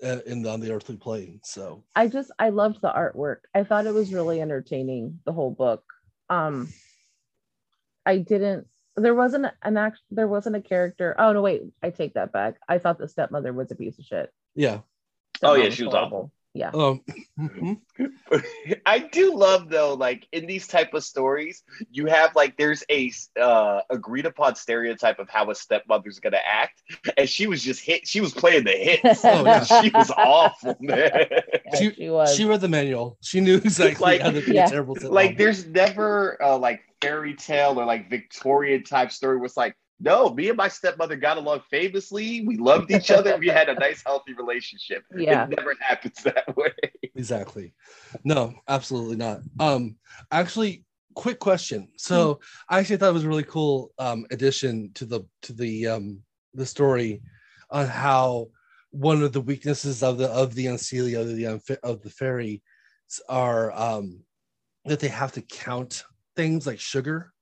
in 0.00 0.46
on 0.46 0.60
the 0.60 0.72
earthly 0.72 0.96
plane. 0.96 1.40
So 1.44 1.84
I 1.94 2.08
just 2.08 2.30
I 2.38 2.50
loved 2.50 2.80
the 2.80 2.90
artwork. 2.90 3.38
I 3.54 3.64
thought 3.64 3.86
it 3.86 3.94
was 3.94 4.12
really 4.12 4.40
entertaining, 4.40 5.20
the 5.24 5.32
whole 5.32 5.50
book. 5.50 5.84
Um 6.28 6.68
I 8.04 8.18
didn't 8.18 8.66
there 8.96 9.14
wasn't 9.14 9.46
an 9.62 9.76
act 9.76 10.00
there 10.10 10.28
wasn't 10.28 10.56
a 10.56 10.60
character. 10.60 11.14
Oh 11.18 11.32
no, 11.32 11.42
wait, 11.42 11.62
I 11.82 11.90
take 11.90 12.14
that 12.14 12.32
back. 12.32 12.56
I 12.68 12.78
thought 12.78 12.98
the 12.98 13.08
stepmother 13.08 13.52
was 13.52 13.70
a 13.70 13.74
piece 13.76 13.98
of 13.98 14.04
shit. 14.04 14.30
yeah, 14.54 14.80
Oh, 15.42 15.54
yeah, 15.54 15.70
she 15.70 15.84
was 15.84 15.94
horrible. 15.94 16.32
Yeah. 16.54 16.70
um, 16.74 17.00
mhm. 17.38 17.80
I 18.86 18.98
do 18.98 19.34
love 19.34 19.70
though, 19.70 19.94
like 19.94 20.26
in 20.32 20.46
these 20.46 20.66
type 20.66 20.92
of 20.92 21.02
stories, 21.02 21.62
you 21.90 22.06
have 22.06 22.34
like 22.36 22.56
there's 22.58 22.84
a 22.90 23.10
uh, 23.40 23.80
agreed 23.88 24.26
upon 24.26 24.54
stereotype 24.56 25.18
of 25.18 25.30
how 25.30 25.50
a 25.50 25.54
stepmother's 25.54 26.18
gonna 26.20 26.40
act, 26.44 26.82
and 27.16 27.26
she 27.28 27.46
was 27.46 27.62
just 27.62 27.80
hit. 27.80 28.06
She 28.06 28.20
was 28.20 28.32
playing 28.34 28.64
the 28.64 28.72
hits. 28.72 29.24
Oh, 29.32 29.44
yeah. 29.44 29.64
she 29.64 29.90
was 29.94 30.10
awful, 30.10 30.76
man. 30.80 31.10
Yeah, 31.30 31.40
She- 31.78 31.94
she, 31.94 32.10
was. 32.10 32.34
she 32.36 32.44
read 32.44 32.60
the 32.60 32.68
manual. 32.68 33.16
She 33.22 33.40
knew 33.40 33.56
exactly 33.56 34.02
Like, 34.04 34.20
how 34.20 34.30
to 34.30 34.40
be 34.44 34.52
yeah. 34.52 34.66
a 34.66 34.70
terrible. 34.70 34.96
stepmom. 34.96 35.10
like 35.10 35.38
there's 35.38 35.66
never 35.66 36.42
uh, 36.42 36.58
like 36.58 36.82
fairy 37.00 37.34
tale 37.34 37.80
or 37.80 37.86
like 37.86 38.10
Victorian 38.10 38.84
type 38.84 39.10
story 39.10 39.36
where 39.36 39.46
it's 39.46 39.56
like, 39.56 39.74
no, 40.02 40.30
me 40.34 40.48
and 40.48 40.56
my 40.56 40.68
stepmother 40.68 41.16
got 41.16 41.36
along 41.36 41.62
famously. 41.70 42.44
We 42.44 42.56
loved 42.56 42.90
each 42.90 43.10
other. 43.10 43.36
We 43.36 43.48
had 43.48 43.68
a 43.68 43.74
nice, 43.74 44.02
healthy 44.04 44.34
relationship. 44.34 45.04
Yeah. 45.16 45.44
It 45.44 45.50
never 45.50 45.74
happens 45.80 46.22
that 46.24 46.56
way. 46.56 46.72
exactly 47.14 47.74
no 48.24 48.54
absolutely 48.68 49.16
not 49.16 49.40
um 49.60 49.96
actually 50.30 50.84
quick 51.14 51.38
question 51.38 51.88
so 51.96 52.40
i 52.70 52.78
actually 52.78 52.96
thought 52.96 53.10
it 53.10 53.12
was 53.12 53.24
a 53.24 53.28
really 53.28 53.42
cool 53.42 53.92
um 53.98 54.24
addition 54.30 54.90
to 54.94 55.04
the 55.04 55.20
to 55.42 55.52
the 55.52 55.86
um 55.86 56.22
the 56.54 56.64
story 56.64 57.20
on 57.70 57.86
how 57.86 58.48
one 58.92 59.22
of 59.22 59.32
the 59.32 59.40
weaknesses 59.40 60.02
of 60.02 60.16
the 60.16 60.28
of 60.30 60.54
the 60.54 60.66
unseelie 60.66 61.20
of 61.20 61.28
the 61.28 61.44
unfi- 61.44 61.78
of 61.82 62.00
the 62.02 62.10
fairy 62.10 62.62
are 63.28 63.72
um 63.72 64.20
that 64.86 65.00
they 65.00 65.08
have 65.08 65.32
to 65.32 65.42
count 65.42 66.04
things 66.34 66.66
like 66.66 66.80
sugar 66.80 67.32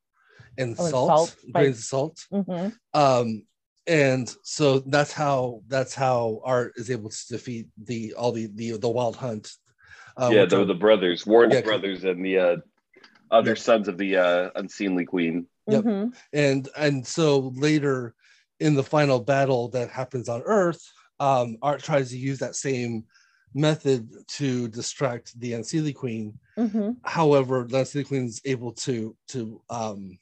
and 0.59 0.77
Oh, 0.79 0.89
salt, 0.91 1.09
salt, 1.09 1.37
grains 1.53 1.79
of 1.79 1.85
salt 1.85 2.27
Mhm. 2.33 2.73
um 2.95 3.43
and 3.87 4.35
so 4.43 4.81
that's 4.81 5.13
how 5.13 5.63
that's 5.69 5.95
how 5.95 6.41
art 6.45 6.73
is 6.77 6.91
able 6.91 7.09
to 7.11 7.29
defeat 7.29 7.67
the 7.83 8.15
all 8.15 8.33
the 8.33 8.47
the, 8.55 8.77
the 8.79 8.89
wild 8.89 9.17
hunt 9.17 9.53
uh, 10.17 10.29
yeah, 10.33 10.45
the, 10.45 10.61
are- 10.61 10.65
the 10.65 10.75
brothers, 10.75 11.25
Warren's 11.25 11.55
Yeah, 11.55 11.63
brothers, 11.63 12.05
and 12.05 12.23
the 12.25 12.39
uh, 12.39 12.57
other 13.31 13.53
Yeah. 13.53 13.63
sons 13.63 13.89
of 13.89 13.97
the 13.97 14.17
uh, 14.17 14.51
unseelie 14.57 15.07
queen. 15.07 15.47
Yep. 15.69 15.85
Mhm. 15.85 16.15
and 16.33 16.69
and 16.77 17.07
so 17.07 17.53
later 17.57 18.15
in 18.59 18.75
the 18.75 18.83
final 18.83 19.21
battle 19.21 19.69
that 19.69 19.89
happens 19.91 20.29
on 20.29 20.43
earth 20.45 20.83
um 21.21 21.57
art 21.63 21.83
tries 21.83 22.11
to 22.11 22.19
use 22.19 22.39
that 22.41 22.57
same 22.57 23.05
method 23.55 24.09
to 24.39 24.69
distract 24.69 25.39
the 25.41 25.53
unseelie 25.53 25.95
queen 25.95 26.39
Mhm. 26.59 26.97
however 27.05 27.65
the 27.69 27.79
unseelie 27.79 28.07
queen 28.07 28.25
is 28.27 28.41
able 28.45 28.73
to 28.73 29.17
to 29.29 29.63
um 29.71 30.19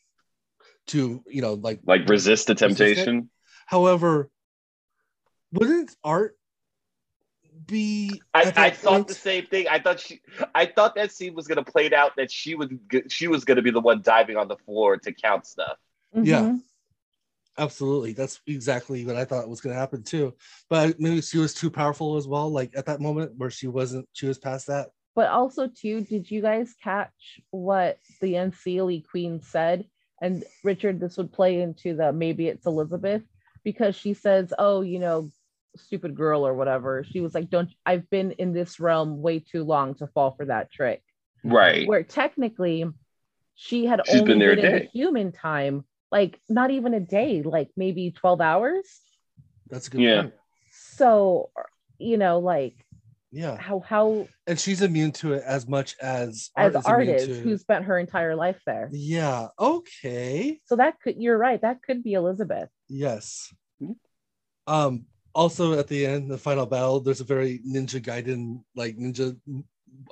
to 0.88 1.22
you 1.26 1.42
know 1.42 1.54
like 1.54 1.80
Like 1.84 2.08
resist 2.08 2.46
the 2.48 2.54
Resist 2.54 2.78
temptation. 2.78 3.30
however 3.66 4.30
wouldn't 5.52 5.94
art 6.04 6.36
be 7.66 8.22
I, 8.32 8.52
I 8.56 8.70
thought 8.70 8.92
point- 8.92 9.08
the 9.08 9.14
same 9.14 9.46
thing. 9.46 9.66
I 9.68 9.78
thought 9.78 10.00
she, 10.00 10.20
I 10.54 10.66
thought 10.66 10.94
that 10.94 11.12
scene 11.12 11.34
was 11.34 11.46
gonna 11.46 11.64
play 11.64 11.92
out 11.92 12.16
that 12.16 12.30
she 12.30 12.54
would, 12.54 12.78
she 13.08 13.28
was 13.28 13.44
gonna 13.44 13.62
be 13.62 13.70
the 13.70 13.80
one 13.80 14.00
diving 14.02 14.36
on 14.36 14.48
the 14.48 14.56
floor 14.56 14.96
to 14.98 15.12
count 15.12 15.46
stuff. 15.46 15.76
Yeah. 16.14 16.40
Mhm. 16.42 16.60
Absolutely. 17.58 18.12
That's 18.12 18.40
exactly 18.46 19.04
what 19.04 19.16
I 19.16 19.24
thought 19.24 19.48
was 19.48 19.60
going 19.60 19.74
to 19.74 19.80
happen 19.80 20.04
too. 20.04 20.34
But 20.70 21.00
maybe 21.00 21.20
she 21.20 21.38
was 21.38 21.52
too 21.52 21.70
powerful 21.72 22.16
as 22.16 22.28
well, 22.28 22.48
like 22.48 22.76
at 22.76 22.86
that 22.86 23.00
moment 23.00 23.32
where 23.36 23.50
she 23.50 23.66
wasn't, 23.66 24.08
she 24.12 24.26
was 24.28 24.38
past 24.38 24.68
that. 24.68 24.90
But 25.16 25.28
also, 25.30 25.66
too, 25.66 26.02
did 26.02 26.30
you 26.30 26.40
guys 26.40 26.72
catch 26.84 27.40
what 27.50 27.98
the 28.20 28.34
Unseelie 28.34 29.04
Queen 29.04 29.40
said? 29.42 29.86
And 30.20 30.44
Richard, 30.64 31.00
this 31.00 31.16
would 31.16 31.32
play 31.32 31.60
into 31.60 31.94
the 31.94 32.12
maybe 32.12 32.48
it's 32.48 32.66
Elizabeth 32.66 33.22
because 33.64 33.94
she 33.94 34.14
says, 34.14 34.52
"Oh, 34.58 34.80
you 34.80 34.98
know, 34.98 35.30
stupid 35.76 36.14
girl 36.16 36.46
or 36.46 36.54
whatever." 36.54 37.04
She 37.04 37.20
was 37.20 37.34
like, 37.34 37.50
"Don't 37.50 37.70
I've 37.86 38.08
been 38.10 38.32
in 38.32 38.52
this 38.52 38.80
realm 38.80 39.22
way 39.22 39.38
too 39.38 39.64
long 39.64 39.94
to 39.96 40.06
fall 40.08 40.32
for 40.32 40.46
that 40.46 40.72
trick." 40.72 41.02
Right. 41.44 41.86
Where 41.86 42.02
technically, 42.02 42.84
she 43.54 43.86
had 43.86 44.00
She's 44.06 44.20
only 44.20 44.32
been 44.32 44.38
there 44.40 44.52
a 44.52 44.56
been 44.56 44.64
in 44.64 44.72
the 44.72 44.78
day. 44.80 44.90
human 44.92 45.32
time, 45.32 45.84
like 46.10 46.40
not 46.48 46.70
even 46.70 46.94
a 46.94 47.00
day, 47.00 47.42
like 47.42 47.70
maybe 47.76 48.10
twelve 48.10 48.40
hours. 48.40 49.00
That's 49.70 49.86
a 49.88 49.90
good 49.90 50.00
Yeah. 50.00 50.22
point. 50.22 50.34
So, 50.72 51.50
you 51.98 52.16
know, 52.16 52.38
like 52.38 52.74
Yeah. 53.30 53.56
how 53.56 53.80
how 53.80 54.26
And 54.46 54.58
she's 54.58 54.80
immune 54.80 55.12
to 55.12 55.34
it 55.34 55.42
as 55.44 55.68
much 55.68 55.96
as 56.00 56.50
as 56.56 56.74
Art 56.74 56.76
is 56.76 56.86
art 56.86 57.02
immune 57.02 57.16
is 57.16 57.26
to 57.26 57.34
who 57.40 57.58
spent 57.58 57.84
her 57.84 57.98
entire 57.98 58.34
life 58.34 58.60
there. 58.64 58.88
Yeah. 58.92 59.48
Okay. 59.58 60.60
So 60.64 60.76
that 60.76 61.00
could 61.02 61.16
you're 61.18 61.36
right. 61.36 61.60
That 61.60 61.82
could 61.82 62.02
be 62.02 62.14
Elizabeth. 62.14 62.70
Yes. 62.88 63.52
Mhm. 63.82 63.96
Um, 64.66 65.06
also 65.34 65.78
at 65.78 65.88
the 65.88 66.06
end, 66.06 66.30
the 66.30 66.38
final 66.38 66.66
battle, 66.66 67.00
there's 67.00 67.20
a 67.20 67.24
very 67.24 67.60
Ninja 67.60 68.00
Gaiden 68.00 68.62
like 68.74 68.96
ninja 68.96 69.36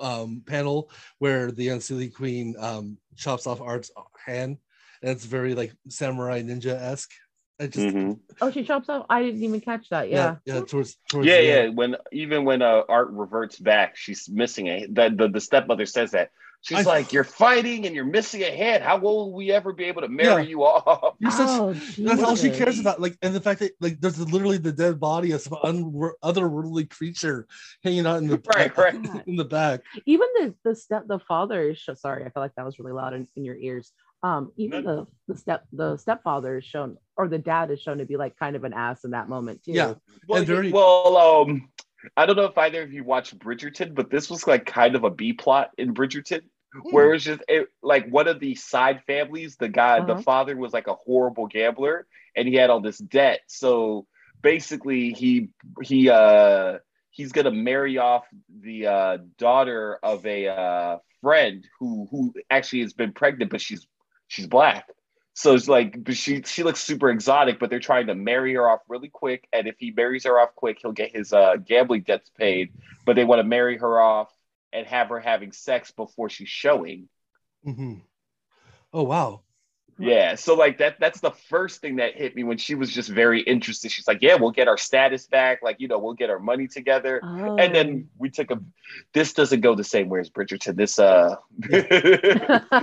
um 0.00 0.42
panel 0.46 0.90
where 1.18 1.50
the 1.50 1.68
Unseelie 1.68 2.12
Queen 2.14 2.54
um 2.58 2.98
chops 3.16 3.46
off 3.46 3.60
Art's 3.60 3.90
hand. 4.24 4.58
And 5.02 5.10
it's 5.10 5.24
very 5.24 5.54
like 5.54 5.72
samurai 5.88 6.42
ninja-esque. 6.42 7.12
I 7.58 7.66
just 7.68 7.94
Mhm. 7.94 8.18
Oh, 8.40 8.50
she 8.50 8.64
chops 8.64 8.88
off. 8.88 9.06
I 9.08 9.22
didn't 9.22 9.42
even 9.42 9.60
catch 9.60 9.88
that. 9.88 10.10
Yeah. 10.10 10.36
yeah, 10.44 10.54
yeah, 10.56 10.60
towards 10.60 10.96
towards 11.08 11.26
Yeah, 11.26 11.38
yeah. 11.38 11.68
When 11.68 11.96
even 12.12 12.44
when 12.44 12.60
uh, 12.62 12.82
Art 12.88 13.08
reverts 13.10 13.58
back, 13.58 13.96
she's 13.96 14.28
missing 14.28 14.66
a 14.66 14.86
that 14.90 15.16
the, 15.16 15.28
the 15.28 15.40
stepmother 15.40 15.86
says 15.86 16.10
that. 16.10 16.30
She's 16.62 16.78
I- 16.86 16.90
like, 16.90 17.12
You're 17.12 17.22
fighting 17.24 17.86
and 17.86 17.94
you're 17.94 18.04
missing 18.04 18.42
a 18.42 18.50
head. 18.50 18.82
How 18.82 18.98
will 18.98 19.32
we 19.32 19.52
ever 19.52 19.72
be 19.72 19.84
able 19.84 20.02
to 20.02 20.08
marry 20.08 20.42
Yeah. 20.42 20.48
you 20.48 20.64
off? 20.64 21.14
You're 21.18 21.30
such 21.30 21.48
Oh, 21.48 21.72
That's 21.98 22.22
all 22.22 22.34
she 22.36 22.50
cares 22.50 22.78
about. 22.80 23.00
Like, 23.00 23.16
and 23.22 23.34
the 23.34 23.40
fact 23.40 23.60
that 23.60 23.72
like 23.80 24.00
there's 24.00 24.18
literally 24.20 24.58
the 24.58 24.72
dead 24.72 24.98
body 25.00 25.32
of 25.32 25.40
some 25.40 25.56
un- 25.62 26.10
otherworldly 26.22 26.90
creature 26.90 27.46
hanging 27.84 28.04
out 28.06 28.18
in 28.18 28.26
the 28.28 28.42
Right, 28.54 28.76
right. 28.76 28.94
in 29.26 29.36
the 29.36 29.44
back. 29.44 29.80
Even 30.04 30.26
the 30.34 30.54
the 30.64 30.74
step 30.74 31.04
the 31.06 31.20
father 31.20 31.70
is 31.70 31.82
sorry, 31.94 32.24
I 32.24 32.30
feel 32.30 32.42
like 32.42 32.54
that 32.56 32.66
was 32.66 32.78
really 32.78 32.92
loud 32.92 33.14
in, 33.14 33.26
in 33.36 33.44
your 33.46 33.56
ears. 33.56 33.92
Um, 34.26 34.52
even 34.56 34.82
the 34.84 35.06
the 35.28 35.36
step 35.36 35.60
the 35.72 35.96
stepfather 36.04 36.58
is 36.58 36.64
shown 36.64 36.96
or 37.16 37.28
the 37.28 37.38
dad 37.38 37.70
is 37.70 37.80
shown 37.80 37.98
to 37.98 38.06
be 38.06 38.16
like 38.16 38.34
kind 38.36 38.56
of 38.56 38.64
an 38.64 38.72
ass 38.72 39.04
in 39.04 39.10
that 39.12 39.28
moment 39.28 39.62
too. 39.64 39.72
Yeah. 39.72 39.94
Well, 40.28 40.38
And 40.38 40.46
very- 40.46 40.72
well, 40.72 41.16
um, 41.16 41.68
I 42.16 42.26
don't 42.26 42.36
know 42.36 42.44
if 42.52 42.58
either 42.58 42.82
of 42.82 42.92
you 42.92 43.04
watched 43.04 43.38
Bridgerton, 43.38 43.94
but 43.94 44.10
this 44.10 44.28
was 44.30 44.46
like 44.46 44.64
kind 44.66 44.94
of 44.96 45.04
a 45.04 45.10
B 45.10 45.32
plot 45.32 45.70
in 45.78 45.94
Bridgerton, 45.94 46.42
where 46.90 47.06
it 47.10 47.12
was 47.12 47.24
just 47.24 47.42
it, 47.48 47.68
like 47.82 48.04
one 48.08 48.28
of 48.28 48.38
the 48.40 48.54
side 48.54 48.98
families. 49.06 49.56
The 49.56 49.68
guy, 49.68 50.00
the 50.00 50.12
Uh-huh. 50.14 50.22
father, 50.22 50.56
was 50.56 50.72
like 50.72 50.88
a 50.88 50.94
horrible 50.94 51.46
gambler, 51.46 52.06
and 52.36 52.48
he 52.48 52.54
had 52.54 52.70
all 52.70 52.80
this 52.80 52.98
debt. 52.98 53.40
So 53.48 54.06
basically, 54.42 55.12
he 55.12 55.50
he 55.82 56.08
uh 56.10 56.78
he's 57.10 57.32
gonna 57.32 57.50
marry 57.70 57.98
off 57.98 58.24
the 58.68 58.86
uh, 58.86 59.18
daughter 59.38 59.98
of 60.02 60.24
a 60.26 60.48
uh, 60.48 60.98
friend 61.22 61.66
who 61.78 62.06
who 62.10 62.34
actually 62.50 62.82
has 62.82 62.92
been 62.92 63.12
pregnant, 63.12 63.50
but 63.50 63.60
she's 63.60 63.86
she's 64.28 64.46
black. 64.46 64.88
So 65.34 65.54
it's 65.54 65.68
like, 65.68 65.98
she 66.12 66.42
she 66.42 66.62
looks 66.62 66.80
super 66.80 67.10
exotic, 67.10 67.58
but 67.58 67.68
they're 67.68 67.78
trying 67.78 68.06
to 68.06 68.14
marry 68.14 68.54
her 68.54 68.68
off 68.68 68.80
really 68.88 69.08
quick. 69.08 69.46
And 69.52 69.66
if 69.66 69.76
he 69.78 69.90
marries 69.90 70.24
her 70.24 70.40
off 70.40 70.54
quick, 70.54 70.78
he'll 70.80 70.92
get 70.92 71.14
his 71.14 71.32
uh, 71.32 71.56
gambling 71.56 72.02
debts 72.02 72.30
paid. 72.30 72.72
But 73.04 73.16
they 73.16 73.24
want 73.24 73.40
to 73.40 73.44
marry 73.44 73.76
her 73.76 74.00
off 74.00 74.32
and 74.72 74.86
have 74.86 75.10
her 75.10 75.20
having 75.20 75.52
sex 75.52 75.90
before 75.90 76.30
she's 76.30 76.48
showing. 76.48 77.08
Mhm. 77.66 78.00
Oh 78.92 79.02
wow. 79.02 79.42
Yeah, 79.98 80.34
so 80.34 80.54
like 80.54 80.78
that 80.78 81.00
that's 81.00 81.20
the 81.20 81.30
first 81.30 81.80
thing 81.80 81.96
that 81.96 82.14
hit 82.14 82.36
me 82.36 82.44
when 82.44 82.58
she 82.58 82.74
was 82.74 82.92
just 82.92 83.08
very 83.08 83.40
interested. 83.40 83.90
She's 83.90 84.06
like, 84.06 84.20
"Yeah, 84.20 84.34
we'll 84.34 84.50
get 84.50 84.68
our 84.68 84.76
status 84.76 85.26
back, 85.26 85.60
like, 85.62 85.76
you 85.78 85.88
know, 85.88 85.98
we'll 85.98 86.14
get 86.14 86.28
our 86.28 86.38
money 86.38 86.68
together." 86.68 87.20
Oh. 87.22 87.56
And 87.56 87.74
then 87.74 88.08
we 88.18 88.28
took 88.30 88.50
a 88.50 88.60
this 89.14 89.32
doesn't 89.32 89.60
go 89.60 89.74
the 89.74 89.84
same 89.84 90.08
way 90.08 90.20
as 90.20 90.28
Bridgerton. 90.28 90.76
This 90.76 90.98
uh 90.98 91.36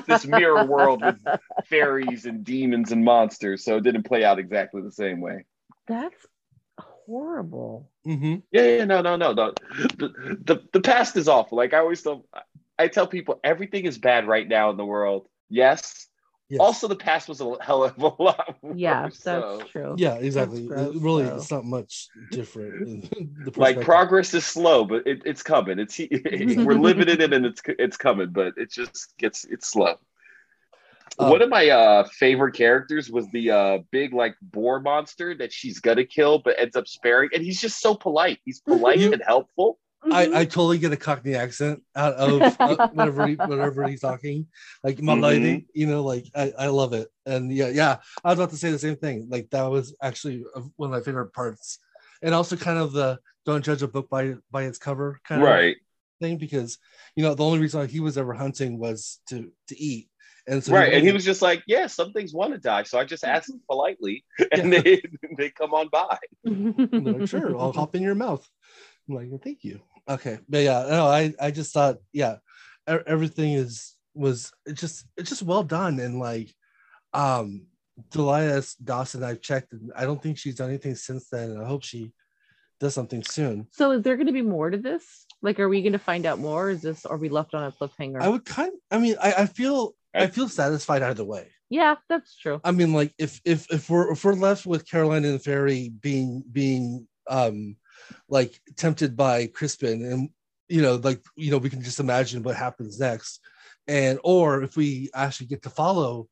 this 0.07 0.26
mirror 0.26 0.66
world 0.66 1.03
with 1.03 1.20
fairies 1.66 2.26
and 2.26 2.43
demons 2.43 2.91
and 2.91 3.05
monsters, 3.05 3.64
so 3.64 3.78
it 3.78 3.84
didn't 3.84 4.03
play 4.03 4.24
out 4.24 4.39
exactly 4.39 4.82
the 4.82 4.91
same 4.91 5.22
way. 5.22 5.45
that's 5.88 6.26
horrible. 7.05 7.89
Mm-hmm. 8.07 8.36
Yeah, 8.51 8.61
yeah, 8.78 8.86
no, 8.86 9.01
no, 9.01 9.16
no, 9.16 9.34
no. 9.34 9.53
The, 9.97 10.38
the 10.43 10.64
the 10.72 10.82
past 10.82 11.16
is 11.18 11.28
awful. 11.28 11.57
Like 11.57 11.74
I 11.74 11.80
always 11.80 12.01
tell 12.01 12.26
I 12.78 12.88
tell 12.88 13.07
people 13.07 13.39
everything 13.43 13.86
is 13.86 13.97
bad 13.97 14.28
right 14.28 14.47
now 14.47 14.70
in 14.72 14.78
the 14.78 14.86
world. 14.86 15.28
Yes. 15.49 16.07
Yes. 16.54 16.60
Also 16.60 16.88
the 16.88 16.95
past 16.95 17.28
was 17.28 17.41
a 17.41 17.56
hell 17.62 17.84
of 17.84 17.97
a 17.97 18.01
lot 18.22 18.56
worse. 18.62 18.78
Yeah, 18.78 19.04
that's 19.04 19.20
so. 19.24 19.64
true. 19.72 19.95
Yeah, 19.97 20.16
exactly. 20.16 20.68
gross, 20.68 20.95
It 20.95 21.01
really, 21.01 21.24
though. 21.24 21.36
it's 21.38 21.49
not 21.49 21.66
much 21.66 22.10
different. 22.30 23.10
the 23.45 23.51
like 23.56 23.82
progress 23.82 24.36
is 24.36 24.45
slow, 24.45 24.86
but 24.86 25.08
it, 25.08 25.24
it's 25.26 25.41
coming. 25.41 25.80
It's 25.80 25.97
we're 26.58 26.76
living 26.76 27.10
in 27.10 27.22
it 27.22 27.34
and 27.34 27.43
it's 27.43 27.60
it's 27.80 27.97
coming, 27.97 28.30
but 28.30 28.54
it 28.56 28.72
just 28.72 29.18
gets 29.18 29.45
it's 29.45 29.68
slow. 29.68 29.95
Uh, 31.18 31.30
One 31.30 31.41
of 31.41 31.49
my 31.49 31.70
uh, 31.70 32.04
favorite 32.06 32.54
characters 32.54 33.10
was 33.10 33.28
the 33.32 33.49
uh, 33.49 33.78
big 33.91 34.14
like 34.14 34.36
boar 34.43 34.80
monster 34.80 35.36
that 35.36 35.51
she's 35.51 35.80
gonna 35.80 36.06
kill, 36.06 36.38
but 36.38 36.60
ends 36.60 36.76
up 36.76 36.88
sparing, 36.88 37.30
and 37.34 37.43
he's 37.43 37.60
just 37.60 37.82
so 37.82 37.95
polite. 37.95 38.38
He's 38.45 38.60
polite 38.60 39.01
and 39.01 39.24
helpful. 39.26 39.80
I, 40.12 40.26
Mm-hmm. 40.26 40.36
I 40.36 40.45
totally 40.45 40.78
get 40.80 40.91
a 40.91 40.97
Cockney 40.97 41.36
accent 41.36 41.82
out 41.95 42.14
of 42.30 42.58
uh, 42.60 42.78
whatever 42.91 43.26
he, 43.28 43.36
whatever 43.36 43.84
he's 43.86 44.01
talking, 44.01 44.47
like 44.84 45.01
my 45.01 45.16
Mhm. 45.16 45.22
lady, 45.22 45.68
you 45.74 45.88
know, 45.88 46.04
like 46.04 46.26
I, 46.36 46.54
I 46.58 46.68
love 46.68 46.93
it, 46.93 47.08
and 47.26 47.51
yeah, 47.51 47.70
yeah, 47.70 47.97
I 48.24 48.30
was 48.30 48.39
about 48.39 48.49
to 48.51 48.58
say 48.58 48.72
the 48.72 48.80
same 48.80 48.95
thing. 48.97 49.28
Like 49.30 49.49
that 49.51 49.64
was 49.64 49.95
actually 50.01 50.43
one 50.76 50.88
of 50.89 50.91
my 50.91 51.01
favorite 51.01 51.34
parts, 51.34 51.80
and 52.22 52.34
also 52.36 52.56
kind 52.56 52.78
of 52.80 52.91
the 52.91 53.20
don't 53.45 53.64
judge 53.64 53.82
a 53.82 53.88
book 53.88 54.10
by 54.10 54.36
by 54.51 54.64
its 54.64 54.78
cover 54.78 55.20
kind 55.28 55.41
of 55.41 55.47
thing, 56.22 56.38
because 56.38 56.78
you 57.16 57.24
know 57.24 57.34
the 57.36 57.43
only 57.45 57.60
reason 57.60 57.88
he 57.88 57.99
was 57.99 58.18
ever 58.18 58.34
hunting 58.34 58.78
was 58.80 59.20
to 59.30 59.51
to 59.70 59.80
eat, 59.80 60.10
and 60.47 60.64
so 60.64 60.74
right. 60.74 60.93
And 60.93 61.04
he 61.04 61.12
wasn't- 61.14 61.26
just 61.26 61.41
like, 61.41 61.64
"Yeah, 61.66 61.88
some 61.88 62.12
things 62.12 62.34
want 62.34 62.54
to 62.54 62.60
die," 62.60 62.84
so 62.84 62.99
I 62.99 63.06
just 63.06 63.24
asked 63.24 63.47
them 63.47 63.62
politely, 63.70 64.26
and 64.51 64.72
they 64.74 65.01
they 65.38 65.49
come 65.49 65.74
on 65.74 65.88
by. 65.89 66.18
And 66.45 66.91
they're 66.91 67.14
like, 67.20 67.28
sure, 67.28 67.58
I'll 67.58 67.72
hop 67.72 67.95
in 67.95 68.04
your 68.04 68.16
mouth. 68.16 68.45
I'm 69.10 69.16
like, 69.16 69.28
thank 69.43 69.64
you. 69.64 69.82
Okay, 70.10 70.39
but 70.49 70.64
yeah, 70.64 70.86
no, 70.89 71.08
I 71.08 71.34
I 71.39 71.51
just 71.51 71.74
thought, 71.74 71.97
yeah, 72.12 72.38
everything 72.88 73.54
is 73.54 73.95
was 74.14 74.51
it's 74.66 74.82
just 74.82 75.06
it's 75.18 75.30
just 75.30 75.43
well 75.43 75.64
done 75.64 75.99
and 75.99 76.20
like, 76.20 76.54
um, 77.14 77.68
Delilah 78.12 78.58
S. 78.58 78.76
Dawson. 78.76 79.24
I've 79.24 79.41
checked, 79.41 79.72
and 79.74 79.91
I 79.95 80.06
don't 80.06 80.22
think 80.22 80.38
she's 80.38 80.56
done 80.56 80.70
anything 80.70 80.95
since 80.95 81.30
then, 81.30 81.51
and 81.51 81.62
I 81.62 81.68
hope 81.68 81.84
she 81.84 82.12
does 82.80 82.93
something 82.93 83.24
soon. 83.24 83.68
so 83.72 83.91
is 83.91 84.01
there 84.04 84.18
going 84.18 84.28
to 84.28 84.34
be 84.34 84.41
more 84.41 84.70
to 84.70 84.78
this? 84.78 85.26
Like, 85.41 85.60
are 85.60 85.70
we 85.70 85.82
going 85.82 85.93
to 85.93 85.99
find 85.99 86.26
out 86.26 86.39
more? 86.39 86.70
Is 86.70 86.82
this, 86.82 87.06
are 87.06 87.18
we 87.18 87.30
left 87.30 87.54
on 87.54 87.64
a 87.64 87.72
cliffhanger? 87.72 88.22
I 88.22 88.28
would 88.30 88.45
kind, 88.45 88.72
I 88.91 88.97
mean, 88.97 89.16
I 89.22 89.34
I 89.34 89.45
feel 89.45 89.93
I 90.14 90.28
feel 90.28 90.49
satisfied 90.49 91.01
either 91.01 91.24
way. 91.24 91.47
yeah, 91.70 91.95
that's 92.10 92.36
true. 92.38 92.60
I 92.64 92.72
mean, 92.72 92.93
like 92.93 93.14
if 93.18 93.39
if 93.45 93.72
if 93.72 93.89
we're 93.89 94.12
if 94.12 94.24
we're 94.24 94.34
left 94.34 94.66
with 94.66 94.88
Caroline 94.89 95.26
and 95.26 95.36
the 95.36 95.39
Fairy 95.39 95.89
being 95.89 96.43
being 96.51 97.08
um 97.30 97.78
like 98.30 98.60
tempted 98.78 99.16
by 99.16 99.47
Crispin 99.47 100.04
and 100.06 100.30
you 100.70 100.82
know 100.82 100.95
like 100.95 101.22
you 101.36 101.51
know 101.51 101.58
we 101.58 101.70
can 101.70 101.82
just 101.82 101.99
imagine 101.99 102.43
what 102.43 102.56
happens 102.56 102.99
next 102.99 103.39
and 103.88 104.20
or 104.24 104.64
if 104.64 104.76
we 104.78 105.10
actually 105.14 105.47
get 105.47 105.62
to 105.64 105.70
follow 105.70 106.28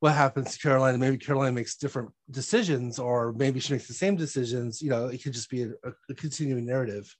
what 0.00 0.14
happens 0.14 0.52
to 0.52 0.58
Caroline 0.60 0.94
and 0.94 1.00
maybe 1.00 1.16
Caroline 1.18 1.54
makes 1.54 1.76
different 1.76 2.10
decisions 2.30 2.98
or 2.98 3.32
maybe 3.32 3.60
she 3.60 3.72
makes 3.72 3.88
the 3.88 3.94
same 3.94 4.16
decisions 4.16 4.82
you 4.82 4.90
know 4.90 5.06
it 5.06 5.22
could 5.22 5.32
just 5.32 5.50
be 5.50 5.62
a, 5.62 5.70
a 6.10 6.14
continuing 6.14 6.66
narrative 6.66 7.14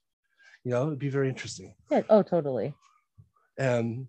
you 0.63 0.71
know 0.71 0.87
it'd 0.87 0.99
be 0.99 1.09
very 1.09 1.29
interesting 1.29 1.73
Yeah. 1.89 2.01
Oh, 2.09 2.23
totally. 2.23 2.73
and 3.57 4.07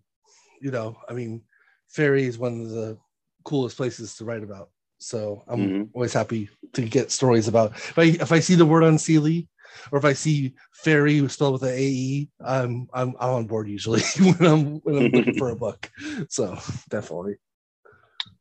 you 0.61 0.71
know 0.71 0.97
i 1.09 1.13
mean 1.13 1.43
fairy 1.89 2.25
is 2.25 2.39
one 2.39 2.61
of 2.61 2.71
the 2.71 2.99
coolest 3.45 3.77
places 3.77 4.15
to 4.17 4.25
write 4.25 4.43
about 4.43 4.71
so 4.99 5.43
i'm 5.49 5.61
Mhm. 5.61 5.89
always 5.95 6.13
happy 6.13 6.49
to 6.75 6.83
get 6.83 7.11
stories 7.11 7.49
about 7.49 7.73
if 7.73 7.99
i 7.99 8.03
if 8.05 8.33
i 8.33 8.41
see 8.41 8.55
the 8.55 8.67
word 8.67 8.85
Unseelie, 8.85 9.49
or 9.93 9.99
if 9.99 10.05
i 10.05 10.13
see 10.13 10.55
fairy 10.73 11.27
spelled 11.29 11.55
with 11.55 11.63
an 11.63 11.77
ae 11.77 12.29
i'm 12.45 12.89
i'm, 12.93 13.15
I'm 13.21 13.31
on 13.31 13.47
board 13.47 13.69
usually 13.69 14.01
when 14.19 14.45
i'm 14.45 14.77
when 14.81 14.97
i'm 14.97 15.11
looking 15.11 15.35
for 15.35 15.51
a 15.51 15.57
book 15.61 15.91
so 16.29 16.59
definitely. 16.89 17.37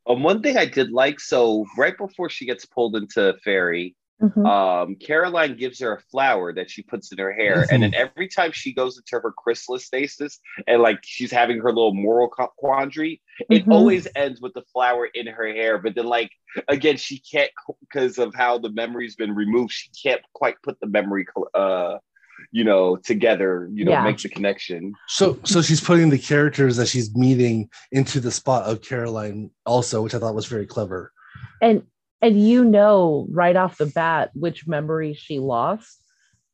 Um, 0.07 0.23
one 0.23 0.41
thing 0.41 0.57
I 0.57 0.65
did 0.65 0.91
like, 0.91 1.19
so 1.19 1.65
right 1.77 1.95
before 1.95 2.29
she 2.29 2.45
gets 2.45 2.65
pulled 2.65 2.95
into 2.95 3.35
Fairy, 3.43 3.95
Mhm. 4.21 4.45
um, 4.45 4.95
Caroline 4.97 5.55
gives 5.55 5.79
her 5.79 5.93
a 5.93 6.01
flower 6.11 6.51
that 6.53 6.69
she 6.69 6.83
puts 6.83 7.11
in 7.13 7.17
her 7.19 7.31
hair, 7.31 7.65
and 7.71 7.81
then 7.83 7.93
every 7.93 8.27
time 8.27 8.51
she 8.51 8.73
goes 8.73 8.97
into 8.97 9.19
her 9.21 9.31
chrysalis 9.31 9.85
stasis 9.85 10.39
and 10.67 10.81
like 10.81 10.99
she's 11.03 11.31
having 11.31 11.59
her 11.59 11.69
little 11.69 11.93
moral 11.93 12.27
quandary, 12.27 13.21
it 13.49 13.65
Mhm. 13.65 13.71
always 13.73 14.07
ends 14.17 14.41
with 14.41 14.53
the 14.53 14.63
flower 14.73 15.05
in 15.13 15.27
her 15.27 15.47
hair. 15.47 15.77
But 15.77 15.95
then, 15.95 16.05
like 16.05 16.31
again, 16.67 16.97
she 16.97 17.19
can't 17.19 17.51
because 17.79 18.17
of 18.17 18.35
how 18.35 18.57
the 18.57 18.69
memory's 18.71 19.15
been 19.15 19.33
removed. 19.33 19.71
She 19.71 19.89
can't 20.03 20.21
quite 20.33 20.55
put 20.63 20.77
the 20.81 20.87
memory, 20.87 21.25
uh, 21.53 21.99
you 22.51 22.65
know, 22.65 22.97
together. 22.97 23.69
You 23.71 23.85
know, 23.85 23.91
Yeah. 23.91 24.03
make 24.03 24.17
the 24.17 24.27
connection. 24.29 24.93
so 25.07 25.39
so 25.45 25.61
she's 25.61 25.79
putting 25.81 26.09
the 26.09 26.17
characters 26.19 26.75
that 26.75 26.87
she's 26.89 27.15
meeting 27.15 27.69
into 27.93 28.19
the 28.19 28.31
spot 28.31 28.63
of 28.65 28.81
caroline 28.81 29.49
also 29.65 30.01
which 30.01 30.13
i 30.15 30.19
thought 30.19 30.33
was 30.35 30.45
very 30.45 30.65
clever 30.65 31.11
and 31.61 31.83
and 32.21 32.39
you 32.41 32.63
know 32.65 33.27
right 33.31 33.55
off 33.55 33.77
the 33.77 33.85
bat 33.87 34.31
which 34.33 34.67
memory 34.67 35.13
she 35.13 35.39
lost 35.39 36.01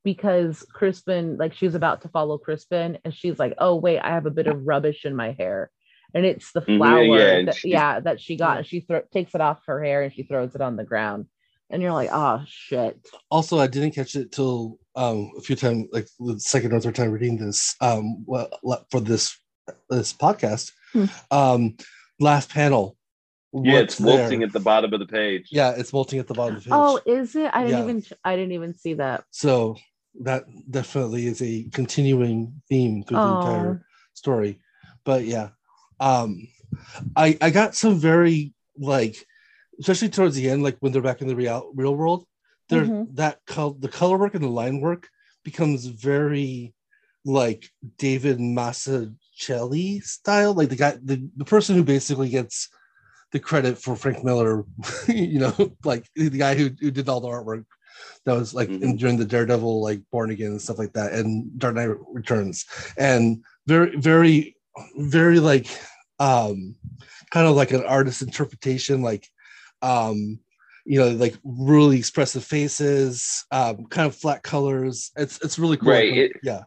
because 0.03 0.63
Crispin, 0.72 1.36
like 1.38 1.53
she's 1.55 1.74
about 1.74 2.03
to 2.03 2.09
follow 2.09 2.38
Crispin, 2.38 2.99
and 3.03 3.13
she's 3.13 3.39
like, 3.39 3.55
"Oh 3.57 3.76
wait, 3.76 3.99
I 3.99 4.09
have 4.09 4.28
a 4.28 4.32
bit 4.32 4.45
of 4.47 4.61
rubbish 4.66 5.03
in 5.03 5.16
my 5.16 5.32
hair," 5.32 5.72
and 6.13 6.26
it's 6.26 6.51
the 6.51 6.61
Mhm, 6.61 6.78
flower, 6.78 7.18
yeah, 7.18 7.38
and 7.38 7.47
that, 7.47 7.55
she- 7.55 7.70
yeah, 7.72 7.99
that 8.01 8.22
she 8.22 8.38
got, 8.38 8.51
Yeah. 8.53 8.57
and 8.59 8.68
she 8.68 8.80
thro- 8.82 9.01
takes 9.11 9.34
it 9.34 9.41
off 9.41 9.63
her 9.66 9.84
hair 9.84 10.03
and 10.03 10.13
she 10.13 10.22
throws 10.22 10.53
it 10.53 10.61
on 10.61 10.76
the 10.76 10.84
ground, 10.84 11.26
and 11.72 11.82
you're 11.82 11.91
like, 11.91 12.09
"Oh 12.13 12.43
shit!" 12.47 12.99
also 13.32 13.57
i 13.59 13.66
didn't 13.68 13.91
catch 13.95 14.16
it 14.16 14.32
till 14.32 14.78
um 14.95 15.32
a 15.38 15.41
few 15.41 15.55
times 15.55 15.88
like 15.91 16.07
the 16.20 16.39
second 16.39 16.72
or 16.74 16.80
third 16.80 16.93
time 16.95 17.11
reading 17.11 17.38
this 17.38 17.76
um 17.82 18.24
well 18.28 18.49
for 18.91 18.99
this 18.99 19.36
this 19.89 20.13
podcast 20.13 20.72
Hmm. 20.93 21.05
um 21.32 21.76
last 22.20 22.49
panel 22.49 22.95
Yeah, 23.64 23.80
it's 23.80 23.99
wilting 23.99 24.39
there? 24.39 24.47
at 24.47 24.53
the 24.53 24.60
bottom 24.60 24.93
of 24.93 24.99
the 24.99 25.06
page. 25.08 25.47
yeah 25.51 25.72
it's 25.78 25.93
molting 25.93 26.20
at 26.20 26.28
the 26.28 26.34
bottom 26.34 26.56
of 26.58 26.64
the 26.64 26.70
page 26.70 26.78
Oh, 26.80 26.99
is 27.06 27.36
it? 27.36 27.49
I 27.53 27.64
didn't 27.64 27.78
Yeah. 27.78 27.84
even, 27.84 28.03
I 28.24 28.36
didn't 28.36 28.51
even 28.51 28.74
see 28.74 28.93
that. 28.95 29.24
so 29.32 29.78
that 30.22 30.45
definitely 30.70 31.28
is 31.28 31.41
a 31.41 31.64
continuing 31.74 32.62
theme 32.70 33.03
through 33.03 33.18
the 33.18 33.24
Oh, 33.24 33.36
entire 33.39 33.86
story 34.14 34.60
but 35.03 35.26
yeah 35.26 35.49
um 35.99 36.47
i 37.18 37.38
i 37.41 37.49
got 37.49 37.76
some 37.76 37.95
very 37.99 38.53
like 38.78 39.16
especially 39.82 40.08
towards 40.10 40.36
the 40.38 40.49
end 40.49 40.64
like 40.64 40.78
when 40.80 40.91
they're 40.93 41.01
back 41.10 41.22
in 41.22 41.28
the 41.28 41.36
real 41.36 41.70
real 41.76 41.95
world 41.95 42.26
there 42.70 42.86
Mhm. 42.86 43.14
that 43.16 43.39
col- 43.45 43.74
the 43.86 43.89
color 43.89 44.18
work 44.18 44.36
and 44.36 44.43
the 44.43 44.49
line 44.62 44.80
work 44.80 45.10
becomes 45.43 45.86
very 45.86 46.74
like 47.26 47.70
david 47.97 48.38
Mazzucchelli 48.39 50.01
style 50.03 50.53
like 50.53 50.70
the 50.70 50.76
guy 50.78 50.97
the, 51.03 51.28
the 51.36 51.45
person 51.45 51.76
who 51.76 51.84
basically 51.84 52.30
gets 52.30 52.70
the 53.32 53.39
credit 53.39 53.78
for 53.78 53.95
frank 53.95 54.23
miller 54.23 54.63
you 55.07 55.39
know 55.39 55.53
like 55.84 56.05
the 56.15 56.30
guy 56.30 56.55
who, 56.55 56.69
who 56.80 56.91
did 56.91 57.09
all 57.09 57.19
the 57.21 57.28
artwork 57.28 57.65
that 58.26 58.34
was 58.34 58.53
like 58.53 58.69
in, 58.69 58.80
Mhm. 58.82 58.99
during 58.99 59.17
the 59.17 59.26
daredevil 59.26 59.82
like 59.82 60.01
born 60.11 60.32
again 60.32 60.51
and 60.51 60.61
stuff 60.61 60.78
like 60.80 60.93
that 60.93 61.13
and 61.13 61.57
dark 61.59 61.76
knight 61.76 61.89
returns 62.11 62.65
and 62.97 63.43
very 63.67 63.95
very 63.97 64.57
very 64.97 65.39
like 65.39 65.67
um 66.19 66.76
kind 67.32 67.47
of 67.47 67.55
like 67.55 67.71
an 67.71 67.84
artist 67.86 68.21
interpretation 68.21 69.01
like 69.01 69.28
um 69.82 70.39
you 70.86 70.99
know 70.99 71.09
like 71.09 71.36
really 71.43 71.97
expressive 71.97 72.43
faces 72.43 73.45
um 73.51 73.86
kind 73.88 74.07
of 74.07 74.15
flat 74.15 74.43
colors. 74.43 75.11
It's 75.17 75.39
it's 75.41 75.57
really 75.57 75.78
cool. 75.78 75.89
Right, 75.93 76.17
it- 76.17 76.32
yeah 76.43 76.61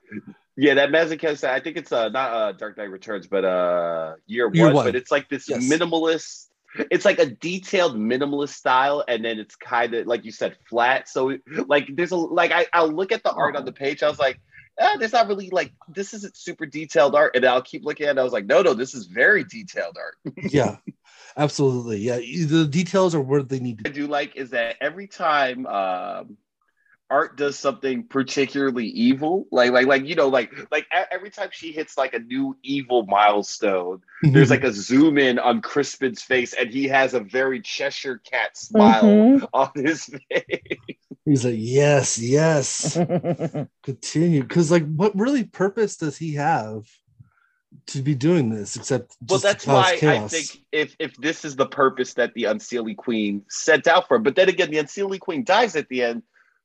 Yeah, 0.60 0.74
that 0.74 0.90
Mazzucchelli, 0.90 1.44
I 1.44 1.60
think 1.60 1.76
it's 1.76 1.92
uh, 1.92 2.08
not 2.08 2.32
uh, 2.32 2.52
Dark 2.52 2.76
Knight 2.76 2.90
Returns, 2.90 3.28
but 3.28 3.44
uh, 3.44 4.14
Year, 4.26 4.50
Year 4.52 4.66
one, 4.66 4.74
One. 4.74 4.86
But 4.86 4.96
it's 4.96 5.10
like 5.10 5.28
this 5.28 5.48
Yes. 5.48 5.62
minimalist 5.62 6.48
it's 6.90 7.04
like 7.04 7.18
a 7.18 7.26
detailed 7.26 7.96
minimalist 7.96 8.50
style, 8.50 9.04
and 9.08 9.24
then 9.24 9.38
it's 9.38 9.56
kind 9.56 9.94
of 9.94 10.06
like 10.06 10.24
you 10.24 10.32
said, 10.32 10.56
flat. 10.68 11.08
So 11.08 11.36
like 11.66 11.88
there's 11.94 12.12
a 12.12 12.16
like 12.16 12.52
I 12.52 12.66
I'll 12.72 12.88
look 12.90 13.12
at 13.12 13.22
the 13.22 13.32
art 13.32 13.56
on 13.56 13.64
the 13.64 13.72
page. 13.72 14.02
I 14.02 14.08
was 14.08 14.18
like, 14.18 14.38
eh, 14.78 14.96
there's 14.98 15.12
not 15.12 15.28
really 15.28 15.48
like 15.50 15.72
this 15.88 16.12
isn't 16.14 16.36
super 16.36 16.66
detailed 16.66 17.14
art, 17.14 17.36
and 17.36 17.44
I'll 17.44 17.62
keep 17.62 17.84
looking 17.84 18.06
at 18.06 18.16
it. 18.16 18.20
I 18.20 18.24
was 18.24 18.32
like, 18.32 18.46
no, 18.46 18.62
no, 18.62 18.74
this 18.74 18.94
is 18.94 19.06
very 19.06 19.44
detailed 19.44 19.96
art. 19.96 20.34
yeah, 20.50 20.76
absolutely. 21.36 21.98
Yeah, 21.98 22.16
the 22.18 22.66
details 22.68 23.14
are 23.14 23.20
where 23.20 23.42
they 23.42 23.60
need 23.60 23.80
I 23.84 23.88
to. 23.88 23.94
do 23.94 24.06
like 24.06 24.36
is 24.36 24.50
that 24.50 24.76
every 24.80 25.06
time 25.06 25.66
um, 25.66 26.36
art 27.10 27.36
does 27.36 27.58
something 27.58 28.04
particularly 28.04 28.86
evil, 28.86 29.46
like 29.50 29.72
like 29.72 29.86
like 29.86 30.04
you 30.04 30.14
know 30.14 30.28
like 30.28 30.52
like 30.70 30.86
every 31.10 31.30
time 31.30 31.48
she 31.52 31.72
hits 31.72 31.96
like 31.96 32.14
a 32.14 32.18
new 32.18 32.56
evil 32.62 33.06
milestone, 33.06 34.02
there's 34.22 34.50
like 34.50 34.64
a 34.64 34.72
zoom 34.72 35.18
in 35.18 35.38
on 35.38 35.62
Crispin's 35.62 36.22
face, 36.22 36.52
and 36.52 36.70
he 36.70 36.88
has 36.88 37.14
a 37.14 37.20
very 37.20 37.60
Cheshire 37.60 38.18
cat 38.18 38.56
smile 38.56 39.02
Mhm. 39.04 39.48
on 39.52 39.70
his 39.74 40.04
face. 40.30 40.98
He's 41.24 41.44
like, 41.44 41.56
yes, 41.58 42.18
yes, 42.18 42.94
continue. 43.82 44.42
Because 44.42 44.70
like, 44.70 44.86
what 44.94 45.18
really 45.18 45.44
purpose 45.44 45.96
does 45.96 46.16
he 46.16 46.34
have 46.34 46.86
to 47.88 48.02
be 48.02 48.14
doing 48.14 48.50
this 48.50 48.76
except 48.76 49.16
Well, 49.28 49.38
just 49.38 49.42
to 49.42 49.48
that's 49.48 49.64
cause 49.64 49.74
why 49.74 50.10
I 50.10 50.28
think 50.28 50.58
if 50.72 50.96
if 50.98 51.16
this 51.16 51.44
is 51.44 51.56
the 51.56 51.66
purpose 51.66 52.14
that 52.14 52.34
the 52.34 52.44
Unseelie 52.44 52.96
Queen 52.96 53.42
set 53.48 53.86
out 53.86 54.08
for, 54.08 54.18
but 54.18 54.36
then 54.36 54.48
again, 54.48 54.70
the 54.70 54.78
Unseelie 54.78 55.20
Queen 55.20 55.44
dies 55.44 55.76
at 55.76 55.88
the 55.88 56.02
end, 56.02 56.22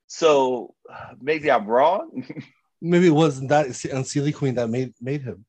so 0.07 0.73
uh, 0.91 1.13
maybe 1.21 1.49
I'm 1.51 1.65
wrong. 1.67 2.25
maybe 2.81 3.07
it 3.07 3.11
wasn't 3.15 3.49
that 3.49 3.67
Unseelie 3.67 4.33
Queen 4.35 4.55
that 4.55 4.69
made 4.69 4.93
made 5.01 5.21
him. 5.21 5.45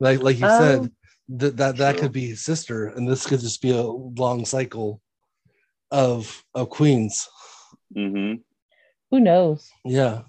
Like 0.00 0.22
like 0.22 0.38
you 0.38 0.46
Oh. 0.46 0.58
said, 0.58 0.90
that 1.28 1.56
that 1.56 1.76
that 1.78 1.92
True. 1.92 2.00
could 2.02 2.12
be 2.12 2.26
his 2.28 2.44
sister, 2.44 2.88
and 2.88 3.08
this 3.08 3.26
could 3.26 3.40
just 3.40 3.62
be 3.62 3.70
a 3.70 3.82
long 3.82 4.44
cycle 4.44 5.00
of 5.90 6.42
of 6.54 6.68
queens. 6.70 7.28
Mm-hmm. 7.96 8.40
Who 9.10 9.20
knows? 9.20 9.70
Yeah, 9.84 10.22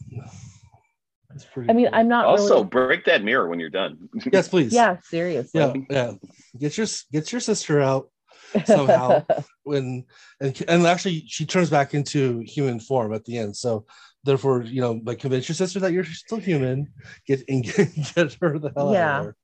that's 1.30 1.46
pretty. 1.46 1.70
I 1.70 1.74
mean, 1.74 1.86
cool. 1.88 1.96
I'm 1.96 2.08
not 2.08 2.26
Also, 2.26 2.56
really. 2.56 2.66
break 2.68 3.06
that 3.06 3.24
mirror 3.24 3.48
when 3.48 3.60
you're 3.60 3.70
done. 3.70 4.10
yes, 4.32 4.48
please. 4.50 4.74
Yeah, 4.74 4.98
seriously. 5.04 5.60
yeah, 5.60 5.74
yeah. 5.90 6.12
Get 6.60 6.78
your 6.78 6.88
get 7.12 7.32
your 7.32 7.42
sister 7.42 7.82
out 7.82 8.10
somehow. 8.66 9.26
when 9.64 10.06
and 10.40 10.62
and 10.68 10.86
actually 10.86 11.24
she 11.28 11.46
turns 11.46 11.70
back 11.70 11.94
into 11.94 12.40
human 12.46 12.80
form 12.80 13.14
at 13.14 13.26
the 13.26 13.38
end. 13.38 13.56
So 13.56 13.86
therefore, 14.24 14.64
you 14.64 14.82
know, 14.82 15.02
like 15.04 15.20
convince 15.20 15.48
your 15.48 15.56
sister 15.56 15.80
that 15.82 15.92
you're 15.92 16.04
still 16.04 16.38
human. 16.40 16.92
Get 17.28 17.44
and 17.48 17.64
get, 17.64 17.90
get 18.16 18.34
her 18.42 18.60
the 18.60 18.72
hell 18.76 18.90
out 18.90 18.94
Yeah. 18.94 19.18
of 19.20 19.24
there. 19.26 19.36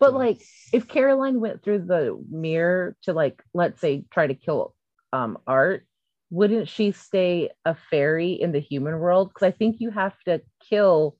But 0.00 0.14
like, 0.14 0.40
if 0.72 0.88
Caroline 0.88 1.40
went 1.40 1.62
through 1.62 1.86
the 1.86 2.22
mirror 2.30 2.96
to 3.02 3.12
like, 3.12 3.42
let's 3.54 3.80
say, 3.80 4.04
try 4.10 4.26
to 4.26 4.34
kill 4.34 4.74
um 5.12 5.38
Art, 5.46 5.86
wouldn't 6.30 6.68
she 6.68 6.92
stay 6.92 7.50
a 7.64 7.74
fairy 7.90 8.32
in 8.32 8.52
the 8.52 8.60
human 8.60 8.98
world? 8.98 9.30
Because 9.30 9.46
I 9.46 9.50
think 9.50 9.76
you 9.80 9.90
have 9.90 10.14
to 10.26 10.42
kill 10.68 11.16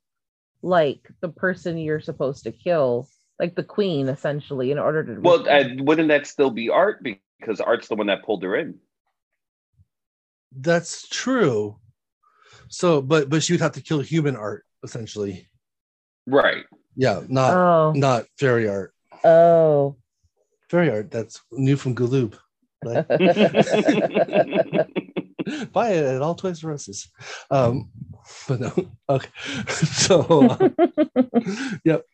like 0.62 1.08
the 1.20 1.28
person 1.28 1.78
you're 1.78 2.00
supposed 2.00 2.44
to 2.44 2.52
kill, 2.52 3.08
like 3.38 3.54
the 3.54 3.62
queen, 3.62 4.08
essentially, 4.08 4.70
in 4.70 4.78
order 4.78 5.04
to. 5.04 5.20
well, 5.20 5.48
uh, 5.48 5.64
wouldn't 5.78 6.08
that 6.08 6.26
still 6.26 6.50
be 6.50 6.68
art 6.68 7.02
because 7.38 7.60
art's 7.60 7.88
the 7.88 7.94
one 7.94 8.08
that 8.08 8.24
pulled 8.24 8.42
her 8.42 8.56
in? 8.56 8.78
That's 10.52 11.08
true. 11.08 11.76
So, 12.68 13.02
but 13.02 13.28
but 13.28 13.42
she 13.42 13.52
would 13.52 13.60
have 13.60 13.72
to 13.72 13.80
kill 13.80 14.00
human 14.00 14.36
art 14.36 14.64
essentially. 14.84 15.48
Right. 16.26 16.64
Yeah, 16.96 17.22
not 17.28 17.54
oh, 17.54 17.92
not 17.94 18.26
fairy 18.38 18.68
art. 18.68 18.92
oh. 19.24 19.96
Fairy 20.68 20.90
art 20.90 21.10
that's 21.10 21.40
new 21.50 21.76
from 21.76 21.94
Galoob. 21.94 22.34
Like, 22.84 23.08
buy 25.72 25.90
it 25.90 26.04
at 26.04 26.22
all 26.22 26.34
Toys 26.34 26.64
R 26.64 26.72
Us's. 26.72 27.08
Um, 27.50 27.90
but 28.46 28.60
no, 28.60 28.72
okay. 29.08 29.28
So, 29.68 30.48
uh, 30.48 30.68
yep. 31.84 32.04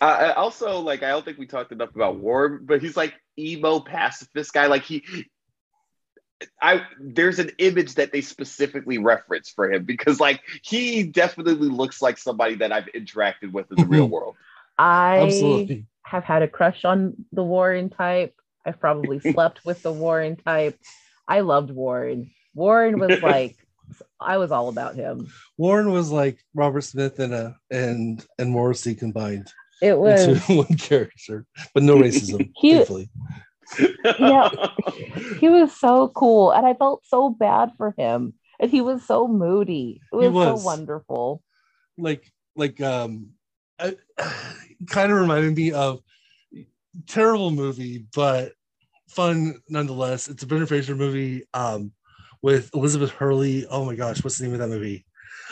I, 0.00 0.06
I 0.06 0.32
also 0.34 0.80
like. 0.80 1.02
I 1.02 1.08
don't 1.08 1.24
think 1.24 1.38
we 1.38 1.46
talked 1.46 1.72
enough 1.72 1.94
about 1.94 2.16
War, 2.16 2.48
but 2.48 2.82
he's 2.82 2.96
like 2.96 3.14
emo 3.38 3.80
pacifist 3.80 4.52
guy. 4.52 4.66
Like 4.66 4.82
he, 4.82 5.04
I 6.60 6.82
there's 7.00 7.38
an 7.38 7.50
image 7.58 7.94
that 7.94 8.12
they 8.12 8.20
specifically 8.20 8.98
reference 8.98 9.50
for 9.50 9.72
him 9.72 9.84
because 9.84 10.20
like 10.20 10.40
he 10.62 11.04
definitely 11.04 11.68
looks 11.68 12.02
like 12.02 12.18
somebody 12.18 12.56
that 12.56 12.72
I've 12.72 12.88
interacted 12.94 13.52
with 13.52 13.70
in 13.70 13.76
the 13.76 13.86
real 13.86 14.06
world. 14.06 14.36
I 14.78 15.20
Absolutely. 15.20 15.86
have 16.04 16.24
had 16.24 16.42
a 16.42 16.48
crush 16.48 16.84
on 16.84 17.26
the 17.32 17.44
Warren 17.44 17.90
type. 17.90 18.34
I've 18.66 18.80
probably 18.80 19.20
slept 19.32 19.64
with 19.64 19.82
the 19.82 19.92
Warren 19.92 20.36
type. 20.36 20.78
I 21.28 21.40
loved 21.40 21.70
Warren. 21.70 22.30
Warren 22.54 22.98
was 22.98 23.22
like, 23.22 23.56
I 24.20 24.38
was 24.38 24.50
all 24.50 24.68
about 24.68 24.94
him. 24.96 25.28
Warren 25.56 25.92
was 25.92 26.10
like 26.10 26.38
Robert 26.54 26.82
Smith 26.82 27.18
and 27.18 27.34
uh 27.34 27.52
and 27.70 28.24
and 28.38 28.50
Morrissey 28.50 28.94
combined 28.94 29.52
It 29.82 29.98
was 29.98 30.22
into 30.26 30.52
one 30.56 30.76
character, 30.78 31.46
but 31.72 31.82
no 31.82 31.96
racism. 31.96 32.50
He- 32.56 32.74
thankfully. 32.74 33.10
Yeah. 34.18 34.50
he 35.40 35.48
was 35.48 35.74
so 35.74 36.08
cool, 36.08 36.50
and 36.52 36.66
I 36.66 36.74
felt 36.74 37.04
so 37.06 37.30
bad 37.30 37.72
for 37.76 37.94
him. 37.96 38.34
And 38.60 38.70
he 38.70 38.80
was 38.80 39.04
so 39.04 39.26
moody. 39.26 40.00
It 40.12 40.16
was, 40.16 40.32
was. 40.32 40.62
so 40.62 40.66
wonderful. 40.66 41.42
like 41.98 42.30
like 42.56 42.80
um 42.80 43.30
I, 43.78 43.96
kind 44.86 45.10
of 45.10 45.18
reminded 45.18 45.56
me 45.56 45.72
of 45.72 46.00
terrible 47.08 47.50
movie 47.50 48.06
but 48.14 48.52
fun 49.08 49.60
nonetheless 49.68 50.28
it's 50.28 50.42
a 50.44 50.46
Brendan 50.46 50.68
Fraser 50.68 50.94
movie 50.94 51.42
um 51.52 51.90
with 52.42 52.70
Elizabeth 52.74 53.10
Hurley 53.10 53.66
oh 53.68 53.84
my 53.84 53.96
gosh 53.96 54.22
what's 54.22 54.38
the 54.38 54.44
name 54.44 54.52
of 54.52 54.60
that 54.60 54.68
movie 54.68 55.04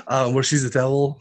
um 0.06 0.34
where 0.34 0.44
she's 0.44 0.64
a 0.64 0.70
devil 0.70 1.20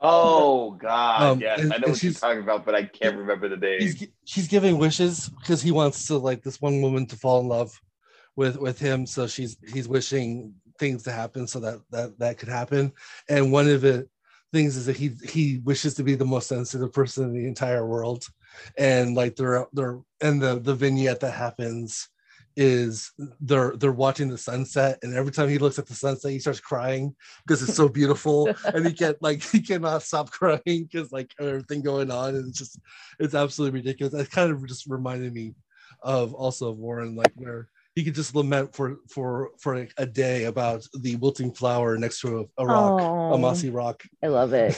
oh 0.00 0.70
God, 0.80 1.22
Um, 1.22 1.40
yes, 1.40 1.60
and- 1.60 1.72
I 1.72 1.76
know 1.78 1.88
what 1.88 2.02
you're 2.02 2.12
she's- 2.12 2.20
talking 2.20 2.42
about, 2.42 2.64
but 2.64 2.74
I 2.74 2.84
can't 2.84 3.16
remember 3.16 3.48
the 3.48 3.56
name. 3.56 3.80
he's 3.80 4.06
she's 4.24 4.48
giving 4.48 4.78
wishes 4.78 5.28
because 5.28 5.60
he 5.62 5.70
wants 5.72 6.06
to 6.08 6.18
like 6.18 6.42
this 6.42 6.60
one 6.60 6.80
woman 6.82 7.06
to 7.06 7.16
fall 7.16 7.40
in 7.40 7.48
love 7.48 7.78
with 8.36 8.56
with 8.58 8.78
him. 8.78 9.06
So 9.06 9.26
she's 9.26 9.56
he's 9.72 9.88
wishing 9.88 10.54
things 10.78 11.02
to 11.04 11.12
happen 11.12 11.46
so 11.46 11.60
that 11.60 11.80
that 11.90 12.18
that 12.18 12.38
could 12.38 12.48
happen. 12.48 12.92
And 13.28 13.50
one 13.52 13.68
of 13.68 13.80
the 13.80 14.08
things 14.52 14.76
is 14.76 14.86
that 14.86 14.96
he 14.96 15.10
he 15.28 15.58
wishes 15.64 15.94
to 15.94 16.02
be 16.04 16.14
the 16.14 16.24
most 16.24 16.48
sensitive 16.48 16.92
person 16.92 17.24
in 17.24 17.34
the 17.34 17.46
entire 17.46 17.86
world. 17.86 18.24
And 18.76 19.14
like 19.14 19.36
they're 19.36 19.66
they're 19.72 19.98
and 20.20 20.40
the 20.40 20.58
the 20.58 20.74
vignette 20.74 21.20
that 21.20 21.32
happens 21.32 22.08
is 22.56 23.12
they're 23.40 23.76
they're 23.76 23.92
watching 23.92 24.28
the 24.28 24.38
sunset 24.38 24.98
and 25.02 25.14
every 25.14 25.30
time 25.30 25.48
he 25.48 25.58
looks 25.58 25.78
at 25.78 25.86
the 25.86 25.94
sunset 25.94 26.32
he 26.32 26.38
starts 26.38 26.60
crying 26.60 27.14
because 27.46 27.62
it's 27.62 27.74
so 27.76 27.88
beautiful. 27.88 28.48
And 28.74 28.86
he 28.86 28.92
can't 28.92 29.16
like 29.22 29.42
he 29.42 29.60
cannot 29.60 30.02
stop 30.02 30.30
crying 30.38 30.60
because 30.64 31.12
like 31.12 31.32
everything 31.40 31.82
going 31.82 32.10
on 32.10 32.34
and 32.34 32.48
it's 32.48 32.58
just 32.58 32.78
it's 33.18 33.34
absolutely 33.34 33.78
ridiculous. 33.80 34.14
It 34.14 34.30
kind 34.30 34.50
of 34.50 34.66
just 34.66 34.86
reminded 34.86 35.32
me 35.32 35.54
of 36.02 36.34
also 36.34 36.70
of 36.70 36.78
warren 36.78 37.16
like 37.16 37.32
where 37.34 37.68
he 37.94 38.04
could 38.04 38.14
just 38.14 38.34
lament 38.34 38.74
for 38.74 38.98
for 39.08 39.50
for 39.58 39.76
a, 39.76 39.88
a 39.96 40.06
day 40.06 40.44
about 40.44 40.86
the 41.00 41.16
wilting 41.16 41.52
flower 41.52 41.96
next 41.96 42.20
to 42.20 42.40
a, 42.40 42.62
a 42.62 42.66
rock 42.66 43.00
Aw, 43.00 43.34
a 43.34 43.38
mossy 43.38 43.70
rock. 43.70 44.02
I 44.22 44.28
love 44.28 44.52
it. 44.52 44.76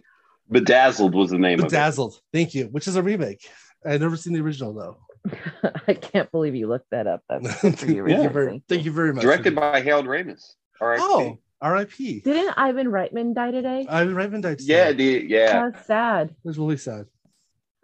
Bedazzled 0.50 1.14
was 1.14 1.30
the 1.30 1.38
name 1.38 1.58
of 1.58 1.66
it. 1.66 1.68
bedazzled. 1.70 2.20
Thank 2.32 2.54
you 2.54 2.66
which 2.66 2.88
is 2.88 2.96
a 2.96 3.02
remake. 3.02 3.48
I've 3.84 4.00
never 4.00 4.16
seen 4.16 4.32
the 4.32 4.40
original 4.40 4.72
though 4.72 4.98
I 5.88 5.94
can't 5.94 6.30
believe 6.30 6.54
you 6.54 6.68
looked 6.68 6.90
that 6.90 7.06
up. 7.06 7.22
That's 7.28 7.44
thank, 7.46 7.58
good 7.60 7.78
for 7.78 7.86
you, 7.90 8.02
you 8.22 8.28
very, 8.28 8.50
Thank 8.50 8.66
thank 8.68 8.84
you 8.84 8.92
very 8.92 9.12
much 9.12 9.22
Directed 9.22 9.54
by 9.54 9.80
Harold 9.80 10.06
Ramis. 10.06 10.54
All 10.80 10.88
right. 10.88 10.98
oh 11.02 11.38
rip 11.62 11.90
Didn't 12.24 12.54
Ivan 12.56 12.88
Reitman 12.88 13.34
die 13.34 13.50
today? 13.50 13.86
ivan 13.88 14.14
reitman 14.14 14.42
died 14.42 14.60
Yeah, 14.60 14.88
today. 14.88 15.20
the, 15.20 15.26
yeah. 15.28 15.70
That's 15.70 15.86
sad. 15.86 16.28
it 16.30 16.36
was 16.44 16.58
really 16.58 16.76
sad 16.76 17.06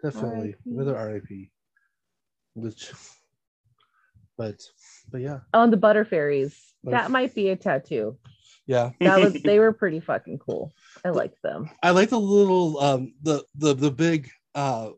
definitely 0.01 0.49
RIP. 0.49 0.57
another 0.65 1.13
rip 1.13 1.49
which 2.55 2.91
but 4.37 4.61
but 5.11 5.21
yeah 5.21 5.39
On 5.53 5.71
the 5.71 5.77
Butterfairies. 5.77 6.53
Butterf- 6.85 6.91
That 6.91 7.11
might 7.11 7.33
be 7.33 7.49
a 7.49 7.55
tattoo. 7.55 8.17
yeah 8.67 8.91
That 8.99 9.19
was 9.21 9.33
they 9.43 9.59
were 9.59 9.73
pretty 9.73 9.99
fucking 10.01 10.39
cool. 10.39 10.71
I 11.05 11.09
liked 11.09 11.41
them. 11.41 11.69
I 11.81 11.91
like 11.91 12.09
the 12.09 12.19
little 12.19 12.79
um 12.79 13.13
the 13.23 13.43
the 13.55 13.73
the 13.73 13.91
big 13.91 14.29
uh 14.55 14.89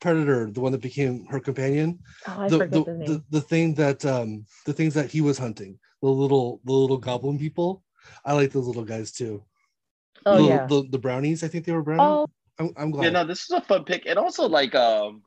predator, 0.00 0.50
the 0.50 0.60
one 0.60 0.72
that 0.72 0.80
became 0.82 1.26
her 1.26 1.40
companion. 1.40 1.98
Oh, 2.28 2.40
I 2.42 2.48
the, 2.48 2.58
forget 2.58 2.72
the, 2.72 2.84
the 2.84 2.92
name. 2.94 3.06
the 3.06 3.24
the 3.30 3.40
thing 3.40 3.74
that 3.74 4.04
um 4.04 4.46
the 4.64 4.72
things 4.72 4.94
that 4.94 5.10
he 5.10 5.20
was 5.20 5.38
hunting, 5.38 5.78
the 6.02 6.08
little 6.08 6.60
the 6.64 6.72
little 6.72 6.98
goblin 6.98 7.38
people. 7.38 7.82
I 8.24 8.32
like 8.34 8.52
those 8.52 8.66
little 8.66 8.84
guys 8.84 9.10
too. 9.12 9.42
oh 10.24 10.32
Little- 10.32 10.48
yeah. 10.48 10.66
the, 10.66 10.84
the 10.90 10.98
brownies. 10.98 11.42
I 11.42 11.48
think 11.48 11.64
they 11.64 11.72
were 11.72 11.82
brownies. 11.82 12.04
Oh, 12.06 12.26
I'm, 12.58 12.72
I'm 12.76 12.90
glad. 12.90 13.04
Yeah, 13.04 13.10
no, 13.10 13.24
this 13.24 13.42
is 13.42 13.50
a 13.50 13.60
fun 13.60 13.84
pick. 13.84 14.06
And 14.06 14.18
also, 14.18 14.48
like, 14.48 14.74
um, 14.74 15.22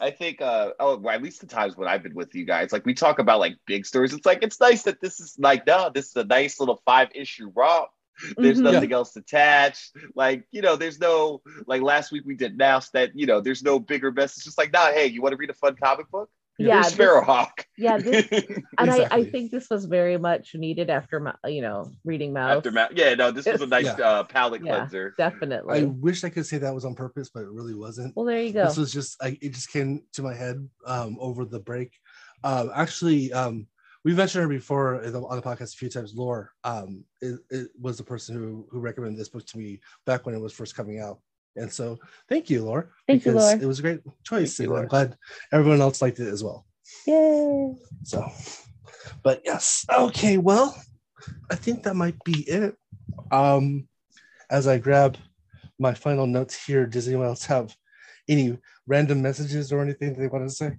I 0.00 0.10
think, 0.10 0.40
uh, 0.42 0.72
oh, 0.80 0.96
well, 0.98 1.14
at 1.14 1.22
least 1.22 1.40
the 1.40 1.46
times 1.46 1.76
when 1.76 1.88
I've 1.88 2.02
been 2.02 2.14
with 2.14 2.34
you 2.34 2.44
guys, 2.44 2.72
like, 2.72 2.84
we 2.84 2.94
talk 2.94 3.18
about 3.20 3.38
like 3.38 3.56
big 3.66 3.86
stories. 3.86 4.12
It's 4.12 4.26
like, 4.26 4.42
it's 4.42 4.60
nice 4.60 4.82
that 4.82 5.00
this 5.00 5.20
is 5.20 5.36
like, 5.38 5.66
no, 5.66 5.90
this 5.94 6.06
is 6.08 6.16
a 6.16 6.24
nice 6.24 6.58
little 6.60 6.82
five 6.84 7.08
issue 7.14 7.50
romp. 7.54 7.88
There's 8.36 8.58
Mhm. 8.58 8.72
nothing 8.72 8.92
else 8.92 9.16
attached. 9.16 9.96
Like, 10.14 10.46
you 10.50 10.62
know, 10.62 10.76
there's 10.76 10.98
no, 10.98 11.42
like, 11.66 11.82
last 11.82 12.12
week 12.12 12.22
we 12.24 12.34
did 12.34 12.56
Maus 12.58 12.90
that, 12.92 13.10
you 13.14 13.26
know, 13.26 13.40
there's 13.40 13.62
no 13.62 13.78
bigger 13.78 14.10
message. 14.12 14.38
It's 14.38 14.44
just 14.44 14.58
like, 14.58 14.72
nah, 14.72 14.86
hey, 14.92 15.06
you 15.06 15.22
want 15.22 15.32
to 15.32 15.36
read 15.36 15.50
a 15.50 15.54
fun 15.54 15.76
comic 15.76 16.10
book? 16.10 16.30
Yeah, 16.58 16.80
There's 16.80 16.94
Sparrowhawk. 16.94 17.66
yeah, 17.76 17.98
this, 17.98 18.26
and 18.78 18.90
I, 18.90 19.06
I 19.10 19.24
think 19.24 19.50
this 19.50 19.68
was 19.68 19.84
very 19.84 20.16
much 20.16 20.54
needed 20.54 20.88
after 20.88 21.20
Ma- 21.20 21.34
you 21.46 21.60
know 21.60 21.92
reading 22.02 22.32
Maus. 22.32 22.56
Aftermath. 22.56 22.92
Yeah, 22.94 23.12
no, 23.14 23.30
this 23.30 23.44
was 23.44 23.60
a 23.60 23.66
nice 23.66 23.84
Yeah. 23.84 23.92
uh, 24.02 24.22
palate 24.24 24.62
Yeah. 24.64 24.78
cleanser. 24.78 25.14
Definitely. 25.18 25.80
I 25.80 25.82
wish 25.84 26.24
I 26.24 26.30
could 26.30 26.46
say 26.46 26.56
that 26.56 26.74
was 26.74 26.86
on 26.86 26.94
purpose, 26.94 27.28
but 27.28 27.40
it 27.42 27.50
really 27.50 27.74
wasn't. 27.74 28.16
well, 28.16 28.24
there 28.24 28.40
you 28.40 28.54
go. 28.54 28.64
This 28.64 28.78
was 28.78 28.90
just 28.90 29.22
I, 29.22 29.36
it 29.42 29.52
just 29.52 29.70
came 29.70 30.04
to 30.14 30.22
my 30.22 30.32
head 30.32 30.66
um, 30.86 31.18
over 31.20 31.44
the 31.44 31.60
break. 31.60 31.92
Um, 32.42 32.70
actually, 32.74 33.34
um, 33.34 33.66
we 34.06 34.14
mentioned 34.14 34.42
her 34.42 34.48
before 34.48 35.04
on 35.04 35.12
the 35.12 35.42
podcast 35.42 35.74
a 35.74 35.78
few 35.78 35.88
times. 35.88 36.14
Lore 36.14 36.52
um, 36.62 37.04
it, 37.20 37.40
it 37.50 37.70
was 37.78 37.98
the 37.98 38.04
person 38.04 38.36
who 38.36 38.64
who 38.70 38.78
recommended 38.78 39.18
this 39.18 39.28
book 39.28 39.44
to 39.46 39.58
me 39.58 39.80
back 40.04 40.24
when 40.24 40.34
it 40.34 40.40
was 40.40 40.52
first 40.52 40.76
coming 40.76 41.00
out, 41.00 41.18
and 41.56 41.70
so 41.72 41.98
thank 42.28 42.48
you, 42.48 42.64
Lore. 42.64 42.92
Thank 43.08 43.24
you, 43.24 43.32
Lore. 43.32 43.58
It 43.60 43.66
was 43.66 43.80
a 43.80 43.82
great 43.82 44.02
choice, 44.22 44.56
Thank 44.56 44.70
you, 44.70 44.76
I'm 44.76 44.86
glad 44.86 45.16
everyone 45.52 45.80
else 45.80 46.00
liked 46.00 46.20
it 46.20 46.28
as 46.28 46.44
well. 46.44 46.64
Yay. 47.04 47.74
So, 48.04 48.30
but 49.24 49.42
yes, 49.44 49.84
okay. 49.92 50.38
Well, 50.38 50.80
I 51.50 51.56
think 51.56 51.82
that 51.82 51.96
might 51.96 52.22
be 52.22 52.48
it. 52.48 52.76
Um, 53.32 53.88
as 54.48 54.68
I 54.68 54.78
grab 54.78 55.18
my 55.80 55.94
final 55.94 56.28
notes 56.28 56.64
here, 56.64 56.86
does 56.86 57.08
anyone 57.08 57.26
else 57.26 57.44
have 57.46 57.74
any 58.28 58.56
random 58.86 59.20
messages 59.20 59.72
or 59.72 59.82
anything 59.82 60.14
they 60.14 60.28
want 60.28 60.48
to 60.48 60.54
say? 60.54 60.76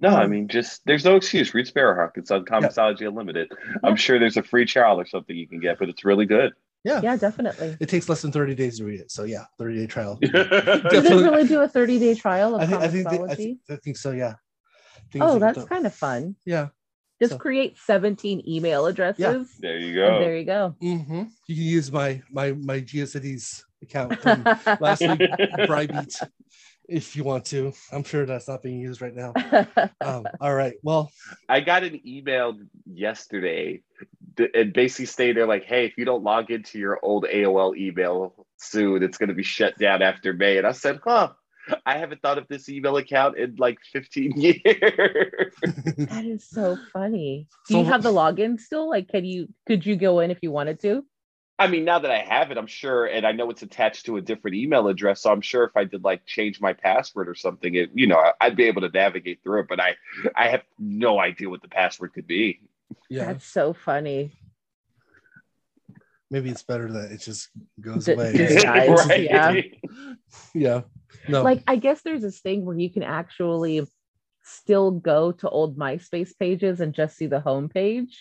No, 0.00 0.10
I 0.16 0.26
mean, 0.26 0.48
just 0.48 0.80
there's 0.86 1.04
no 1.04 1.16
excuse. 1.16 1.52
Read 1.52 1.66
Sparrowhawk. 1.66 2.12
It's 2.16 2.30
on 2.30 2.44
Comixology 2.44 3.06
Unlimited. 3.06 3.50
I'm 3.84 3.96
sure 3.96 4.18
there's 4.18 4.36
a 4.38 4.42
free 4.42 4.64
trial 4.64 4.98
or 4.98 5.06
something 5.06 5.36
you 5.36 5.46
can 5.46 5.60
get, 5.60 5.78
but 5.78 5.88
it's 5.88 6.04
really 6.04 6.24
good. 6.26 6.52
Yeah. 6.84 7.00
Yeah, 7.02 7.16
definitely. 7.16 7.76
It 7.78 7.90
takes 7.90 8.08
less 8.08 8.22
than 8.22 8.32
30 8.32 8.54
days 8.54 8.78
to 8.78 8.84
read 8.84 9.00
it. 9.00 9.10
So 9.10 9.24
yeah, 9.24 9.44
30 9.58 9.76
day 9.76 9.86
trial. 9.86 10.16
Do 10.20 10.28
they 10.30 11.14
really 11.14 11.46
do 11.46 11.60
a 11.60 11.68
30 11.68 11.98
day 11.98 12.14
trial 12.14 12.54
of 12.54 12.62
I 12.62 12.66
think 12.66 12.80
I 12.82 12.88
think, 12.88 13.08
they, 13.10 13.16
I 13.16 13.18
Comixology? 13.18 13.36
think 13.36 13.58
I 13.68 13.76
think 13.76 13.96
so, 13.98 14.10
yeah. 14.12 14.34
Things 15.12 15.24
oh, 15.26 15.38
that's 15.38 15.64
kind 15.64 15.84
of 15.86 15.94
fun. 15.94 16.36
yeah. 16.46 16.68
Just 17.20 17.32
So- 17.32 17.38
create 17.38 17.76
17 17.84 18.44
email 18.48 18.86
addresses. 18.86 19.20
Yeah. 19.20 19.44
there 19.58 19.76
you 19.76 19.88
And 20.02 20.14
go. 20.14 20.20
there 20.20 20.36
you 20.38 20.44
go. 20.46 20.74
hmm 20.80 21.22
You 21.46 21.54
can 21.54 21.64
use 21.64 21.92
my 21.92 22.22
my 22.30 22.52
my 22.52 22.80
GeoCities 22.80 23.62
account 23.82 24.18
from 24.22 24.42
last 24.80 25.02
week, 25.02 25.20
Bribeat, 25.68 26.16
if 26.90 27.14
you 27.16 27.24
want 27.24 27.44
to. 27.46 27.72
I'm 27.92 28.02
sure 28.02 28.26
that's 28.26 28.48
not 28.48 28.62
being 28.62 28.80
used 28.80 29.00
right 29.00 29.14
now. 29.14 29.32
Um, 30.02 30.26
all 30.40 30.54
right. 30.54 30.74
Well, 30.82 31.12
I 31.48 31.60
got 31.60 31.84
an 31.84 32.00
email 32.06 32.58
yesterday 32.86 33.82
and 34.54 34.72
basically 34.72 35.06
stated 35.06 35.46
like, 35.46 35.64
hey, 35.64 35.84
if 35.84 35.98
you 35.98 36.04
don't 36.04 36.24
log 36.24 36.50
into 36.50 36.78
your 36.78 36.98
old 37.02 37.24
AOL 37.24 37.76
email 37.76 38.46
soon, 38.56 39.02
it's 39.02 39.18
going 39.18 39.28
to 39.28 39.34
be 39.34 39.42
shut 39.42 39.76
down 39.78 40.00
after 40.00 40.32
May. 40.32 40.56
And 40.56 40.66
I 40.66 40.72
said, 40.72 41.00
huh, 41.04 41.32
I 41.84 41.98
haven't 41.98 42.22
thought 42.22 42.38
of 42.38 42.48
this 42.48 42.68
email 42.68 42.96
account 42.96 43.36
in 43.36 43.56
like 43.58 43.78
15 43.92 44.32
years. 44.40 45.54
that 45.62 46.24
is 46.24 46.48
so 46.48 46.78
funny. 46.92 47.46
Do 47.68 47.78
you 47.78 47.84
have 47.84 48.02
the 48.02 48.12
login 48.12 48.58
still? 48.58 48.88
Like, 48.88 49.08
can 49.08 49.24
you 49.24 49.48
could 49.66 49.84
you 49.84 49.96
go 49.96 50.20
in 50.20 50.30
if 50.30 50.38
you 50.42 50.50
wanted 50.50 50.80
to? 50.80 51.04
I 51.60 51.66
mean, 51.66 51.84
now 51.84 51.98
that 51.98 52.10
I 52.10 52.20
have 52.20 52.50
it, 52.50 52.56
I'm 52.56 52.66
sure, 52.66 53.04
and 53.04 53.26
I 53.26 53.32
know 53.32 53.50
it's 53.50 53.60
attached 53.62 54.06
to 54.06 54.16
a 54.16 54.22
different 54.22 54.56
email 54.56 54.88
address. 54.88 55.20
So 55.20 55.30
I'm 55.30 55.42
sure 55.42 55.64
if 55.64 55.76
I 55.76 55.84
did 55.84 56.02
like 56.02 56.24
change 56.24 56.58
my 56.58 56.72
password 56.72 57.28
or 57.28 57.34
something, 57.34 57.74
it, 57.74 57.90
you 57.92 58.06
know, 58.06 58.18
I'd 58.40 58.56
be 58.56 58.64
able 58.64 58.80
to 58.80 58.88
navigate 58.88 59.42
through 59.42 59.60
it. 59.60 59.66
But 59.68 59.78
I, 59.78 59.96
I 60.34 60.48
have 60.48 60.62
no 60.78 61.20
idea 61.20 61.50
what 61.50 61.60
the 61.60 61.68
password 61.68 62.14
could 62.14 62.26
be. 62.26 62.60
yeah, 63.10 63.26
That's 63.26 63.44
so 63.44 63.74
funny. 63.74 64.32
maybe 66.30 66.48
it's 66.48 66.62
better 66.62 66.90
that 66.92 67.12
it 67.12 67.20
just 67.20 67.50
goes 67.78 68.06
D- 68.06 68.12
away. 68.12 68.32
just 68.36 68.64
dies, 68.64 69.18
yeah. 69.18 69.60
yeah. 70.54 70.80
No. 71.28 71.42
Like, 71.42 71.62
I 71.66 71.76
guess 71.76 72.00
there's 72.00 72.22
this 72.22 72.40
thing 72.40 72.64
where 72.64 72.78
you 72.78 72.88
can 72.88 73.02
actually 73.02 73.86
still 74.44 74.92
go 74.92 75.32
to 75.32 75.48
old 75.50 75.76
MySpace 75.76 76.30
pages 76.38 76.80
and 76.80 76.94
just 76.94 77.18
see 77.18 77.26
the 77.26 77.40
homepage. 77.40 78.14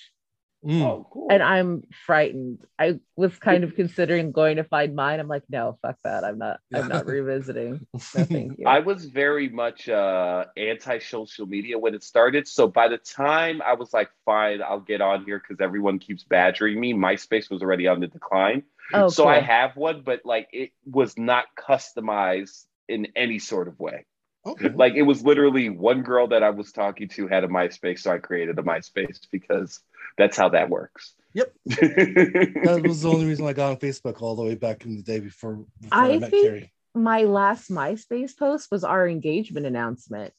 Mm. 0.66 0.82
Oh, 0.82 1.08
cool. 1.10 1.28
And 1.32 1.42
I'm 1.42 1.84
frightened. 2.06 2.60
I 2.78 3.00
was 3.16 3.38
kind 3.38 3.64
of 3.64 3.76
considering 3.78 4.32
going 4.32 4.58
to 4.58 4.64
find 4.64 4.96
mine. 4.96 5.20
I'm 5.20 5.28
like, 5.28 5.44
no, 5.50 5.78
fuck 5.82 5.98
that. 6.04 6.24
I'm 6.24 6.38
not. 6.38 6.60
I'm 6.74 6.88
not 6.88 7.06
revisiting. 7.08 7.86
No, 7.94 8.00
thank 8.00 8.60
you. 8.60 8.68
I 8.68 8.80
was 8.80 9.06
very 9.06 9.50
much 9.50 9.88
uh, 9.88 10.46
anti 10.58 11.00
social 11.00 11.46
media 11.46 11.78
when 11.78 11.96
it 11.96 12.04
started. 12.04 12.48
So 12.48 12.68
by 12.68 12.90
the 12.90 12.98
time 12.98 13.62
I 13.62 13.74
was 13.74 13.94
like, 13.94 14.10
fine, 14.26 14.62
I'll 14.62 14.82
get 14.82 15.02
on 15.02 15.24
here 15.24 15.40
because 15.40 15.62
everyone 15.62 16.00
keeps 16.00 16.24
badgering 16.24 16.80
me, 16.80 16.94
MySpace 16.94 17.50
was 17.50 17.62
already 17.62 17.88
on 17.88 18.02
the 18.02 18.08
decline. 18.08 18.64
oh, 18.94 19.08
so 19.08 19.24
cool. 19.24 19.32
I 19.32 19.40
have 19.40 19.78
one, 19.78 20.02
but 20.02 20.22
like 20.26 20.50
it 20.52 20.72
was 20.86 21.18
not 21.18 21.46
customized 21.58 22.66
in 22.90 23.08
any 23.16 23.40
sort 23.40 23.68
of 23.68 23.80
way. 23.80 24.06
Okay. 24.46 24.70
Like 24.70 24.94
it 24.94 25.04
was 25.04 25.24
literally 25.24 25.70
one 25.70 26.02
girl 26.02 26.28
that 26.28 26.44
I 26.44 26.50
was 26.50 26.72
talking 26.72 27.08
to 27.10 27.28
had 27.28 27.44
a 27.44 27.48
MySpace, 27.48 28.00
so 28.00 28.12
I 28.12 28.18
created 28.18 28.58
a 28.58 28.64
MySpace 28.64 29.20
because 29.32 29.82
that's 30.20 30.38
how 30.38 30.50
that 30.50 30.70
works. 30.70 31.16
Yep. 31.34 31.54
that 31.66 32.82
was 32.86 33.02
the 33.02 33.10
only 33.10 33.26
reason 33.26 33.46
I 33.48 33.54
got 33.54 33.72
on 33.72 33.78
Facebook 33.78 34.22
all 34.22 34.36
the 34.36 34.44
way 34.44 34.56
back 34.56 34.86
in 34.86 34.96
the 34.98 35.04
day 35.04 35.20
before, 35.20 35.66
before 35.82 35.98
I, 35.98 36.12
I 36.14 36.20
met 36.20 36.30
think- 36.32 36.46
Carrie. 36.46 36.74
My 36.96 37.24
last 37.24 37.70
MySpace 37.70 38.36
post 38.38 38.70
was 38.72 38.84
our 38.84 39.08
engagement 39.08 39.66
announcement. 39.68 40.34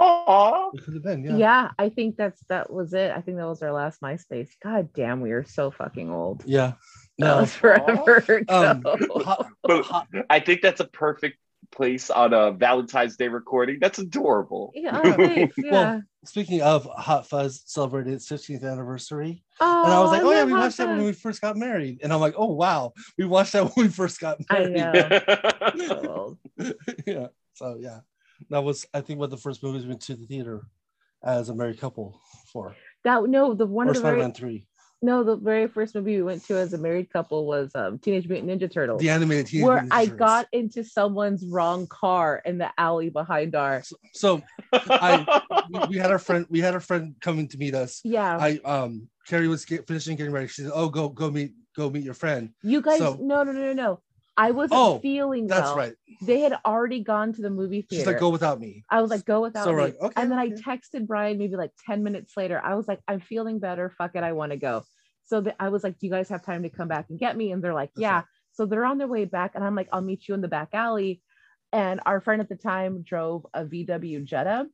Aww. 0.00 0.74
It 0.74 0.82
could 0.84 0.94
have 0.94 1.04
been, 1.04 1.24
Yeah. 1.24 1.36
yeah. 1.36 1.70
I 1.78 1.88
think 1.88 2.16
that's 2.16 2.42
that 2.48 2.70
was 2.72 2.92
it. 2.94 3.12
I 3.12 3.20
think 3.20 3.36
that 3.38 3.46
was 3.46 3.62
our 3.62 3.72
last 3.72 4.00
MySpace. 4.00 4.50
God 4.62 4.88
damn, 4.92 5.20
we 5.20 5.30
are 5.30 5.44
so 5.44 5.70
fucking 5.70 6.10
old. 6.10 6.42
Yeah. 6.46 6.72
That 7.18 7.26
No. 7.26 7.40
was 7.42 7.54
forever 7.54 8.16
ago. 8.16 8.44
Um, 8.48 8.82
hot- 9.22 9.46
hot- 9.68 10.08
I 10.28 10.40
think 10.40 10.62
that's 10.62 10.80
a 10.80 10.84
perfect 10.88 11.38
place 11.70 12.10
on 12.10 12.32
a 12.32 12.50
Valentine's 12.50 13.16
Day 13.16 13.28
recording. 13.28 13.78
That's 13.80 14.00
adorable. 14.00 14.72
yeah, 14.74 15.00
oh, 15.02 15.12
thanks, 15.12 15.54
yeah. 15.58 15.70
Well, 15.70 16.02
speaking 16.24 16.62
of 16.62 16.84
Hot 16.84 17.26
Fuzz 17.28 17.62
celebrated 17.66 18.14
its 18.14 18.28
15th 18.28 18.64
anniversary, 18.64 19.42
oh, 19.60 19.84
and 19.84 19.92
I 19.92 20.00
was 20.00 20.10
like, 20.10 20.22
"Oh, 20.22 20.28
oh 20.28 20.32
yeah, 20.32 20.44
we 20.44 20.52
Hot 20.52 20.60
watched 20.60 20.76
that 20.78 20.88
when 20.88 21.04
we 21.04 21.12
first 21.12 21.40
got 21.40 21.56
married." 21.56 22.00
And 22.02 22.12
I'm 22.12 22.20
like, 22.20 22.34
"Oh 22.36 22.52
wow, 22.52 22.92
we 23.18 23.24
watched 23.24 23.52
that 23.52 23.64
when 23.76 23.86
we 23.86 23.92
first 23.92 24.20
got 24.20 24.38
I 24.50 24.66
married." 24.66 25.22
know. 25.74 25.74
So 25.76 26.38
yeah. 27.06 27.26
So 27.54 27.76
yeah, 27.78 28.00
that 28.50 28.62
was 28.62 28.86
I 28.94 29.00
think 29.00 29.18
one 29.18 29.26
of 29.26 29.30
the 29.30 29.36
first 29.36 29.62
movies 29.62 29.82
we 29.82 29.90
went 29.90 30.02
to 30.02 30.16
the 30.16 30.26
theater 30.26 30.66
as 31.22 31.48
a 31.48 31.54
married 31.54 31.80
couple 31.80 32.20
for, 32.52 32.76
That 33.04 33.24
no, 33.24 33.54
the 33.54 33.66
one 33.66 33.88
or 33.88 33.90
of 33.90 33.96
the 33.96 34.02
very 34.02 34.16
Spider-Man 34.16 34.34
Three, 34.34 34.66
no, 35.04 35.22
the 35.22 35.36
very 35.36 35.68
first 35.68 35.94
movie 35.94 36.16
we 36.16 36.22
went 36.22 36.44
to 36.46 36.56
as 36.56 36.72
a 36.72 36.78
married 36.78 37.10
couple 37.12 37.46
was 37.46 37.70
um, 37.74 37.98
Teenage 37.98 38.26
Mutant 38.28 38.50
Ninja 38.50 38.70
Turtles. 38.72 39.00
the 39.00 39.10
animated 39.10 39.46
Teenage 39.46 39.64
where 39.66 39.74
Mutant 39.82 39.92
I 39.92 40.04
Ninja 40.06 40.08
Turtles. 40.08 40.18
got 40.18 40.46
into 40.52 40.82
someone's 40.84 41.44
wrong 41.46 41.86
car 41.86 42.40
in 42.44 42.58
the 42.58 42.70
alley 42.78 43.10
behind 43.10 43.54
our 43.54 43.82
So 44.14 44.42
I 44.72 45.42
we, 45.70 45.80
we 45.90 45.96
had 45.98 46.10
our 46.10 46.18
friend 46.18 46.46
we 46.48 46.60
had 46.60 46.74
our 46.74 46.80
friend 46.80 47.14
coming 47.20 47.48
to 47.48 47.58
meet 47.58 47.74
us. 47.74 48.00
yeah. 48.04 48.36
I 48.40 48.58
um 48.64 49.08
Carrie 49.26 49.48
was 49.48 49.64
get, 49.64 49.86
finishing 49.86 50.16
getting 50.16 50.32
ready. 50.32 50.48
She 50.48 50.62
said, 50.62 50.72
"Oh, 50.74 50.88
go 50.88 51.08
go 51.08 51.30
meet 51.30 51.52
go 51.76 51.88
meet 51.90 52.04
your 52.04 52.14
friend." 52.14 52.50
you 52.62 52.80
guys, 52.82 52.98
so- 52.98 53.18
no, 53.20 53.42
no, 53.42 53.52
no, 53.52 53.60
no, 53.60 53.72
no. 53.72 54.00
I 54.36 54.50
wasn't 54.50 54.80
Oh, 54.80 54.98
feeling 55.00 55.46
That's 55.46 55.62
well. 55.68 55.76
right. 55.76 55.94
They 56.22 56.40
had 56.40 56.58
already 56.64 57.00
gone 57.00 57.32
to 57.34 57.42
the 57.42 57.50
movie 57.50 57.82
theater. 57.82 58.00
She's 58.02 58.06
like, 58.06 58.18
"Go 58.20 58.30
without 58.30 58.60
me." 58.60 58.84
I 58.90 59.00
was 59.00 59.10
like, 59.10 59.24
go 59.24 59.40
without 59.40 59.64
So 59.64 59.72
me. 59.72 59.82
like, 59.82 60.00
okay, 60.00 60.20
and 60.20 60.30
then 60.30 60.38
I 60.38 60.50
texted 60.50 61.06
Brian 61.06 61.38
maybe 61.38 61.56
like 61.56 61.70
10 61.86 62.02
minutes 62.02 62.36
later. 62.36 62.60
I 62.62 62.74
was 62.74 62.88
like, 62.88 63.00
I'm 63.06 63.20
feeling 63.20 63.58
better. 63.58 63.90
Fuck 63.90 64.12
it. 64.14 64.24
I 64.24 64.32
want 64.32 64.52
to 64.52 64.56
go. 64.56 64.84
So 65.24 65.40
the, 65.40 65.54
I 65.62 65.68
was 65.70 65.82
like, 65.84 65.98
do 65.98 66.06
you 66.06 66.12
guys 66.12 66.28
have 66.28 66.44
time 66.44 66.62
to 66.64 66.68
come 66.68 66.88
back 66.88 67.06
and 67.10 67.18
get 67.18 67.36
me? 67.36 67.52
And 67.52 67.62
they're 67.62 67.74
like, 67.74 67.90
That's 67.94 68.02
yeah. 68.02 68.14
right. 68.16 68.24
So 68.52 68.66
they're 68.66 68.84
on 68.84 68.98
their 68.98 69.08
way 69.08 69.24
back. 69.24 69.52
And 69.54 69.64
I'm 69.64 69.74
like, 69.74 69.88
I'll 69.92 70.00
meet 70.00 70.28
you 70.28 70.34
in 70.34 70.40
the 70.40 70.48
back 70.48 70.68
alley. 70.74 71.22
And 71.72 72.00
our 72.06 72.20
friend 72.20 72.40
at 72.40 72.48
the 72.48 72.56
time 72.56 73.02
drove 73.02 73.46
a 73.54 73.64
VW 73.64 74.24
Jetta. 74.24 74.66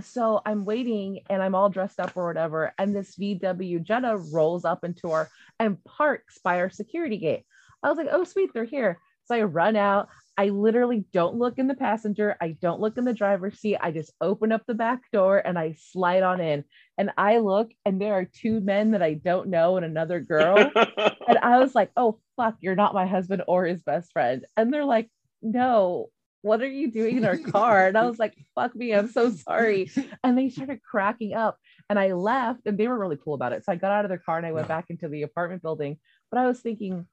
So 0.00 0.40
I'm 0.46 0.64
waiting 0.64 1.20
and 1.28 1.42
I'm 1.42 1.54
all 1.54 1.68
dressed 1.70 1.98
up 2.00 2.16
or 2.16 2.26
whatever. 2.26 2.72
And 2.78 2.94
this 2.94 3.16
VW 3.16 3.82
Jetta 3.82 4.16
rolls 4.32 4.64
up 4.64 4.84
into 4.84 5.10
our 5.10 5.28
and 5.58 5.82
parks 5.84 6.38
by 6.38 6.60
our 6.60 6.70
security 6.70 7.18
gate. 7.18 7.44
I 7.82 7.88
was 7.88 7.98
like, 7.98 8.08
oh, 8.10 8.24
sweet, 8.24 8.50
they're 8.52 8.64
here. 8.64 8.98
So 9.26 9.34
I 9.34 9.42
run 9.42 9.76
out. 9.76 10.08
I 10.38 10.50
literally 10.50 11.04
don't 11.12 11.36
look 11.36 11.58
in 11.58 11.66
the 11.66 11.74
passenger. 11.74 12.36
I 12.40 12.56
don't 12.62 12.80
look 12.80 12.96
in 12.96 13.04
the 13.04 13.12
driver's 13.12 13.58
seat. 13.58 13.76
I 13.80 13.90
just 13.90 14.12
open 14.20 14.52
up 14.52 14.62
the 14.66 14.74
back 14.74 15.00
door 15.12 15.38
and 15.44 15.58
I 15.58 15.74
slide 15.78 16.22
on 16.22 16.40
in. 16.40 16.64
And 16.96 17.10
I 17.18 17.38
look, 17.38 17.70
and 17.84 18.00
there 18.00 18.14
are 18.14 18.24
two 18.24 18.60
men 18.60 18.92
that 18.92 19.02
I 19.02 19.14
don't 19.14 19.48
know 19.48 19.76
and 19.76 19.84
another 19.84 20.20
girl. 20.20 20.56
and 20.76 21.38
I 21.42 21.58
was 21.58 21.74
like, 21.74 21.90
oh, 21.96 22.20
fuck, 22.36 22.54
you're 22.60 22.76
not 22.76 22.94
my 22.94 23.06
husband 23.06 23.42
or 23.48 23.64
his 23.64 23.82
best 23.82 24.12
friend. 24.12 24.44
And 24.56 24.72
they're 24.72 24.84
like, 24.84 25.10
no, 25.42 26.08
what 26.42 26.62
are 26.62 26.68
you 26.68 26.90
doing 26.90 27.18
in 27.18 27.24
our 27.24 27.36
car? 27.36 27.88
And 27.88 27.98
I 27.98 28.06
was 28.06 28.18
like, 28.18 28.34
fuck 28.54 28.74
me, 28.74 28.92
I'm 28.92 29.10
so 29.10 29.30
sorry. 29.30 29.90
And 30.22 30.38
they 30.38 30.50
started 30.50 30.80
cracking 30.82 31.34
up. 31.34 31.58
And 31.90 31.98
I 31.98 32.12
left, 32.12 32.66
and 32.66 32.78
they 32.78 32.86
were 32.86 32.98
really 32.98 33.18
cool 33.22 33.34
about 33.34 33.52
it. 33.52 33.64
So 33.64 33.72
I 33.72 33.76
got 33.76 33.92
out 33.92 34.04
of 34.04 34.08
their 34.08 34.18
car 34.18 34.36
and 34.36 34.46
I 34.46 34.52
went 34.52 34.68
back 34.68 34.86
into 34.88 35.08
the 35.08 35.22
apartment 35.22 35.62
building. 35.62 35.98
But 36.30 36.38
I 36.38 36.46
was 36.46 36.60
thinking, 36.60 37.06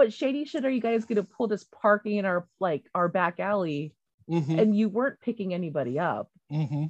what 0.00 0.14
shady 0.14 0.46
shit 0.46 0.64
are 0.64 0.70
you 0.70 0.80
guys 0.80 1.04
going 1.04 1.16
to 1.16 1.22
pull 1.22 1.46
just 1.46 1.70
parking 1.70 2.16
in 2.16 2.24
our 2.24 2.46
like 2.58 2.84
our 2.94 3.06
back 3.08 3.38
alley? 3.38 3.94
hmm 4.26 4.58
And 4.58 4.74
you 4.74 4.88
weren't 4.88 5.20
picking 5.20 5.52
anybody 5.52 5.98
up. 5.98 6.30
hmm 6.50 6.86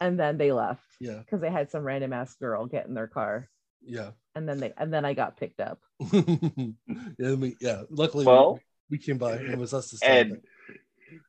And 0.00 0.20
then 0.20 0.36
they 0.36 0.52
left 0.52 0.84
Yeah. 1.00 1.18
because 1.18 1.40
they 1.40 1.50
had 1.50 1.70
some 1.70 1.82
random 1.82 2.12
ass 2.12 2.34
girl 2.34 2.66
get 2.66 2.86
in 2.86 2.92
their 2.94 3.06
car. 3.06 3.48
Yeah. 3.80 4.10
And 4.34 4.46
then 4.46 4.58
they 4.58 4.74
and 4.76 4.92
then 4.92 5.06
I 5.06 5.14
got 5.14 5.38
picked 5.38 5.60
up. 5.60 5.80
yeah. 6.12 7.34
We, 7.34 7.56
yeah. 7.60 7.84
Luckily, 7.88 8.26
well, 8.26 8.60
we 8.90 8.98
came 8.98 9.16
by. 9.16 9.36
It 9.36 9.56
was 9.56 9.72
us 9.72 9.90
this 9.92 10.02
and 10.02 10.40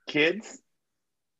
kids, 0.08 0.60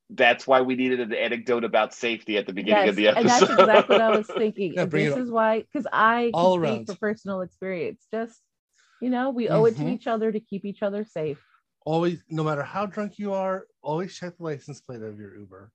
that's 0.10 0.46
why 0.48 0.62
we 0.62 0.76
needed 0.76 1.00
an 1.02 1.14
anecdote 1.14 1.64
about 1.64 1.94
safety 1.94 2.38
at 2.38 2.46
the 2.46 2.54
beginning 2.54 2.86
yes, 2.86 2.90
of 2.90 2.96
the 2.96 3.08
and 3.08 3.18
episode. 3.18 3.48
that's 3.48 3.60
exactly 3.62 3.94
what 3.96 4.02
I 4.02 4.18
was 4.18 4.28
thinking. 4.38 4.74
Yeah, 4.74 4.82
And 4.82 4.92
bring 4.92 5.06
it 5.08 5.10
this 5.16 5.20
is 5.26 5.32
why, 5.32 5.60
because 5.62 5.88
I 5.92 6.32
All 6.34 6.58
can 6.58 6.64
speak 6.64 6.72
around. 6.72 6.86
for 6.88 6.96
personal 6.96 7.42
experience. 7.42 8.06
Just 8.14 8.40
you 9.04 9.10
know, 9.10 9.30
we 9.32 9.50
owe 9.50 9.66
it 9.66 9.76
to 9.76 9.84
Mhm. 9.84 9.92
each 9.94 10.08
other 10.08 10.32
to 10.32 10.40
keep 10.40 10.64
each 10.66 10.82
other 10.82 11.04
safe. 11.04 11.40
Always, 11.86 12.24
no 12.30 12.44
matter 12.44 12.64
how 12.64 12.86
drunk 12.86 13.20
you 13.20 13.34
are, 13.34 13.66
always 13.82 14.16
check 14.16 14.38
the 14.38 14.44
license 14.44 14.80
plate 14.80 15.02
of 15.02 15.20
your 15.20 15.36
Uber 15.38 15.72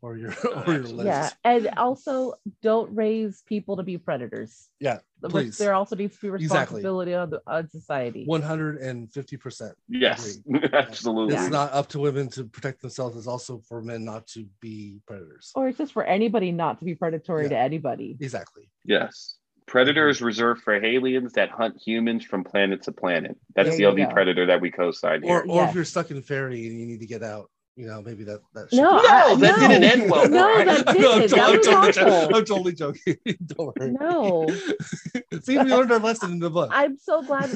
or 0.00 0.16
your 0.16 0.30
or 0.68 0.72
your 0.74 0.84
Lyft. 0.84 1.04
Yeah, 1.04 1.30
and 1.42 1.66
also 1.76 2.34
don't 2.62 2.94
raise 2.94 3.42
people 3.42 3.76
to 3.78 3.82
be 3.82 3.98
predators. 3.98 4.68
Yeah, 4.78 4.98
But 5.20 5.32
please. 5.32 5.58
There 5.58 5.74
also 5.74 5.96
needs 5.96 6.14
to 6.14 6.20
be 6.20 6.28
Exactly. 6.28 6.76
responsibility 6.76 7.14
on, 7.14 7.30
the, 7.30 7.42
on 7.48 7.68
society. 7.68 8.24
One 8.26 8.42
hundred 8.42 8.76
and 8.80 9.12
fifty 9.12 9.36
percent. 9.36 9.74
yes, 9.88 10.38
absolutely. 10.72 11.34
It's 11.34 11.50
not 11.50 11.72
up 11.72 11.88
to 11.88 11.98
women 11.98 12.28
to 12.36 12.44
protect 12.44 12.80
themselves. 12.80 13.16
It's 13.16 13.26
also 13.26 13.58
for 13.68 13.82
men 13.82 14.04
not 14.04 14.28
to 14.28 14.46
be 14.60 15.00
predators. 15.08 15.50
Or 15.56 15.66
it's 15.66 15.78
just 15.78 15.92
for 15.92 16.04
anybody 16.04 16.52
not 16.52 16.78
to 16.78 16.84
be 16.84 16.94
predatory 16.94 17.44
Yeah. 17.46 17.48
to 17.50 17.58
anybody. 17.58 18.16
Exactly. 18.20 18.70
Yes. 18.84 19.34
Predator 19.68 20.08
is 20.08 20.20
reserved 20.22 20.62
for 20.62 20.74
aliens 20.74 21.34
that 21.34 21.50
hunt 21.50 21.76
humans 21.80 22.24
from 22.24 22.42
planet 22.42 22.82
to 22.84 22.92
planet. 22.92 23.36
That's 23.54 23.68
There 23.68 23.76
the 23.76 23.82
you 23.82 23.88
only 23.88 24.06
predator 24.06 24.46
that 24.46 24.60
we 24.60 24.70
co-sign 24.70 25.22
Or, 25.24 25.42
here. 25.44 25.44
or 25.48 25.56
Yes. 25.62 25.68
if 25.68 25.74
you're 25.76 25.84
stuck 25.84 26.10
in 26.10 26.16
a 26.16 26.22
ferry 26.22 26.66
and 26.66 26.80
you 26.80 26.86
need 26.86 27.00
to 27.00 27.06
get 27.06 27.22
out, 27.22 27.50
you 27.76 27.86
know, 27.86 28.02
maybe 28.02 28.24
that 28.24 28.40
that. 28.54 28.72
No, 28.72 29.00
be- 29.00 29.06
I- 29.08 29.28
No, 29.28 29.36
that 29.36 29.60
no. 29.60 29.68
didn't 29.68 29.84
end 29.84 30.10
well. 30.10 30.28
No, 30.28 30.42
Brian. 30.42 30.66
that 30.66 30.88
I'm, 30.88 30.96
didn't. 30.96 31.28
to- 31.30 31.40
I'm 31.40 31.52
was 31.52 31.62
totally, 31.66 32.10
awful. 32.16 32.26
I'm 32.36 32.44
totally 32.44 32.72
joking. 32.72 33.16
Don't 33.46 33.78
worry. 33.78 33.92
No, 33.92 34.48
See, 35.42 35.56
we 35.58 35.64
learned 35.64 35.92
our 35.92 36.00
lesson 36.00 36.32
in 36.32 36.38
the 36.40 36.50
book. 36.50 36.70
I'm 36.72 36.96
so 36.98 37.22
glad, 37.22 37.50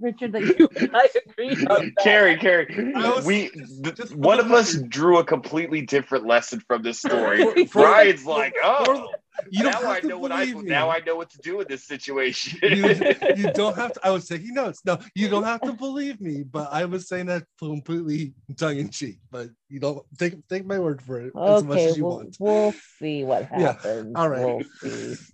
Richard, 0.00 0.32
that 0.32 0.42
you 0.58 0.68
and 0.76 0.90
I 0.94 1.08
agreed 1.26 1.66
on. 1.68 1.94
Carrie, 2.02 2.36
Carrie, 2.36 2.92
we 3.24 3.48
just 3.50 3.82
th- 3.82 4.10
one 4.12 4.36
the 4.38 4.44
of 4.44 4.52
us 4.52 4.74
drew 4.74 5.18
a 5.18 5.24
completely 5.24 5.80
different 5.82 6.26
lesson 6.26 6.60
from 6.66 6.82
this 6.82 6.98
story. 6.98 7.42
For- 7.42 7.54
for- 7.66 7.82
Brian's 7.82 8.26
like, 8.26 8.54
oh, 8.62 8.84
for- 8.84 9.08
you 9.50 9.62
don't 9.62 9.72
now 9.72 9.80
have 9.80 9.96
I 9.96 10.00
to 10.00 10.08
know 10.08 10.18
what 10.18 10.32
I 10.32 10.46
me. 10.46 10.62
now 10.64 10.90
I 10.90 11.00
know 11.00 11.16
what 11.16 11.30
to 11.30 11.38
do 11.38 11.60
in 11.60 11.68
this 11.68 11.84
situation. 11.84 12.58
you, 12.62 13.04
you 13.36 13.50
don't 13.54 13.76
have 13.76 13.92
to. 13.94 14.00
I 14.06 14.10
was 14.10 14.26
taking 14.26 14.54
notes. 14.54 14.80
No, 14.84 14.98
you 15.14 15.28
don't 15.28 15.44
have 15.44 15.62
to 15.62 15.72
believe 15.86 16.20
me, 16.20 16.42
but 16.42 16.72
I 16.72 16.84
was 16.84 17.08
saying 17.08 17.26
that 17.26 17.44
completely 17.58 18.34
tongue 18.56 18.78
in 18.78 18.90
cheek. 18.90 19.18
But 19.30 19.48
you 19.68 19.80
don't 19.80 20.04
take 20.18 20.46
take 20.48 20.66
my 20.66 20.78
word 20.78 21.02
for 21.02 21.20
it 21.20 21.32
as 21.34 21.62
much 21.62 21.78
Okay, 21.78 21.90
as 21.90 21.96
you 21.96 22.04
we'll, 22.04 22.16
want. 22.18 22.36
we'll 22.38 22.74
see 22.98 23.24
what 23.24 23.48
Yeah, 23.56 23.72
happens. 23.72 24.16
all 24.16 24.28
right. 24.28 24.44
We'll 24.44 24.64
see. 24.82 25.16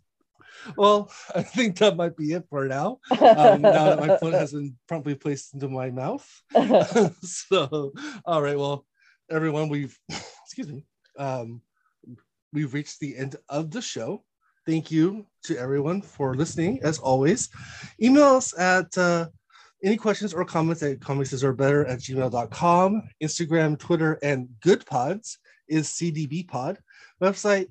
Well, 0.77 1.11
I 1.35 1.43
think 1.43 1.79
that 1.79 1.97
might 1.97 2.17
be 2.17 2.33
it 2.33 2.45
for 2.51 2.67
now. 2.67 2.99
Um, 3.21 3.63
now 3.63 3.91
that 3.91 4.01
my 4.01 4.17
foot 4.17 4.35
has 4.35 4.53
been 4.53 4.77
promptly 4.89 5.15
placed 5.15 5.55
into 5.55 5.69
my 5.69 5.91
mouth. 5.91 6.29
so, 7.23 7.93
all 8.25 8.43
right. 8.43 8.59
Well, 8.59 8.85
everyone, 9.31 9.69
we've 9.69 9.97
excuse 10.45 10.69
me. 10.69 10.85
Um, 11.17 11.63
we've 12.53 12.75
reached 12.75 13.01
the 13.01 13.17
end 13.17 13.37
of 13.49 13.71
the 13.71 13.83
show. 13.83 14.25
Thank 14.67 14.91
you 14.91 15.27
to 15.45 15.59
everyone 15.59 16.03
for 16.03 16.35
listening. 16.35 16.81
As 16.83 16.99
always, 16.99 17.49
email 18.03 18.37
us 18.37 18.59
at 18.59 18.97
uh, 18.99 19.29
any 19.83 19.97
questions 19.97 20.35
or 20.35 20.45
comments 20.45 20.83
at 20.83 21.01
comics 21.01 21.43
are 21.43 21.53
better 21.53 21.87
at 21.87 22.01
gmail.com. 22.01 23.03
Instagram, 23.23 23.79
Twitter, 23.79 24.19
and 24.23 24.49
Good 24.61 24.85
Pods 24.87 25.39
is 25.69 25.89
CDB 25.89 26.47
Pod. 26.47 26.79
Website 27.23 27.69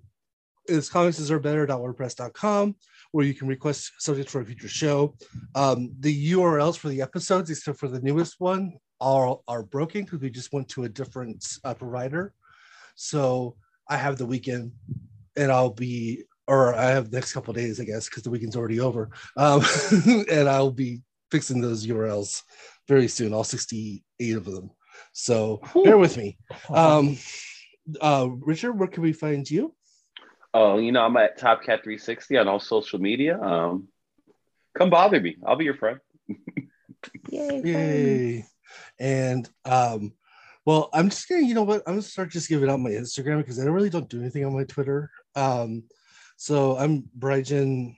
is 0.68 0.90
comicsare 0.90 1.42
better.wordpress.com 1.42 2.76
where 3.12 3.26
you 3.26 3.34
can 3.34 3.48
request 3.48 3.92
subjects 4.00 4.32
for 4.32 4.42
a 4.42 4.46
future 4.46 4.68
show. 4.68 5.16
Um, 5.56 5.94
the 6.00 6.34
URLs 6.34 6.78
for 6.78 6.90
the 6.90 7.02
episodes, 7.02 7.50
except 7.50 7.80
for 7.80 7.88
the 7.88 8.02
newest 8.02 8.36
one, 8.40 8.74
are, 9.00 9.40
are 9.48 9.64
broken 9.64 10.04
because 10.04 10.20
we 10.20 10.30
just 10.30 10.54
went 10.54 10.68
to 10.70 10.84
a 10.84 10.90
different 10.90 11.46
uh, 11.64 11.74
provider. 11.74 12.34
So 12.96 13.56
I 13.90 13.98
have 13.98 14.18
the 14.18 14.26
weekend 14.26 14.72
and 15.36 15.52
I'll 15.52 15.72
be, 15.72 16.24
or 16.48 16.74
I 16.74 16.86
have 16.92 17.12
the 17.12 17.18
next 17.18 17.34
couple 17.34 17.52
of 17.52 17.58
days, 17.58 17.80
I 17.80 17.84
guess, 17.84 18.08
because 18.08 18.24
the 18.24 18.30
weekend's 18.30 18.56
already 18.56 18.80
over. 18.80 19.10
Um, 19.36 19.64
and 20.32 20.48
I'll 20.50 20.72
be 20.72 21.02
fixing 21.32 21.62
those 21.62 21.86
URLs 21.86 22.44
very 22.88 23.08
soon, 23.08 23.34
all 23.34 23.44
68 23.44 24.36
of 24.36 24.46
them. 24.46 24.72
So 25.14 25.62
bear 25.84 25.98
with 25.98 26.18
me. 26.18 26.38
Um, 26.74 27.18
uh, 28.02 28.28
Richard, 28.42 28.74
where 28.74 28.90
can 28.90 29.04
we 29.04 29.14
find 29.14 29.50
you? 29.50 29.74
oh, 30.58 30.78
you 30.78 30.92
know, 30.92 31.02
I'm 31.02 31.18
at 31.18 31.38
Top 31.38 31.62
Cat 31.62 31.84
360 31.84 32.38
on 32.38 32.48
all 32.48 32.60
social 32.60 33.00
media. 33.00 33.40
Um, 33.40 33.88
come 34.78 34.90
bother 34.90 35.20
me. 35.20 35.38
I'll 35.46 35.56
be 35.56 35.66
your 35.66 35.76
friend. 35.76 36.00
Yay. 37.30 37.62
Yay. 37.64 38.46
And 39.00 39.50
um, 39.66 40.14
well, 40.68 40.90
I'm 40.94 41.10
just 41.10 41.28
gonna, 41.30 41.48
you 41.48 41.54
know 41.54 41.64
what, 41.64 41.82
I'm 41.88 41.94
gonna 41.94 42.02
start 42.02 42.30
just 42.30 42.50
giving 42.50 42.70
out 42.70 42.82
my 42.82 42.90
Instagram 42.90 43.38
because 43.38 43.58
I 43.58 43.64
really 43.64 43.90
don't 43.90 44.10
do 44.10 44.20
anything 44.20 44.44
on 44.44 44.54
my 44.54 44.66
Twitter. 44.66 45.10
Um, 45.34 45.84
so 46.36 46.78
I'm 46.78 47.06
Brygen 47.18 47.96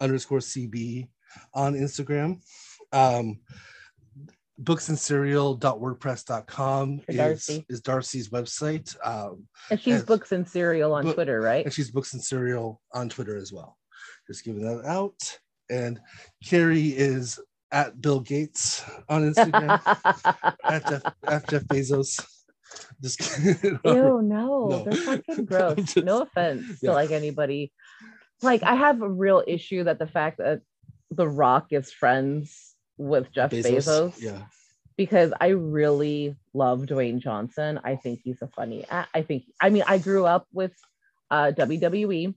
underscore 0.00 0.38
CB 0.38 1.08
on 1.52 1.74
Instagram. 1.74 2.40
Um, 2.90 3.40
booksandcereal.wordpress.com 4.62 7.00
For 7.00 7.10
is, 7.12 7.16
Darcy. 7.18 7.66
is 7.68 7.80
Darcy's 7.82 8.30
website. 8.30 8.96
Um, 9.04 9.46
And 9.70 9.78
she's 9.78 9.96
Yes. 9.96 10.04
books 10.04 10.32
and 10.32 10.48
cereal 10.48 10.94
on 10.94 11.12
Twitter, 11.12 11.42
right? 11.42 11.66
and 11.66 11.74
she's 11.74 11.90
books 11.90 12.14
and 12.14 12.24
cereal 12.24 12.80
on 12.94 13.10
Twitter 13.10 13.36
as 13.36 13.52
well. 13.52 13.76
Just 14.26 14.42
giving 14.42 14.62
that 14.62 14.86
out. 14.86 15.20
And 15.68 16.00
Carrie 16.42 16.96
is 16.96 17.38
at 17.72 18.00
Bill 18.00 18.20
Gates 18.20 18.84
on 19.08 19.32
Instagram. 19.32 19.80
at 20.64 20.88
Jeff 20.88 21.02
at 21.26 21.48
Jeff 21.48 21.62
Bezos. 21.64 22.24
Just 23.02 23.18
kidding. 23.20 23.78
Ew, 23.84 24.20
no, 24.22 24.68
No. 24.68 24.84
they're 24.84 24.92
fucking 24.94 25.44
gross. 25.46 25.76
just- 25.76 26.04
no 26.04 26.22
offense 26.22 26.78
Yeah. 26.82 26.90
to 26.90 26.94
like 26.94 27.10
anybody. 27.10 27.72
Like 28.42 28.62
I 28.62 28.74
have 28.74 29.02
a 29.02 29.08
real 29.08 29.42
issue 29.46 29.84
that 29.84 29.98
the 29.98 30.06
fact 30.06 30.38
that 30.38 30.60
The 31.10 31.26
Rock 31.28 31.68
is 31.70 31.92
friends 31.92 32.74
with 32.98 33.30
Jeff 33.32 33.50
Bezos, 33.50 34.20
Yeah. 34.20 34.42
because 34.96 35.32
I 35.40 35.48
really 35.48 36.36
love 36.52 36.82
Dwayne 36.82 37.18
Johnson. 37.20 37.80
I 37.82 37.96
think 37.96 38.20
he's 38.24 38.42
a 38.42 38.48
funny. 38.48 38.84
I, 38.90 39.06
I 39.14 39.22
think. 39.22 39.44
I 39.60 39.70
mean, 39.70 39.84
I 39.86 39.98
grew 39.98 40.26
up 40.26 40.46
with 40.52 40.72
uh, 41.30 41.52
WWE, 41.56 42.34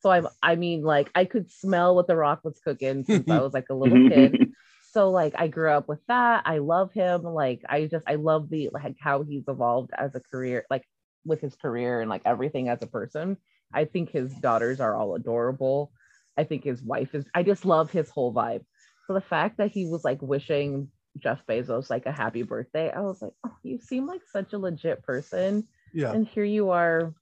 so 0.00 0.10
I'm. 0.10 0.28
I 0.42 0.54
mean, 0.56 0.82
like 0.82 1.10
I 1.16 1.24
could 1.24 1.50
smell 1.50 1.94
what 1.96 2.06
The 2.06 2.16
Rock 2.16 2.40
was 2.44 2.60
cooking 2.62 3.04
since 3.04 3.28
I 3.28 3.40
was 3.40 3.54
like 3.54 3.66
a 3.70 3.74
little 3.74 4.08
kid. 4.08 4.52
So 4.94 5.10
like 5.10 5.34
I 5.36 5.48
grew 5.48 5.70
up 5.70 5.88
with 5.88 5.98
that. 6.06 6.42
I 6.46 6.58
love 6.58 6.92
him. 6.92 7.22
Like 7.24 7.62
I 7.68 7.86
just 7.86 8.08
I 8.08 8.14
love 8.14 8.48
the 8.48 8.70
like 8.72 8.94
how 9.00 9.24
he's 9.24 9.42
evolved 9.48 9.90
as 9.98 10.14
a 10.14 10.20
career, 10.20 10.64
like 10.70 10.84
with 11.24 11.40
his 11.40 11.56
career 11.56 12.00
and 12.00 12.08
like 12.08 12.22
everything 12.24 12.68
as 12.68 12.80
a 12.80 12.86
person. 12.86 13.36
I 13.72 13.86
think 13.86 14.10
his 14.10 14.32
daughters 14.34 14.78
are 14.78 14.94
all 14.94 15.16
adorable. 15.16 15.90
I 16.38 16.44
think 16.44 16.62
his 16.62 16.80
wife 16.80 17.12
is 17.12 17.24
I 17.34 17.42
just 17.42 17.64
love 17.64 17.90
his 17.90 18.08
whole 18.08 18.32
vibe. 18.32 18.64
So 19.08 19.14
the 19.14 19.20
fact 19.20 19.58
that 19.58 19.72
he 19.72 19.86
was 19.86 20.04
like 20.04 20.22
wishing 20.22 20.88
Jeff 21.18 21.44
Bezos 21.48 21.90
like 21.90 22.06
a 22.06 22.12
happy 22.12 22.44
birthday, 22.44 22.92
I 22.92 23.00
was 23.00 23.20
like, 23.20 23.32
oh, 23.44 23.56
you 23.64 23.80
seem 23.80 24.06
like 24.06 24.22
such 24.32 24.52
a 24.52 24.58
legit 24.58 25.02
person. 25.02 25.66
Yeah. 25.92 26.12
And 26.12 26.24
here 26.26 26.44
you 26.44 26.70
are. 26.70 27.14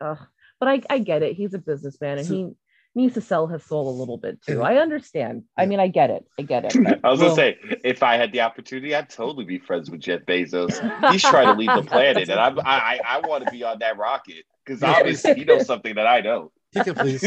Ugh. 0.00 0.18
But 0.60 0.68
I, 0.68 0.82
I 0.88 0.98
get 1.00 1.22
it. 1.24 1.34
He's 1.34 1.54
a 1.54 1.58
businessman 1.58 2.18
and 2.18 2.26
So- 2.26 2.34
he 2.34 2.50
needs 2.96 3.14
to 3.14 3.20
sell 3.20 3.46
his 3.46 3.62
soul 3.64 3.88
a 3.88 3.96
little 3.96 4.16
bit 4.18 4.42
too. 4.42 4.62
I 4.62 4.76
understand. 4.78 5.44
I 5.56 5.66
mean, 5.66 5.78
I 5.78 5.86
get 5.88 6.10
it. 6.10 6.24
I 6.38 6.42
get 6.42 6.64
it. 6.64 6.82
but- 6.82 7.00
I 7.04 7.10
was 7.10 7.20
Well- 7.20 7.36
gonna 7.36 7.52
say, 7.54 7.78
if 7.84 8.02
I 8.02 8.16
had 8.16 8.32
the 8.32 8.40
opportunity, 8.40 8.94
I'd 8.94 9.08
totally 9.10 9.44
be 9.44 9.58
friends 9.58 9.90
with 9.90 10.00
Jeff 10.00 10.22
Bezos. 10.22 10.72
He's 11.12 11.22
trying 11.22 11.46
to 11.46 11.52
leave 11.54 11.70
the 11.74 11.88
planet, 11.88 12.28
and 12.28 12.40
I'm, 12.40 12.58
I, 12.60 12.64
I, 12.64 13.00
I 13.06 13.26
want 13.28 13.44
to 13.44 13.50
be 13.52 13.62
on 13.62 13.78
that 13.80 13.96
rocket 13.98 14.44
because 14.64 14.82
obviously 14.82 15.34
he 15.34 15.44
knows 15.44 15.66
something 15.66 15.94
that 15.94 16.06
I 16.06 16.20
don't. 16.22 16.50
Ticket, 16.74 16.96
please. 16.96 17.24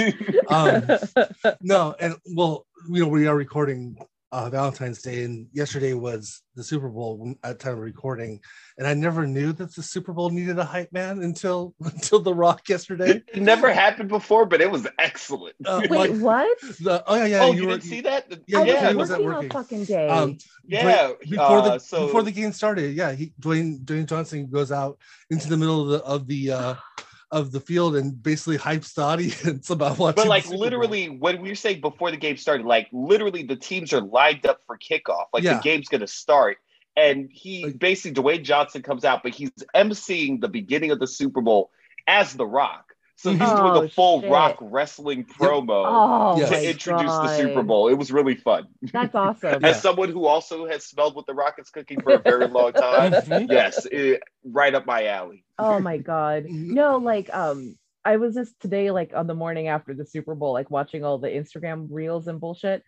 Um, 0.49 0.87
no, 1.61 1.95
and 1.99 2.15
well, 2.35 2.65
you 2.89 3.03
know, 3.03 3.07
we 3.07 3.27
are 3.27 3.35
recording 3.35 3.97
uh, 4.31 4.49
Valentine's 4.49 5.01
Day, 5.01 5.23
and 5.23 5.47
yesterday 5.53 5.93
was 5.93 6.41
the 6.55 6.63
Super 6.63 6.89
Bowl 6.89 7.33
at 7.43 7.59
time 7.59 7.73
of 7.73 7.79
recording, 7.79 8.39
and 8.77 8.85
I 8.85 8.93
never 8.93 9.25
knew 9.25 9.53
that 9.53 9.73
the 9.73 9.81
Super 9.81 10.13
Bowl 10.13 10.29
needed 10.29 10.59
a 10.59 10.63
hype 10.63 10.91
man 10.91 11.23
until 11.23 11.73
until 11.83 12.19
The 12.19 12.33
Rock 12.33 12.69
yesterday. 12.69 13.23
It 13.33 13.41
never 13.41 13.71
happened 13.71 14.09
before, 14.09 14.45
but 14.45 14.61
it 14.61 14.69
was 14.69 14.87
excellent. 14.97 15.55
Uh, 15.65 15.81
Wait, 15.89 15.91
like, 15.91 16.11
what? 16.19 16.59
the, 16.81 17.03
oh 17.07 17.15
yeah, 17.15 17.25
yeah, 17.25 17.43
oh, 17.43 17.51
you, 17.51 17.65
were- 17.65 17.71
didn't 17.71 17.83
see 17.83 18.01
that? 18.01 18.31
Yeah, 18.47 18.59
I 18.59 18.63
yeah, 18.63 18.73
yeah, 18.73 18.87
was 18.89 18.97
was 18.97 19.11
at 19.11 19.23
working 19.23 19.51
all 19.51 19.63
fucking 19.63 19.85
day. 19.85 20.07
Um, 20.07 20.37
yeah. 20.65 20.83
But 20.83 21.21
before 21.21 21.61
the 21.61 21.71
uh, 21.73 21.79
so 21.79 22.05
before 22.05 22.23
the 22.23 22.31
game 22.31 22.51
started, 22.51 22.95
yeah, 22.95 23.13
he 23.13 23.33
Dwayne 23.39 23.83
Dwayne 23.83 24.05
Johnson 24.05 24.47
goes 24.49 24.71
out 24.71 24.99
into 25.29 25.47
the 25.47 25.57
middle 25.57 25.81
of 25.81 25.89
the 25.89 26.05
of 26.05 26.27
the 26.27 26.51
uh, 26.51 26.75
of 27.31 27.51
the 27.51 27.59
field 27.59 27.95
and 27.95 28.21
basically 28.21 28.57
hypes 28.57 28.93
the 28.95 29.01
audience 29.03 29.69
about 29.69 29.97
watching. 29.99 30.15
But 30.23 30.27
like 30.27 30.47
literally, 30.49 31.07
when 31.09 31.41
we 31.41 31.53
say 31.55 31.75
before 31.75 32.11
the 32.11 32.17
game 32.17 32.37
started, 32.37 32.65
like 32.65 32.87
literally 32.91 33.43
the 33.43 33.55
teams 33.55 33.93
are 33.93 34.01
lined 34.01 34.45
up 34.45 34.61
for 34.65 34.77
kickoff. 34.77 35.25
Like 35.33 35.43
Yeah. 35.43 35.55
the 35.55 35.61
game's 35.61 35.87
gonna 35.87 36.07
start. 36.07 36.57
And 36.97 37.29
he 37.31 37.65
Like- 37.65 37.79
basically 37.79 38.21
Dwayne 38.21 38.43
Johnson 38.43 38.81
comes 38.81 39.05
out, 39.05 39.21
but 39.23 39.33
he's 39.33 39.51
emceeing 39.75 40.41
the 40.41 40.49
beginning 40.49 40.91
of 40.91 40.99
the 40.99 41.07
Super 41.07 41.41
Bowl 41.41 41.69
as 42.07 42.33
the 42.33 42.45
rock. 42.47 42.88
So 43.21 43.31
he's 43.31 43.41
Oh, 43.41 43.73
doing 43.73 43.83
the 43.83 43.89
full 43.89 44.21
shit. 44.21 44.31
Rock 44.31 44.57
wrestling 44.61 45.25
promo 45.25 45.83
Oh, 45.85 46.39
to 46.39 46.49
my 46.49 46.61
introduce 46.63 47.11
the 47.11 47.27
Super 47.35 47.63
Bowl. 47.63 47.89
It 47.89 47.95
was 47.95 48.13
really 48.13 48.35
fun. 48.35 48.67
That's 48.81 49.13
awesome. 49.13 49.59
Yeah. 49.61 49.67
As 49.71 49.81
someone 49.81 50.07
who 50.09 50.25
also 50.25 50.65
has 50.67 50.85
smelled 50.85 51.15
what 51.15 51.25
the 51.25 51.33
Rockets 51.33 51.69
cooking 51.69 51.99
for 52.01 52.13
a 52.13 52.19
very 52.19 52.47
long 52.47 52.71
time, 52.71 53.11
Mhm. 53.27 53.51
yes, 53.51 53.85
it, 53.91 54.21
right 54.45 54.73
up 54.73 54.85
my 54.85 55.07
alley. 55.07 55.43
oh 55.57 55.79
my 55.81 55.97
god 55.97 56.45
no 56.47 56.95
like 56.97 57.29
um 57.35 57.77
i 58.05 58.15
was 58.15 58.33
just 58.35 58.57
today 58.61 58.89
like 58.91 59.11
on 59.13 59.27
the 59.27 59.33
morning 59.35 59.67
after 59.67 59.93
the 59.93 60.05
super 60.05 60.33
bowl 60.33 60.53
like 60.53 60.71
watching 60.71 61.03
all 61.03 61.17
the 61.17 61.27
instagram 61.27 61.87
reels 61.91 62.29
and 62.29 62.39
bullshit 62.39 62.81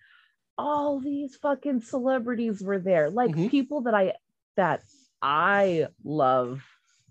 all 0.57 1.01
these 1.01 1.35
fucking 1.35 1.81
celebrities 1.81 2.63
were 2.63 2.79
there 2.79 3.09
like 3.09 3.31
Mhm. 3.35 3.51
people 3.51 3.81
that 3.81 3.93
i 3.93 4.13
that 4.55 4.81
i 5.21 5.87
love 6.05 6.61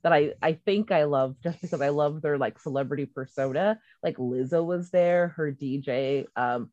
that 0.03 0.12
i 0.12 0.32
i 0.42 0.53
think 0.53 0.90
i 0.90 1.05
love 1.05 1.36
just 1.42 1.61
because 1.61 1.80
i 1.80 1.88
love 1.88 2.22
their 2.22 2.38
like 2.38 2.59
celebrity 2.59 3.07
persona 3.07 3.78
like 4.03 4.16
lizzo 4.16 4.64
was 4.64 4.90
there 4.90 5.28
her 5.36 5.53
dj 5.53 6.26
um 6.36 6.70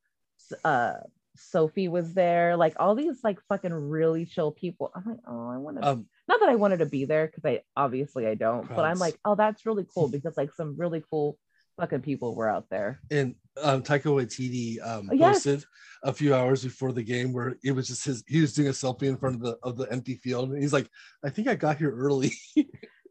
uh 0.64 0.94
sophie 1.36 1.88
was 1.88 2.14
there 2.14 2.56
like 2.58 2.74
all 2.80 2.96
these 2.96 3.24
like 3.24 3.38
fucking 3.48 3.74
really 3.74 4.26
chill 4.26 4.52
people 4.52 4.92
i'm 4.96 5.04
like 5.06 5.20
oh 5.28 5.50
i 5.50 5.58
want 5.58 5.78
to 5.80 5.88
Um, 5.88 6.06
not 6.28 6.42
that 6.42 6.50
I 6.50 6.56
wanted 6.56 6.80
to 6.80 6.86
be 6.86 7.06
there 7.06 7.28
because 7.28 7.46
I 7.46 7.62
obviously 7.78 8.28
I 8.28 8.36
don't, 8.36 8.68
but 8.68 8.84
I'm 8.84 9.00
like, 9.00 9.18
oh, 9.24 9.36
that's 9.36 9.66
really 9.66 9.86
cool 9.94 10.10
because 10.10 10.36
like 10.36 10.52
some 10.54 10.76
really 10.78 11.02
cool 11.10 11.38
fucking 11.80 12.02
people 12.02 12.36
were 12.36 12.50
out 12.50 12.66
there. 12.70 13.00
and 13.12 13.36
um, 13.64 13.82
Taika 13.82 14.12
Waititi 14.12 14.76
um, 14.86 15.08
Oh, 15.10 15.14
yes. 15.16 15.36
posted 15.46 15.64
a 16.04 16.12
few 16.12 16.36
hours 16.36 16.66
before 16.66 16.92
the 16.92 17.02
game 17.02 17.32
where 17.32 17.56
it 17.64 17.72
was 17.72 17.88
just 17.88 18.04
his. 18.04 18.26
He 18.28 18.42
was 18.42 18.54
doing 18.54 18.68
a 18.68 18.72
selfie 18.72 19.04
in 19.08 19.16
front 19.16 19.36
of 19.36 19.42
the 19.42 19.58
of 19.64 19.78
the 19.78 19.86
empty 19.90 20.16
field, 20.16 20.52
and 20.52 20.62
he's 20.62 20.74
like, 20.74 20.90
"I 21.24 21.30
think 21.30 21.48
I 21.48 21.56
got 21.56 21.78
here 21.78 21.96
early." 21.96 22.34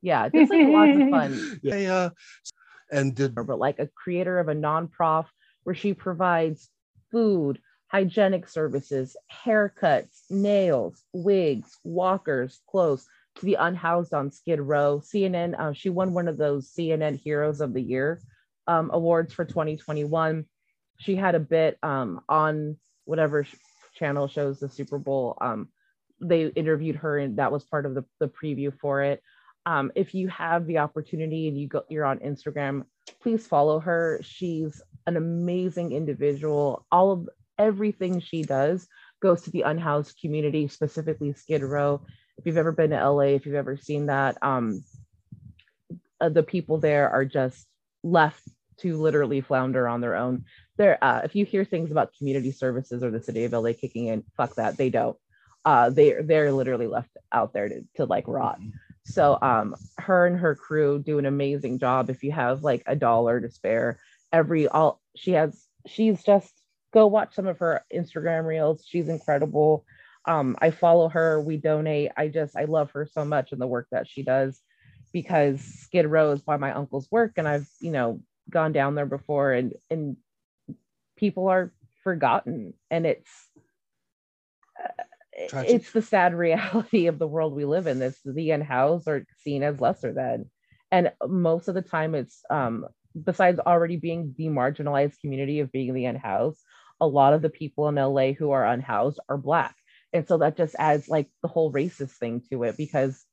Yeah, 0.06 0.28
just 0.28 0.52
like 0.52 0.68
lots 0.68 0.96
of 0.96 1.10
fun. 1.10 1.58
yeah, 1.64 1.76
yeah. 1.76 2.08
And 2.92 3.12
did 3.12 3.34
But 3.34 3.58
like 3.58 3.80
a 3.80 3.88
creator 3.88 4.38
of 4.38 4.46
a 4.46 4.54
non-prof 4.54 5.26
where 5.64 5.74
she 5.74 5.94
provides 5.94 6.70
food, 7.10 7.58
hygienic 7.88 8.48
services, 8.48 9.16
haircuts, 9.44 10.20
nails, 10.30 11.02
wigs, 11.12 11.76
walkers, 11.82 12.60
clothes 12.70 13.08
to 13.34 13.44
the 13.44 13.54
unhoused 13.54 14.14
on 14.14 14.30
Skid 14.30 14.60
Row. 14.60 15.02
CNN, 15.04 15.58
uh, 15.58 15.72
she 15.72 15.88
won 15.88 16.14
one 16.14 16.28
of 16.28 16.38
those 16.38 16.70
CNN 16.70 17.18
Heroes 17.18 17.60
of 17.60 17.74
the 17.74 17.82
Year 17.82 18.20
um, 18.68 18.90
awards 18.92 19.34
for 19.34 19.44
2021. 19.44 20.46
She 21.00 21.16
had 21.16 21.34
a 21.34 21.40
bit 21.40 21.78
um, 21.82 22.20
on 22.28 22.76
whatever 23.06 23.44
channel 23.98 24.28
shows 24.28 24.60
the 24.60 24.68
Super 24.68 24.98
Bowl. 24.98 25.36
Um, 25.40 25.68
they 26.20 26.46
interviewed 26.46 26.94
her, 26.94 27.18
and 27.18 27.38
that 27.38 27.50
was 27.50 27.64
part 27.64 27.86
of 27.86 27.96
the, 27.96 28.04
the 28.20 28.28
preview 28.28 28.72
for 28.78 29.02
it. 29.02 29.20
Um, 29.66 29.90
if 29.96 30.14
you 30.14 30.28
have 30.28 30.66
the 30.66 30.78
opportunity 30.78 31.48
and 31.48 31.58
you 31.58 31.66
go, 31.66 31.82
you're 31.88 32.06
on 32.06 32.20
Instagram, 32.20 32.84
please 33.20 33.46
follow 33.46 33.80
her. 33.80 34.20
She's 34.22 34.80
an 35.06 35.16
amazing 35.16 35.92
individual. 35.92 36.86
All 36.90 37.10
of 37.10 37.28
everything 37.58 38.20
she 38.20 38.42
does 38.42 38.86
goes 39.20 39.42
to 39.42 39.50
the 39.50 39.62
unhoused 39.62 40.18
community, 40.20 40.68
specifically 40.68 41.32
Skid 41.32 41.62
Row. 41.62 42.00
If 42.38 42.46
you've 42.46 42.56
ever 42.56 42.72
been 42.72 42.90
to 42.90 43.10
LA, 43.10 43.34
if 43.34 43.44
you've 43.44 43.54
ever 43.56 43.76
seen 43.76 44.06
that, 44.06 44.38
um, 44.40 44.84
uh, 46.20 46.28
the 46.28 46.42
people 46.42 46.78
there 46.78 47.10
are 47.10 47.24
just 47.24 47.66
left 48.04 48.42
to 48.78 48.96
literally 48.96 49.40
flounder 49.40 49.88
on 49.88 50.00
their 50.00 50.16
own. 50.16 50.44
There, 50.76 51.02
uh, 51.02 51.22
if 51.24 51.34
you 51.34 51.44
hear 51.44 51.64
things 51.64 51.90
about 51.90 52.12
community 52.16 52.52
services 52.52 53.02
or 53.02 53.10
the 53.10 53.22
city 53.22 53.44
of 53.44 53.52
LA 53.52 53.72
kicking 53.72 54.06
in, 54.06 54.22
fuck 54.36 54.54
that, 54.56 54.76
they 54.76 54.90
don't. 54.90 55.16
Uh, 55.64 55.90
they 55.90 56.14
they're 56.22 56.52
literally 56.52 56.86
left 56.86 57.10
out 57.32 57.52
there 57.52 57.68
to, 57.68 57.84
to 57.96 58.04
like 58.04 58.28
rot. 58.28 58.60
So 59.06 59.38
um, 59.40 59.76
her 59.98 60.26
and 60.26 60.38
her 60.38 60.54
crew 60.56 60.98
do 60.98 61.18
an 61.18 61.26
amazing 61.26 61.78
job. 61.78 62.10
If 62.10 62.24
you 62.24 62.32
have 62.32 62.64
like 62.64 62.82
a 62.86 62.96
dollar 62.96 63.40
to 63.40 63.48
spare, 63.50 64.00
every 64.32 64.66
all 64.66 65.00
she 65.14 65.32
has, 65.32 65.66
she's 65.86 66.22
just 66.24 66.52
go 66.92 67.06
watch 67.06 67.34
some 67.34 67.46
of 67.46 67.58
her 67.60 67.84
Instagram 67.94 68.44
reels. 68.46 68.84
She's 68.86 69.08
incredible. 69.08 69.84
Um, 70.24 70.56
I 70.60 70.72
follow 70.72 71.08
her. 71.08 71.40
We 71.40 71.56
donate. 71.56 72.10
I 72.16 72.28
just 72.28 72.56
I 72.56 72.64
love 72.64 72.90
her 72.92 73.06
so 73.10 73.24
much 73.24 73.52
and 73.52 73.60
the 73.60 73.66
work 73.66 73.86
that 73.92 74.08
she 74.08 74.22
does 74.22 74.60
because 75.12 75.60
Skid 75.60 76.06
Row 76.06 76.32
is 76.32 76.42
by 76.42 76.56
my 76.56 76.72
uncle's 76.72 77.08
work, 77.10 77.34
and 77.36 77.46
I've 77.46 77.68
you 77.80 77.92
know 77.92 78.20
gone 78.50 78.72
down 78.72 78.96
there 78.96 79.06
before, 79.06 79.52
and 79.52 79.72
and 79.88 80.16
people 81.16 81.46
are 81.48 81.72
forgotten, 82.02 82.74
and 82.90 83.06
it's 83.06 83.30
Tragic. 85.48 85.70
it's 85.70 85.92
the 85.92 86.02
sad 86.02 86.34
reality 86.34 87.06
of 87.06 87.18
the 87.18 87.26
world 87.26 87.54
we 87.54 87.64
live 87.64 87.86
in. 87.86 87.98
This 87.98 88.18
the 88.24 88.50
unhoused 88.50 89.08
are 89.08 89.24
seen 89.38 89.62
as 89.62 89.80
lesser 89.80 90.12
than, 90.12 90.50
and 90.90 91.12
most 91.26 91.68
of 91.68 91.74
the 91.74 91.82
time 91.82 92.14
it's 92.14 92.42
um 92.50 92.86
besides 93.24 93.58
already 93.60 93.96
being 93.96 94.34
the 94.36 94.46
marginalized 94.46 95.20
community 95.20 95.60
of 95.60 95.72
being 95.72 95.94
the 95.94 96.04
unhoused, 96.04 96.60
a 97.00 97.06
lot 97.06 97.32
of 97.32 97.42
the 97.42 97.50
people 97.50 97.88
in 97.88 97.96
LA 97.96 98.32
who 98.32 98.50
are 98.50 98.66
unhoused 98.66 99.20
are 99.28 99.38
black. 99.38 99.74
And 100.12 100.26
so 100.26 100.38
that 100.38 100.56
just 100.56 100.76
adds 100.78 101.08
like 101.08 101.28
the 101.42 101.48
whole 101.48 101.72
racist 101.72 102.12
thing 102.18 102.42
to 102.50 102.64
it 102.64 102.76
because 102.76 103.24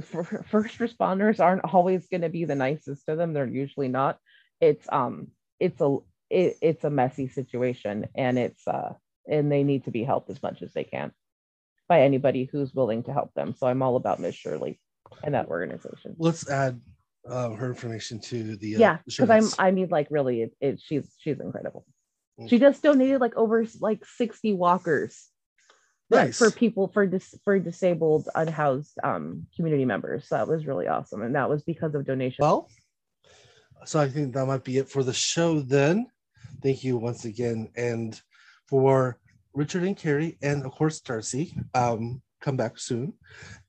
first 0.00 0.78
responders 0.78 1.40
aren't 1.40 1.64
always 1.72 2.06
going 2.08 2.22
to 2.22 2.28
be 2.28 2.44
the 2.44 2.54
nicest 2.54 3.06
to 3.06 3.16
them. 3.16 3.32
They're 3.32 3.46
usually 3.46 3.88
not. 3.88 4.18
It's 4.60 4.86
um 4.90 5.28
it's 5.60 5.80
a 5.80 5.98
it, 6.30 6.56
it's 6.60 6.84
a 6.84 6.90
messy 6.90 7.28
situation 7.28 8.08
and 8.14 8.38
it's 8.38 8.66
uh 8.66 8.94
and 9.28 9.50
they 9.52 9.62
need 9.62 9.84
to 9.84 9.90
be 9.90 10.04
helped 10.04 10.30
as 10.30 10.42
much 10.42 10.62
as 10.62 10.72
they 10.72 10.84
can 10.84 11.12
by 11.88 12.02
anybody 12.02 12.48
who's 12.50 12.74
willing 12.74 13.02
to 13.04 13.12
help 13.12 13.32
them. 13.34 13.54
So 13.56 13.66
I'm 13.66 13.82
all 13.82 13.96
about 13.96 14.20
Miss 14.20 14.34
Shirley 14.34 14.80
and 15.24 15.34
that 15.34 15.48
organization. 15.48 16.14
let's 16.18 16.48
add 16.50 16.80
uh, 17.28 17.50
her 17.50 17.68
information 17.68 18.18
to 18.20 18.56
the 18.56 18.76
uh, 18.76 18.78
yeah 18.78 18.98
because 19.06 19.28
i'm 19.30 19.48
i 19.58 19.70
mean 19.70 19.88
like 19.90 20.06
really 20.10 20.42
it, 20.42 20.52
it 20.60 20.80
she's 20.80 21.12
she's 21.18 21.40
incredible 21.40 21.84
Mm. 22.38 22.48
she 22.48 22.58
just 22.60 22.80
donated 22.84 23.20
like 23.20 23.34
over 23.36 23.66
like 23.80 24.04
60 24.04 24.54
walkers 24.54 25.26
Nice. 26.08 26.38
for 26.38 26.52
people 26.52 26.86
for 26.86 27.04
dis, 27.06 27.34
for 27.44 27.58
disabled 27.58 28.28
unhoused 28.34 28.96
um 29.02 29.46
community 29.56 29.84
members 29.84 30.28
so 30.28 30.36
that 30.36 30.46
was 30.46 30.64
really 30.64 30.86
awesome 30.86 31.22
and 31.22 31.34
that 31.34 31.50
was 31.50 31.64
because 31.64 31.94
of 31.96 32.06
donations 32.06 32.38
Well, 32.40 32.68
so 33.84 33.98
I 33.98 34.08
think 34.08 34.34
that 34.34 34.46
might 34.46 34.62
be 34.62 34.78
it 34.78 34.88
for 34.88 35.02
the 35.02 35.12
show 35.12 35.60
then. 35.60 36.06
Thank 36.62 36.84
you 36.84 36.96
once 36.96 37.24
again. 37.24 37.68
And 37.76 38.20
for 38.68 39.18
Richard 39.54 39.82
and 39.82 39.96
Carrie, 39.96 40.38
and 40.42 40.64
of 40.64 40.72
course, 40.72 41.00
Darcy, 41.00 41.56
um, 41.74 42.22
come 42.40 42.56
back 42.56 42.78
soon. 42.78 43.14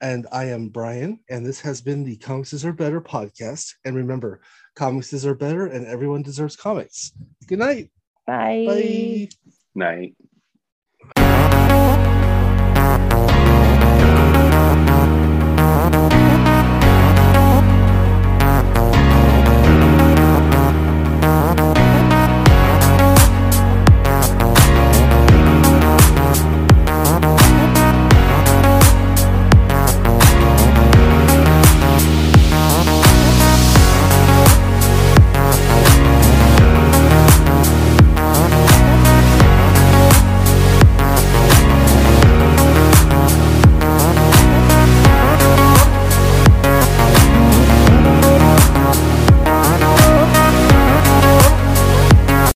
And 0.01 0.27
I 0.31 0.45
am 0.45 0.69
Brian, 0.69 1.19
and 1.29 1.45
this 1.45 1.61
has 1.61 1.81
been 1.81 2.03
the 2.03 2.17
Comics 2.17 2.63
Are 2.63 2.73
Better 2.73 3.01
podcast. 3.01 3.73
And 3.85 3.95
remember, 3.95 4.41
comics 4.75 5.25
are 5.25 5.35
better, 5.35 5.67
and 5.67 5.87
everyone 5.87 6.21
deserves 6.21 6.55
comics. 6.55 7.13
Good 7.47 7.59
night. 7.59 7.91
bye 8.27 8.65
Bye. 8.67 9.29
Night. 9.75 10.15